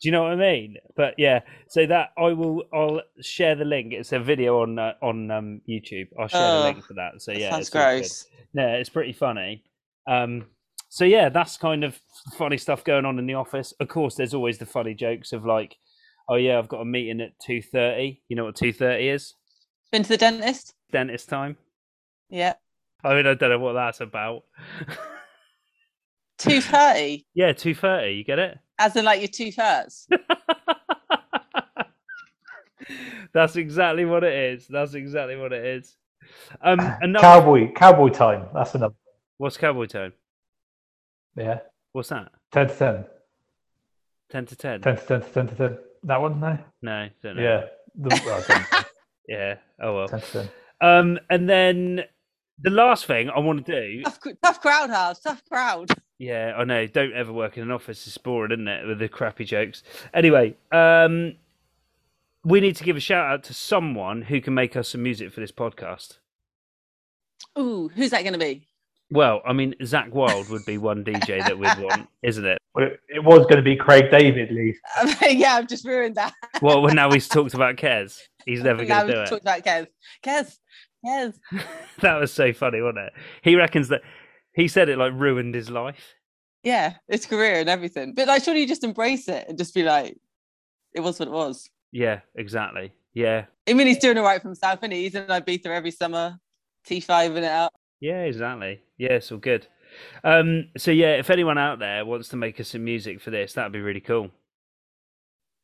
Do 0.00 0.06
you 0.08 0.12
know 0.12 0.22
what 0.22 0.32
I 0.32 0.36
mean? 0.36 0.76
But 0.96 1.14
yeah, 1.18 1.40
so 1.68 1.84
that 1.86 2.10
I 2.16 2.32
will. 2.32 2.62
I'll 2.72 3.00
share 3.20 3.56
the 3.56 3.64
link. 3.64 3.92
It's 3.92 4.12
a 4.12 4.20
video 4.20 4.62
on 4.62 4.78
uh, 4.78 4.92
on 5.02 5.28
um, 5.32 5.60
YouTube. 5.68 6.06
I'll 6.18 6.28
share 6.28 6.52
the 6.52 6.58
Oh, 6.58 6.62
link 6.62 6.84
for 6.84 6.94
that. 6.94 7.20
So 7.20 7.32
That 7.32 7.40
yeah, 7.40 7.50
sounds 7.50 7.60
it's 7.66 7.74
all 7.74 7.82
good. 7.82 7.98
gross. 8.02 8.26
Yeah, 8.54 8.74
it's 8.74 8.90
pretty 8.90 9.12
funny. 9.12 9.64
Um, 10.06 10.46
so 10.88 11.04
yeah, 11.04 11.28
that's 11.28 11.56
kind 11.56 11.84
of 11.84 12.00
funny 12.36 12.56
stuff 12.58 12.84
going 12.84 13.04
on 13.04 13.18
in 13.18 13.26
the 13.26 13.34
office. 13.34 13.72
Of 13.80 13.88
course, 13.88 14.14
there's 14.14 14.34
always 14.34 14.58
the 14.58 14.66
funny 14.66 14.94
jokes 14.94 15.32
of 15.32 15.44
like, 15.44 15.76
oh 16.28 16.36
yeah, 16.36 16.58
I've 16.58 16.68
got 16.68 16.80
a 16.80 16.84
meeting 16.84 17.20
at 17.20 17.38
two 17.40 17.62
thirty. 17.62 18.22
You 18.28 18.36
know 18.36 18.44
what 18.44 18.56
two 18.56 18.72
thirty 18.72 19.08
is? 19.08 19.34
Been 19.92 20.02
to 20.02 20.08
the 20.10 20.16
dentist? 20.16 20.74
Dentist 20.92 21.28
time. 21.28 21.56
Yeah. 22.30 22.54
I 23.04 23.14
mean, 23.14 23.26
I 23.26 23.34
don't 23.34 23.50
know 23.50 23.58
what 23.58 23.74
that's 23.74 24.00
about. 24.00 24.42
Two 26.38 26.60
thirty, 26.60 27.26
yeah, 27.34 27.52
two 27.52 27.74
thirty. 27.74 28.14
You 28.14 28.24
get 28.24 28.38
it? 28.38 28.58
as 28.78 28.96
in 28.96 29.04
like 29.04 29.20
your 29.20 29.28
two 29.28 29.52
thirds. 29.52 30.08
That's 33.34 33.56
exactly 33.56 34.04
what 34.04 34.24
it 34.24 34.32
is. 34.32 34.66
That's 34.68 34.94
exactly 34.94 35.36
what 35.36 35.52
it 35.52 35.64
is. 35.64 35.96
Um, 36.62 36.78
another, 37.00 37.22
Cowboy, 37.22 37.72
cowboy 37.72 38.08
time. 38.08 38.46
That's 38.54 38.74
another. 38.74 38.94
what's 39.36 39.56
cowboy 39.56 39.86
time? 39.86 40.12
Yeah, 41.38 41.60
What's 41.92 42.08
that? 42.08 42.32
ten 42.52 42.68
to 42.68 42.74
ten. 42.74 43.04
Ten 44.30 44.46
to 44.46 44.56
ten? 44.56 44.80
Ten 44.80 44.96
to 44.96 45.02
ten 45.06 45.20
to 45.20 45.28
ten 45.30 45.46
to 45.48 45.54
ten. 45.54 45.78
That 46.04 46.20
one, 46.20 46.40
no. 46.40 46.58
No, 46.82 47.08
don't 47.22 47.36
know. 47.36 47.42
Yeah. 47.42 47.64
The, 47.94 48.22
well, 48.24 48.42
10 48.42 48.60
to 48.60 48.66
10, 48.70 48.84
yeah. 49.28 49.54
Oh 49.80 49.96
well. 49.96 50.08
10 50.08 50.20
to 50.20 50.26
10. 50.32 50.48
Um, 50.80 51.18
and 51.30 51.48
then 51.48 52.02
the 52.60 52.70
last 52.70 53.06
thing 53.06 53.30
I 53.30 53.38
want 53.40 53.64
to 53.66 53.80
do. 53.80 54.02
tough, 54.02 54.18
tough 54.42 54.60
crowd, 54.60 54.90
house. 54.90 55.20
Tough 55.20 55.42
crowd. 55.48 55.90
Yeah, 56.18 56.54
I 56.56 56.64
know. 56.64 56.86
Don't 56.86 57.12
ever 57.12 57.32
work 57.32 57.56
in 57.56 57.62
an 57.64 57.70
office. 57.70 58.06
It's 58.06 58.18
boring, 58.18 58.52
isn't 58.52 58.68
it? 58.68 58.86
With 58.86 58.98
the 58.98 59.08
crappy 59.08 59.44
jokes. 59.44 59.82
Anyway, 60.14 60.56
um, 60.72 61.36
we 62.44 62.60
need 62.60 62.76
to 62.76 62.84
give 62.84 62.96
a 62.96 63.00
shout 63.00 63.26
out 63.26 63.44
to 63.44 63.54
someone 63.54 64.22
who 64.22 64.40
can 64.40 64.54
make 64.54 64.76
us 64.76 64.88
some 64.90 65.02
music 65.02 65.32
for 65.32 65.40
this 65.40 65.52
podcast. 65.52 66.18
Ooh, 67.58 67.88
who's 67.94 68.10
that 68.10 68.22
going 68.22 68.32
to 68.34 68.38
be? 68.38 68.66
Well, 69.10 69.40
I 69.46 69.54
mean, 69.54 69.74
Zach 69.84 70.14
Wild 70.14 70.50
would 70.50 70.66
be 70.66 70.76
one 70.76 71.02
DJ 71.02 71.38
that 71.38 71.58
we'd 71.58 71.78
want, 71.78 72.08
isn't 72.22 72.44
it? 72.44 72.58
Well, 72.74 72.86
it, 72.86 73.00
it 73.08 73.24
was 73.24 73.40
going 73.40 73.56
to 73.56 73.62
be 73.62 73.74
Craig 73.74 74.10
David, 74.10 74.50
Lee. 74.50 74.76
yeah, 75.30 75.54
I've 75.54 75.66
just 75.66 75.86
ruined 75.86 76.16
that. 76.16 76.34
Well, 76.60 76.82
well, 76.82 76.94
now 76.94 77.10
he's 77.10 77.26
talked 77.26 77.54
about 77.54 77.76
Kez. 77.76 78.18
He's 78.44 78.62
never 78.62 78.84
going 78.84 79.06
to 79.06 79.12
do 79.12 79.18
we've 79.18 79.26
it. 79.26 79.30
talked 79.30 79.42
about 79.42 79.62
Kez. 79.62 79.86
Kez, 80.22 80.58
Kez. 81.04 81.34
That 82.00 82.20
was 82.20 82.32
so 82.32 82.52
funny, 82.52 82.80
wasn't 82.80 83.06
it? 83.06 83.12
He 83.42 83.56
reckons 83.56 83.88
that 83.88 84.02
he 84.52 84.68
said 84.68 84.88
it 84.88 84.98
like 84.98 85.12
ruined 85.14 85.54
his 85.54 85.70
life. 85.70 86.14
Yeah, 86.62 86.94
his 87.08 87.26
career 87.26 87.60
and 87.60 87.68
everything. 87.68 88.14
But 88.14 88.28
like, 88.28 88.44
surely 88.44 88.60
you 88.60 88.68
just 88.68 88.84
embrace 88.84 89.26
it 89.28 89.46
and 89.48 89.56
just 89.56 89.74
be 89.74 89.82
like, 89.82 90.16
it 90.94 91.00
was 91.00 91.18
what 91.18 91.28
it 91.28 91.32
was. 91.32 91.68
Yeah, 91.92 92.20
exactly. 92.34 92.92
Yeah, 93.14 93.46
I 93.68 93.72
mean, 93.72 93.86
he's 93.86 93.98
doing 93.98 94.16
all 94.18 94.24
right 94.24 94.40
for 94.40 94.48
himself, 94.48 94.80
and 94.82 94.92
he's 94.92 95.14
in 95.14 95.24
Ibiza 95.24 95.66
every 95.66 95.90
summer, 95.90 96.38
T5 96.86 97.36
in 97.36 97.44
it 97.44 97.44
out. 97.44 97.72
Yeah, 98.00 98.22
exactly. 98.22 98.80
Yeah, 98.96 99.14
it's 99.14 99.32
all 99.32 99.38
good. 99.38 99.66
Um, 100.22 100.68
so 100.76 100.90
yeah, 100.90 101.14
if 101.16 101.30
anyone 101.30 101.58
out 101.58 101.78
there 101.78 102.04
wants 102.04 102.28
to 102.28 102.36
make 102.36 102.60
us 102.60 102.68
some 102.68 102.84
music 102.84 103.20
for 103.20 103.30
this, 103.30 103.54
that'd 103.54 103.72
be 103.72 103.80
really 103.80 104.00
cool. 104.00 104.30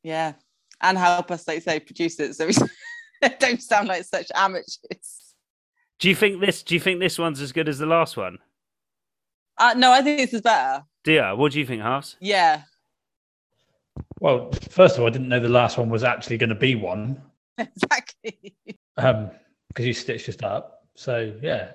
Yeah, 0.02 0.34
and 0.80 0.98
help 0.98 1.30
us, 1.30 1.46
like 1.46 1.62
say, 1.62 1.80
produce 1.80 2.18
it 2.20 2.34
so 2.34 2.46
we 2.46 3.28
don't 3.38 3.62
sound 3.62 3.88
like 3.88 4.04
such 4.04 4.30
amateurs. 4.34 5.34
Do 5.98 6.08
you 6.08 6.14
think 6.14 6.40
this? 6.40 6.62
Do 6.62 6.74
you 6.74 6.80
think 6.80 7.00
this 7.00 7.18
one's 7.18 7.40
as 7.40 7.52
good 7.52 7.68
as 7.68 7.78
the 7.78 7.86
last 7.86 8.16
one? 8.16 8.38
Uh, 9.56 9.74
no, 9.76 9.92
I 9.92 10.02
think 10.02 10.18
this 10.18 10.34
is 10.34 10.40
better. 10.42 10.84
Do 11.04 11.12
you? 11.12 11.22
What 11.36 11.52
do 11.52 11.60
you 11.60 11.66
think, 11.66 11.82
Harves? 11.82 12.16
Yeah, 12.20 12.62
Well, 14.20 14.50
first 14.70 14.96
of 14.96 15.02
all, 15.02 15.06
I 15.06 15.10
didn't 15.10 15.28
know 15.28 15.38
the 15.40 15.48
last 15.48 15.78
one 15.78 15.90
was 15.90 16.02
actually 16.02 16.38
going 16.38 16.48
to 16.48 16.54
be 16.56 16.74
one 16.74 17.22
exactly. 17.58 18.56
um, 18.96 19.30
because 19.68 19.86
you 19.86 19.92
stitched 19.92 20.28
it 20.28 20.42
up. 20.42 20.86
So, 20.96 21.32
yeah. 21.42 21.72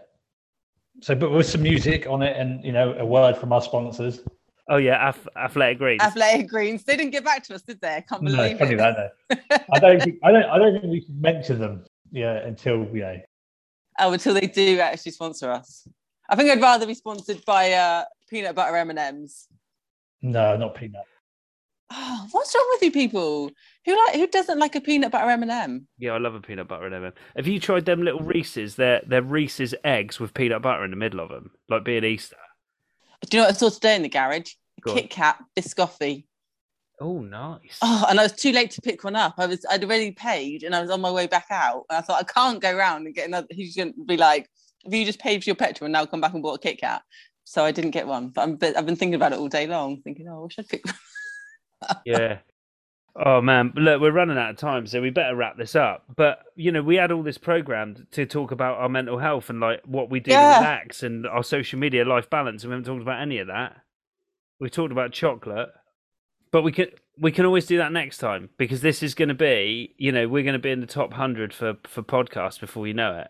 So, 1.01 1.15
but 1.15 1.31
with 1.31 1.45
some 1.47 1.63
music 1.63 2.07
on 2.07 2.21
it 2.21 2.35
and, 2.37 2.63
you 2.63 2.71
know, 2.71 2.93
a 2.93 3.05
word 3.05 3.37
from 3.37 3.53
our 3.53 3.61
sponsors. 3.61 4.19
Oh 4.69 4.77
yeah, 4.77 5.09
Ath- 5.09 5.27
Athletic 5.35 5.77
Greens. 5.79 6.01
Athletic 6.01 6.47
Greens. 6.47 6.83
They 6.83 6.95
didn't 6.95 7.11
get 7.11 7.23
back 7.23 7.43
to 7.45 7.55
us, 7.55 7.61
did 7.63 7.81
they? 7.81 7.95
I 7.95 8.01
can't 8.01 8.21
No, 8.21 8.31
believe 8.35 8.59
funny 8.59 8.73
it. 8.75 8.77
that, 8.77 9.11
no. 9.29 9.57
I 9.73 9.79
don't 9.79 10.01
think, 10.01 10.19
I 10.23 10.31
don't, 10.31 10.43
I 10.45 10.57
don't 10.59 10.73
think 10.79 10.91
we 10.91 11.01
can 11.05 11.19
mention 11.19 11.59
them, 11.59 11.85
yeah, 12.11 12.33
until, 12.37 12.85
you 12.93 13.01
know, 13.01 13.17
Oh, 14.01 14.13
until 14.13 14.33
they 14.33 14.47
do 14.47 14.79
actually 14.79 15.11
sponsor 15.11 15.51
us. 15.51 15.87
I 16.29 16.35
think 16.35 16.49
I'd 16.51 16.61
rather 16.61 16.85
be 16.85 16.93
sponsored 16.93 17.43
by 17.45 17.71
uh, 17.73 18.05
peanut 18.29 18.55
butter 18.55 18.75
M 18.77 18.89
and 18.91 18.99
M's. 18.99 19.47
No, 20.21 20.55
not 20.55 20.75
peanut. 20.75 21.03
Oh, 21.91 22.27
what's 22.31 22.53
wrong 22.55 22.67
with 22.73 22.83
you 22.83 22.91
people? 22.91 23.49
Who 23.89 23.97
like 24.05 24.15
who 24.17 24.27
doesn't 24.27 24.59
like 24.59 24.75
a 24.75 24.81
peanut 24.81 25.11
butter 25.11 25.31
M 25.31 25.41
and 25.41 25.49
M? 25.49 25.87
Yeah, 25.97 26.11
I 26.11 26.19
love 26.19 26.35
a 26.35 26.41
peanut 26.41 26.67
butter 26.67 26.85
and 26.85 26.93
M. 26.93 27.11
Have 27.35 27.47
you 27.47 27.59
tried 27.59 27.85
them 27.85 28.03
little 28.03 28.19
Reese's? 28.19 28.75
They're 28.75 29.01
they're 29.07 29.23
Reese's 29.23 29.73
eggs 29.83 30.19
with 30.19 30.35
peanut 30.35 30.61
butter 30.61 30.83
in 30.85 30.91
the 30.91 30.95
middle 30.95 31.19
of 31.19 31.29
them, 31.29 31.49
like 31.69 31.85
being 31.85 32.03
Easter. 32.03 32.35
Do 33.27 33.35
you 33.35 33.41
know 33.41 33.47
what 33.47 33.55
I 33.55 33.57
saw 33.57 33.69
today 33.69 33.95
in 33.95 34.03
the 34.03 34.09
garage? 34.09 34.53
Go 34.81 34.91
on. 34.91 34.97
Kit 34.97 35.09
Kat 35.09 35.39
biscoffee. 35.57 36.25
Oh, 37.01 37.21
nice. 37.21 37.79
Oh, 37.81 38.05
and 38.07 38.19
I 38.19 38.23
was 38.23 38.33
too 38.33 38.51
late 38.51 38.69
to 38.71 38.81
pick 38.81 39.03
one 39.03 39.15
up. 39.15 39.33
I 39.39 39.47
was 39.47 39.65
I'd 39.67 39.83
already 39.83 40.11
paid 40.11 40.61
and 40.61 40.75
I 40.75 40.81
was 40.81 40.91
on 40.91 41.01
my 41.01 41.09
way 41.09 41.25
back 41.25 41.47
out. 41.49 41.85
And 41.89 41.97
I 41.97 42.01
thought 42.01 42.21
I 42.21 42.31
can't 42.31 42.61
go 42.61 42.77
round 42.77 43.07
and 43.07 43.15
get 43.15 43.27
another. 43.27 43.47
He's 43.49 43.75
going 43.75 43.93
to 43.93 44.05
be 44.05 44.17
like, 44.17 44.47
"Have 44.83 44.93
you 44.93 45.03
just 45.03 45.19
paid 45.19 45.43
for 45.43 45.49
your 45.49 45.55
petrol 45.55 45.87
and 45.87 45.93
now 45.93 46.05
come 46.05 46.21
back 46.21 46.35
and 46.35 46.43
bought 46.43 46.59
a 46.59 46.59
Kit 46.59 46.79
Kat?" 46.79 47.01
So 47.43 47.65
I 47.65 47.71
didn't 47.71 47.91
get 47.91 48.05
one. 48.05 48.29
But 48.29 48.41
I'm, 48.43 48.59
I've 48.77 48.85
been 48.85 48.95
thinking 48.95 49.15
about 49.15 49.33
it 49.33 49.39
all 49.39 49.47
day 49.47 49.65
long, 49.65 49.99
thinking, 50.03 50.27
"Oh, 50.29 50.41
I 50.41 50.43
wish 50.43 50.59
I'd 50.59 50.69
pick 50.69 50.85
one." 50.85 51.97
yeah. 52.05 52.37
Oh 53.15 53.41
man, 53.41 53.73
look, 53.75 53.99
we're 54.01 54.11
running 54.11 54.37
out 54.37 54.51
of 54.51 54.57
time, 54.57 54.85
so 54.87 55.01
we 55.01 55.09
better 55.09 55.35
wrap 55.35 55.57
this 55.57 55.75
up. 55.75 56.05
But 56.15 56.39
you 56.55 56.71
know, 56.71 56.81
we 56.81 56.95
had 56.95 57.11
all 57.11 57.23
this 57.23 57.37
programmed 57.37 58.07
to 58.11 58.25
talk 58.25 58.51
about 58.51 58.77
our 58.77 58.89
mental 58.89 59.17
health 59.19 59.49
and 59.49 59.59
like 59.59 59.81
what 59.85 60.09
we 60.09 60.19
do 60.19 60.31
Yeah. 60.31 60.53
to 60.53 60.59
relax 60.59 61.03
and 61.03 61.27
our 61.27 61.43
social 61.43 61.79
media 61.79 62.05
life 62.05 62.29
balance, 62.29 62.63
and 62.63 62.69
we 62.69 62.75
haven't 62.75 62.85
talked 62.91 63.01
about 63.01 63.21
any 63.21 63.39
of 63.39 63.47
that. 63.47 63.77
We 64.59 64.69
talked 64.69 64.91
about 64.91 65.11
chocolate, 65.11 65.69
but 66.51 66.61
we 66.61 66.71
can 66.71 66.87
we 67.19 67.31
can 67.31 67.45
always 67.45 67.65
do 67.65 67.77
that 67.77 67.91
next 67.91 68.19
time 68.19 68.49
because 68.57 68.81
this 68.81 69.03
is 69.03 69.13
going 69.13 69.29
to 69.29 69.35
be, 69.35 69.93
you 69.97 70.11
know, 70.11 70.27
we're 70.27 70.43
going 70.43 70.53
to 70.53 70.59
be 70.59 70.71
in 70.71 70.79
the 70.79 70.87
top 70.87 71.13
hundred 71.13 71.53
for 71.53 71.77
for 71.85 72.01
podcasts 72.03 72.59
before 72.59 72.87
you 72.87 72.93
know 72.93 73.17
it, 73.19 73.27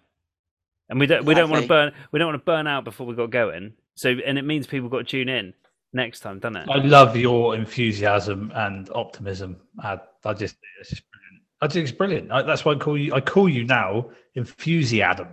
and 0.89 0.99
we 0.99 1.07
don't 1.07 1.25
we 1.25 1.33
don't 1.33 1.49
want 1.49 1.63
to 1.63 1.67
burn 1.67 1.91
we 2.11 2.19
don't 2.19 2.27
want 2.27 2.39
to 2.41 2.45
burn 2.45 2.67
out 2.67 2.83
before 2.83 3.07
we 3.07 3.15
got 3.15 3.31
going. 3.31 3.73
So, 3.95 4.09
and 4.25 4.37
it 4.37 4.43
means 4.45 4.67
people 4.67 4.87
got 4.89 4.99
to 4.99 5.03
tune 5.03 5.29
in 5.29 5.53
next 5.93 6.21
time, 6.21 6.39
doesn't 6.39 6.57
it? 6.57 6.69
I 6.69 6.77
love 6.77 7.15
your 7.15 7.55
enthusiasm 7.55 8.51
and 8.55 8.89
optimism. 8.93 9.57
I, 9.79 9.99
I 10.25 10.33
just, 10.33 10.55
it's 10.79 10.89
just 10.89 11.03
brilliant. 11.11 11.43
I 11.61 11.67
think 11.67 11.83
it's 11.87 11.97
brilliant. 11.97 12.31
I, 12.31 12.41
that's 12.43 12.65
why 12.65 12.73
I 12.73 12.75
call 12.75 12.97
you. 12.97 13.13
I 13.13 13.21
call 13.21 13.49
you 13.49 13.65
now 13.65 14.09
enthusiasm. 14.35 15.27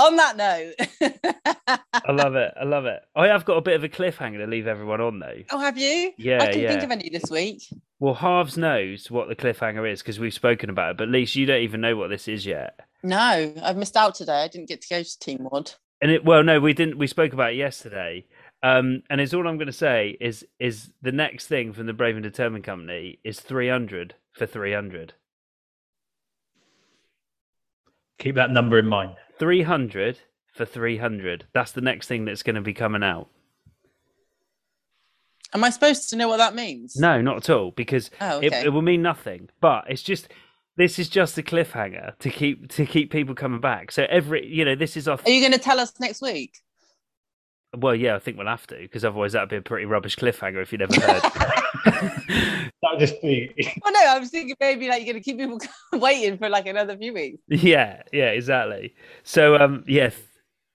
on 0.00 0.16
that 0.16 0.36
note, 0.36 0.74
I 1.92 2.12
love 2.12 2.34
it. 2.34 2.54
I 2.58 2.64
love 2.64 2.86
it. 2.86 3.00
I 3.14 3.28
have 3.28 3.44
got 3.44 3.56
a 3.56 3.60
bit 3.60 3.76
of 3.76 3.84
a 3.84 3.88
cliffhanger 3.88 4.38
to 4.38 4.46
leave 4.46 4.66
everyone 4.66 5.00
on 5.00 5.18
though. 5.18 5.42
oh, 5.50 5.58
have 5.58 5.78
you? 5.78 6.12
Yeah, 6.16 6.42
I 6.42 6.52
didn't 6.52 6.70
think 6.70 6.82
of 6.84 6.90
any 6.90 7.10
this 7.10 7.30
week. 7.30 7.62
Well, 7.98 8.14
Harves 8.14 8.56
knows 8.56 9.10
what 9.10 9.28
the 9.28 9.36
cliffhanger 9.36 9.90
is 9.90 10.00
because 10.00 10.18
we've 10.18 10.34
spoken 10.34 10.70
about 10.70 10.92
it, 10.92 10.96
but 10.96 11.08
Lisa, 11.08 11.38
you 11.38 11.46
don't 11.46 11.62
even 11.62 11.80
know 11.82 11.96
what 11.96 12.08
this 12.08 12.28
is 12.28 12.46
yet. 12.46 12.80
No, 13.02 13.54
I've 13.62 13.76
missed 13.76 13.96
out 13.96 14.14
today. 14.14 14.42
I 14.42 14.48
didn't 14.48 14.68
get 14.68 14.80
to 14.82 14.88
go 14.88 15.02
to 15.02 15.18
Team 15.18 15.46
WOD. 15.50 15.74
And 16.02 16.10
it 16.10 16.24
well, 16.24 16.42
no, 16.42 16.60
we 16.60 16.72
didn't. 16.72 16.98
We 16.98 17.06
spoke 17.06 17.32
about 17.32 17.52
it 17.52 17.56
yesterday. 17.56 18.26
Um, 18.62 19.02
and 19.08 19.20
it's 19.20 19.32
all 19.32 19.46
I'm 19.46 19.56
going 19.56 19.66
to 19.66 19.72
say 19.72 20.16
is 20.20 20.46
is 20.58 20.92
the 21.00 21.12
next 21.12 21.46
thing 21.46 21.72
from 21.72 21.86
the 21.86 21.92
Brave 21.92 22.16
and 22.16 22.22
Determined 22.22 22.64
company 22.64 23.18
is 23.24 23.40
300 23.40 24.14
for 24.32 24.46
300. 24.46 25.14
Keep 28.18 28.34
that 28.34 28.50
number 28.50 28.78
in 28.78 28.86
mind. 28.86 29.16
300 29.38 30.20
for 30.52 30.66
300. 30.66 31.46
That's 31.54 31.72
the 31.72 31.80
next 31.80 32.06
thing 32.06 32.26
that's 32.26 32.42
going 32.42 32.56
to 32.56 32.60
be 32.60 32.74
coming 32.74 33.02
out. 33.02 33.28
Am 35.54 35.64
I 35.64 35.70
supposed 35.70 36.10
to 36.10 36.16
know 36.16 36.28
what 36.28 36.36
that 36.36 36.54
means? 36.54 36.96
No, 36.96 37.20
not 37.20 37.38
at 37.38 37.50
all, 37.50 37.70
because 37.72 38.10
Oh, 38.20 38.40
it, 38.40 38.52
it 38.52 38.72
will 38.72 38.82
mean 38.82 39.02
nothing. 39.02 39.48
But 39.60 39.86
it's 39.88 40.02
just 40.02 40.28
this 40.80 40.98
is 40.98 41.08
just 41.10 41.36
a 41.38 41.42
cliffhanger 41.42 42.18
to 42.18 42.30
keep 42.30 42.68
to 42.70 42.86
keep 42.86 43.12
people 43.12 43.34
coming 43.34 43.60
back. 43.60 43.92
So 43.92 44.06
every 44.08 44.46
you 44.46 44.64
know 44.64 44.74
this 44.74 44.96
is 44.96 45.06
our 45.06 45.18
Are 45.24 45.30
you 45.30 45.40
going 45.40 45.52
to 45.52 45.58
tell 45.58 45.78
us 45.78 45.92
next 46.00 46.22
week? 46.22 46.58
well 47.76 47.94
yeah 47.94 48.16
I 48.16 48.18
think 48.18 48.36
we'll 48.36 48.48
have 48.48 48.66
to 48.68 48.76
because 48.78 49.04
otherwise 49.04 49.32
that'd 49.32 49.48
be 49.48 49.56
a 49.56 49.62
pretty 49.62 49.84
rubbish 49.84 50.16
cliffhanger 50.16 50.60
if 50.62 50.72
you 50.72 50.78
never 50.78 51.00
heard. 51.00 51.22
That 52.82 52.92
would 52.92 53.00
just 53.00 53.20
be. 53.20 53.52
Well, 53.84 53.92
no, 53.92 54.00
I 54.08 54.18
was 54.18 54.30
thinking 54.30 54.56
maybe 54.58 54.88
like 54.88 55.04
you're 55.04 55.12
going 55.12 55.22
to 55.22 55.30
keep 55.30 55.38
people 55.38 55.60
waiting 56.00 56.38
for 56.38 56.48
like 56.48 56.66
another 56.66 56.96
few 56.96 57.12
weeks. 57.12 57.38
yeah, 57.48 58.02
yeah, 58.12 58.30
exactly. 58.30 58.94
So 59.22 59.56
um 59.56 59.84
yeah, 59.86 60.10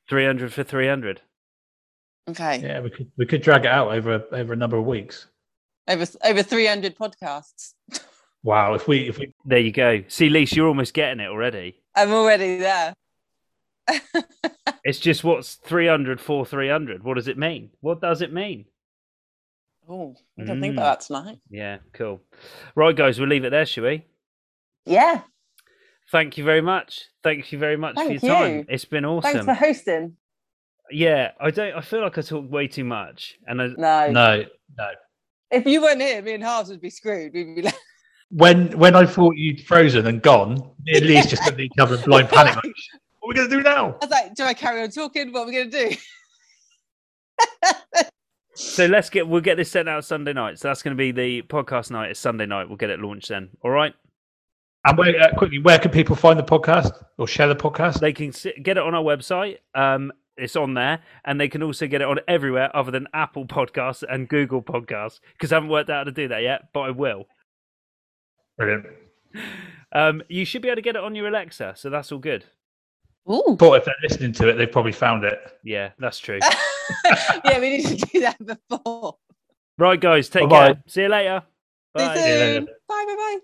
three 0.07 0.25
hundred 0.25 0.53
for 0.53 0.63
three 0.63 0.87
hundred. 0.87 1.21
Okay, 2.29 2.59
Yeah, 2.59 2.79
we 2.81 2.89
could 2.91 3.11
we 3.17 3.25
could 3.25 3.41
drag 3.41 3.65
it 3.65 3.71
out 3.71 3.91
over 3.91 4.23
over 4.31 4.53
a 4.53 4.55
number 4.55 4.77
of 4.77 4.85
weeks. 4.85 5.25
over 5.89 6.05
over 6.23 6.43
300 6.43 6.95
podcasts. 6.95 7.73
Wow, 8.45 8.75
if 8.75 8.87
we 8.87 9.09
if 9.09 9.17
we 9.17 9.33
There 9.43 9.57
you 9.57 9.71
go. 9.71 10.03
See, 10.07 10.29
Lise, 10.29 10.53
you're 10.55 10.67
almost 10.67 10.93
getting 10.93 11.19
it 11.19 11.29
already. 11.29 11.81
I'm 11.95 12.11
already 12.11 12.57
there. 12.59 12.93
It's 14.83 14.99
just 14.99 15.23
what's 15.23 15.55
300 15.55 16.21
for 16.21 16.45
300. 16.45 17.03
What 17.03 17.15
does 17.15 17.27
it 17.27 17.39
mean? 17.39 17.71
What 17.81 18.01
does 18.01 18.21
it 18.21 18.31
mean? 18.31 18.65
Oh, 19.89 20.15
I 20.39 20.43
don't 20.43 20.61
think 20.61 20.75
Mm. 20.75 20.77
about 20.77 20.99
that 20.99 21.05
tonight. 21.07 21.37
Yeah, 21.49 21.77
cool. 21.93 22.21
Right, 22.75 22.95
guys, 22.95 23.19
we'll 23.19 23.29
leave 23.29 23.45
it 23.45 23.49
there, 23.49 23.65
shall 23.65 23.83
we? 23.85 24.05
Yeah, 24.85 25.21
Thank 26.11 26.37
you 26.37 26.43
very 26.43 26.61
much. 26.61 27.01
Thank 27.23 27.51
you 27.51 27.57
very 27.57 27.77
much 27.77 27.95
Thank 27.95 28.19
for 28.19 28.25
your 28.27 28.35
time. 28.35 28.65
It's 28.69 28.85
been 28.85 29.05
awesome. 29.05 29.31
thanks 29.31 29.45
for 29.45 29.55
hosting. 29.55 30.17
Yeah, 30.91 31.31
I 31.39 31.49
don't. 31.49 31.73
I 31.73 31.81
feel 31.81 32.01
like 32.01 32.15
I 32.19 32.21
talk 32.21 32.47
way 32.51 32.67
too 32.67 32.83
much, 32.83 33.39
and 33.47 33.59
I, 33.59 33.67
No. 33.75 34.11
no 34.11 34.45
no 34.77 34.91
if 35.49 35.65
you 35.65 35.81
weren't 35.81 35.99
here, 36.01 36.21
me 36.21 36.33
and 36.35 36.43
Harves 36.43 36.69
would 36.69 36.81
be 36.81 36.91
screwed. 36.91 37.33
We'd 37.33 37.55
be 37.55 37.61
like, 37.63 37.73
when 38.29 38.77
when 38.77 38.95
I 38.95 39.05
thought 39.05 39.35
you'd 39.35 39.61
frozen 39.65 40.07
and 40.07 40.21
gone, 40.21 40.55
me 40.83 40.97
and 40.97 41.05
Lee's 41.05 41.27
just 41.27 41.43
looked 41.45 41.59
at 41.59 41.65
each 41.65 41.71
other 41.79 41.95
in 41.95 42.01
blind 42.03 42.29
panic. 42.29 42.55
Like, 42.63 42.73
what 43.19 43.39
are 43.39 43.41
we 43.43 43.49
gonna 43.49 43.63
do 43.63 43.63
now? 43.63 43.85
I 44.01 44.05
was 44.05 44.09
like, 44.11 44.35
do 44.35 44.43
I 44.43 44.53
carry 44.53 44.83
on 44.83 44.91
talking? 44.91 45.33
What 45.33 45.43
are 45.43 45.45
we 45.47 45.53
going 45.53 45.71
to 45.71 45.89
do? 45.89 45.95
so 48.55 48.85
let's 48.85 49.09
get. 49.09 49.27
We'll 49.27 49.41
get 49.41 49.57
this 49.57 49.71
sent 49.71 49.89
out 49.89 50.05
Sunday 50.05 50.33
night. 50.33 50.59
So 50.59 50.67
that's 50.67 50.83
going 50.83 50.95
to 50.95 50.97
be 50.97 51.11
the 51.11 51.41
podcast 51.43 51.91
night. 51.91 52.11
It's 52.11 52.19
Sunday 52.19 52.45
night. 52.45 52.67
We'll 52.67 52.77
get 52.77 52.89
it 52.89 52.99
launched 52.99 53.29
then. 53.29 53.49
All 53.63 53.71
right. 53.71 53.93
And 54.85 54.97
where, 54.97 55.19
uh, 55.19 55.35
quickly, 55.35 55.57
where 55.57 55.79
can 55.79 55.89
people 55.89 56.15
find 56.15 56.37
the 56.37 56.43
podcast 56.43 56.91
or 57.17 57.27
share 57.27 57.47
the 57.47 57.55
podcast? 57.55 57.99
They 57.99 58.13
can 58.13 58.31
sit, 58.31 58.61
get 58.61 58.77
it 58.77 58.83
on 58.83 58.93
our 58.93 59.03
website. 59.03 59.57
Um, 59.73 60.11
it's 60.37 60.55
on 60.55 60.75
there, 60.75 60.99
and 61.23 61.39
they 61.39 61.47
can 61.47 61.63
also 61.63 61.87
get 61.87 62.01
it 62.01 62.07
on 62.07 62.19
everywhere 62.27 62.75
other 62.75 62.91
than 62.91 63.07
Apple 63.13 63.45
Podcasts 63.45 64.03
and 64.07 64.29
Google 64.29 64.61
Podcasts. 64.61 65.19
Because 65.33 65.51
I 65.51 65.55
haven't 65.55 65.69
worked 65.69 65.89
out 65.89 65.97
how 65.97 66.03
to 66.03 66.11
do 66.11 66.27
that 66.27 66.43
yet, 66.43 66.69
but 66.73 66.81
I 66.81 66.91
will. 66.91 67.25
Brilliant. 68.57 68.85
Um, 69.91 70.21
you 70.29 70.45
should 70.45 70.61
be 70.61 70.69
able 70.69 70.77
to 70.77 70.81
get 70.81 70.95
it 70.95 71.03
on 71.03 71.15
your 71.15 71.27
Alexa, 71.27 71.73
so 71.77 71.89
that's 71.89 72.11
all 72.11 72.19
good. 72.19 72.45
Ooh. 73.31 73.55
But 73.57 73.73
if 73.79 73.85
they're 73.85 73.95
listening 74.03 74.33
to 74.33 74.49
it, 74.49 74.53
they've 74.53 74.71
probably 74.71 74.91
found 74.91 75.23
it. 75.23 75.39
Yeah, 75.63 75.91
that's 75.99 76.19
true. 76.19 76.39
yeah, 77.45 77.59
we 77.59 77.77
need 77.77 77.85
to 77.85 77.95
do 77.95 78.19
that 78.21 78.37
before. 78.69 79.17
right, 79.77 79.99
guys, 79.99 80.29
take 80.29 80.49
Bye-bye. 80.49 80.73
care. 80.73 80.83
See 80.87 81.01
you 81.01 81.09
later. 81.09 81.43
See 81.97 82.03
you 82.03 82.09
Bye. 82.09 82.15
Soon. 82.15 82.65
Bye, 82.65 83.05
bye, 83.07 83.15
bye. 83.15 83.39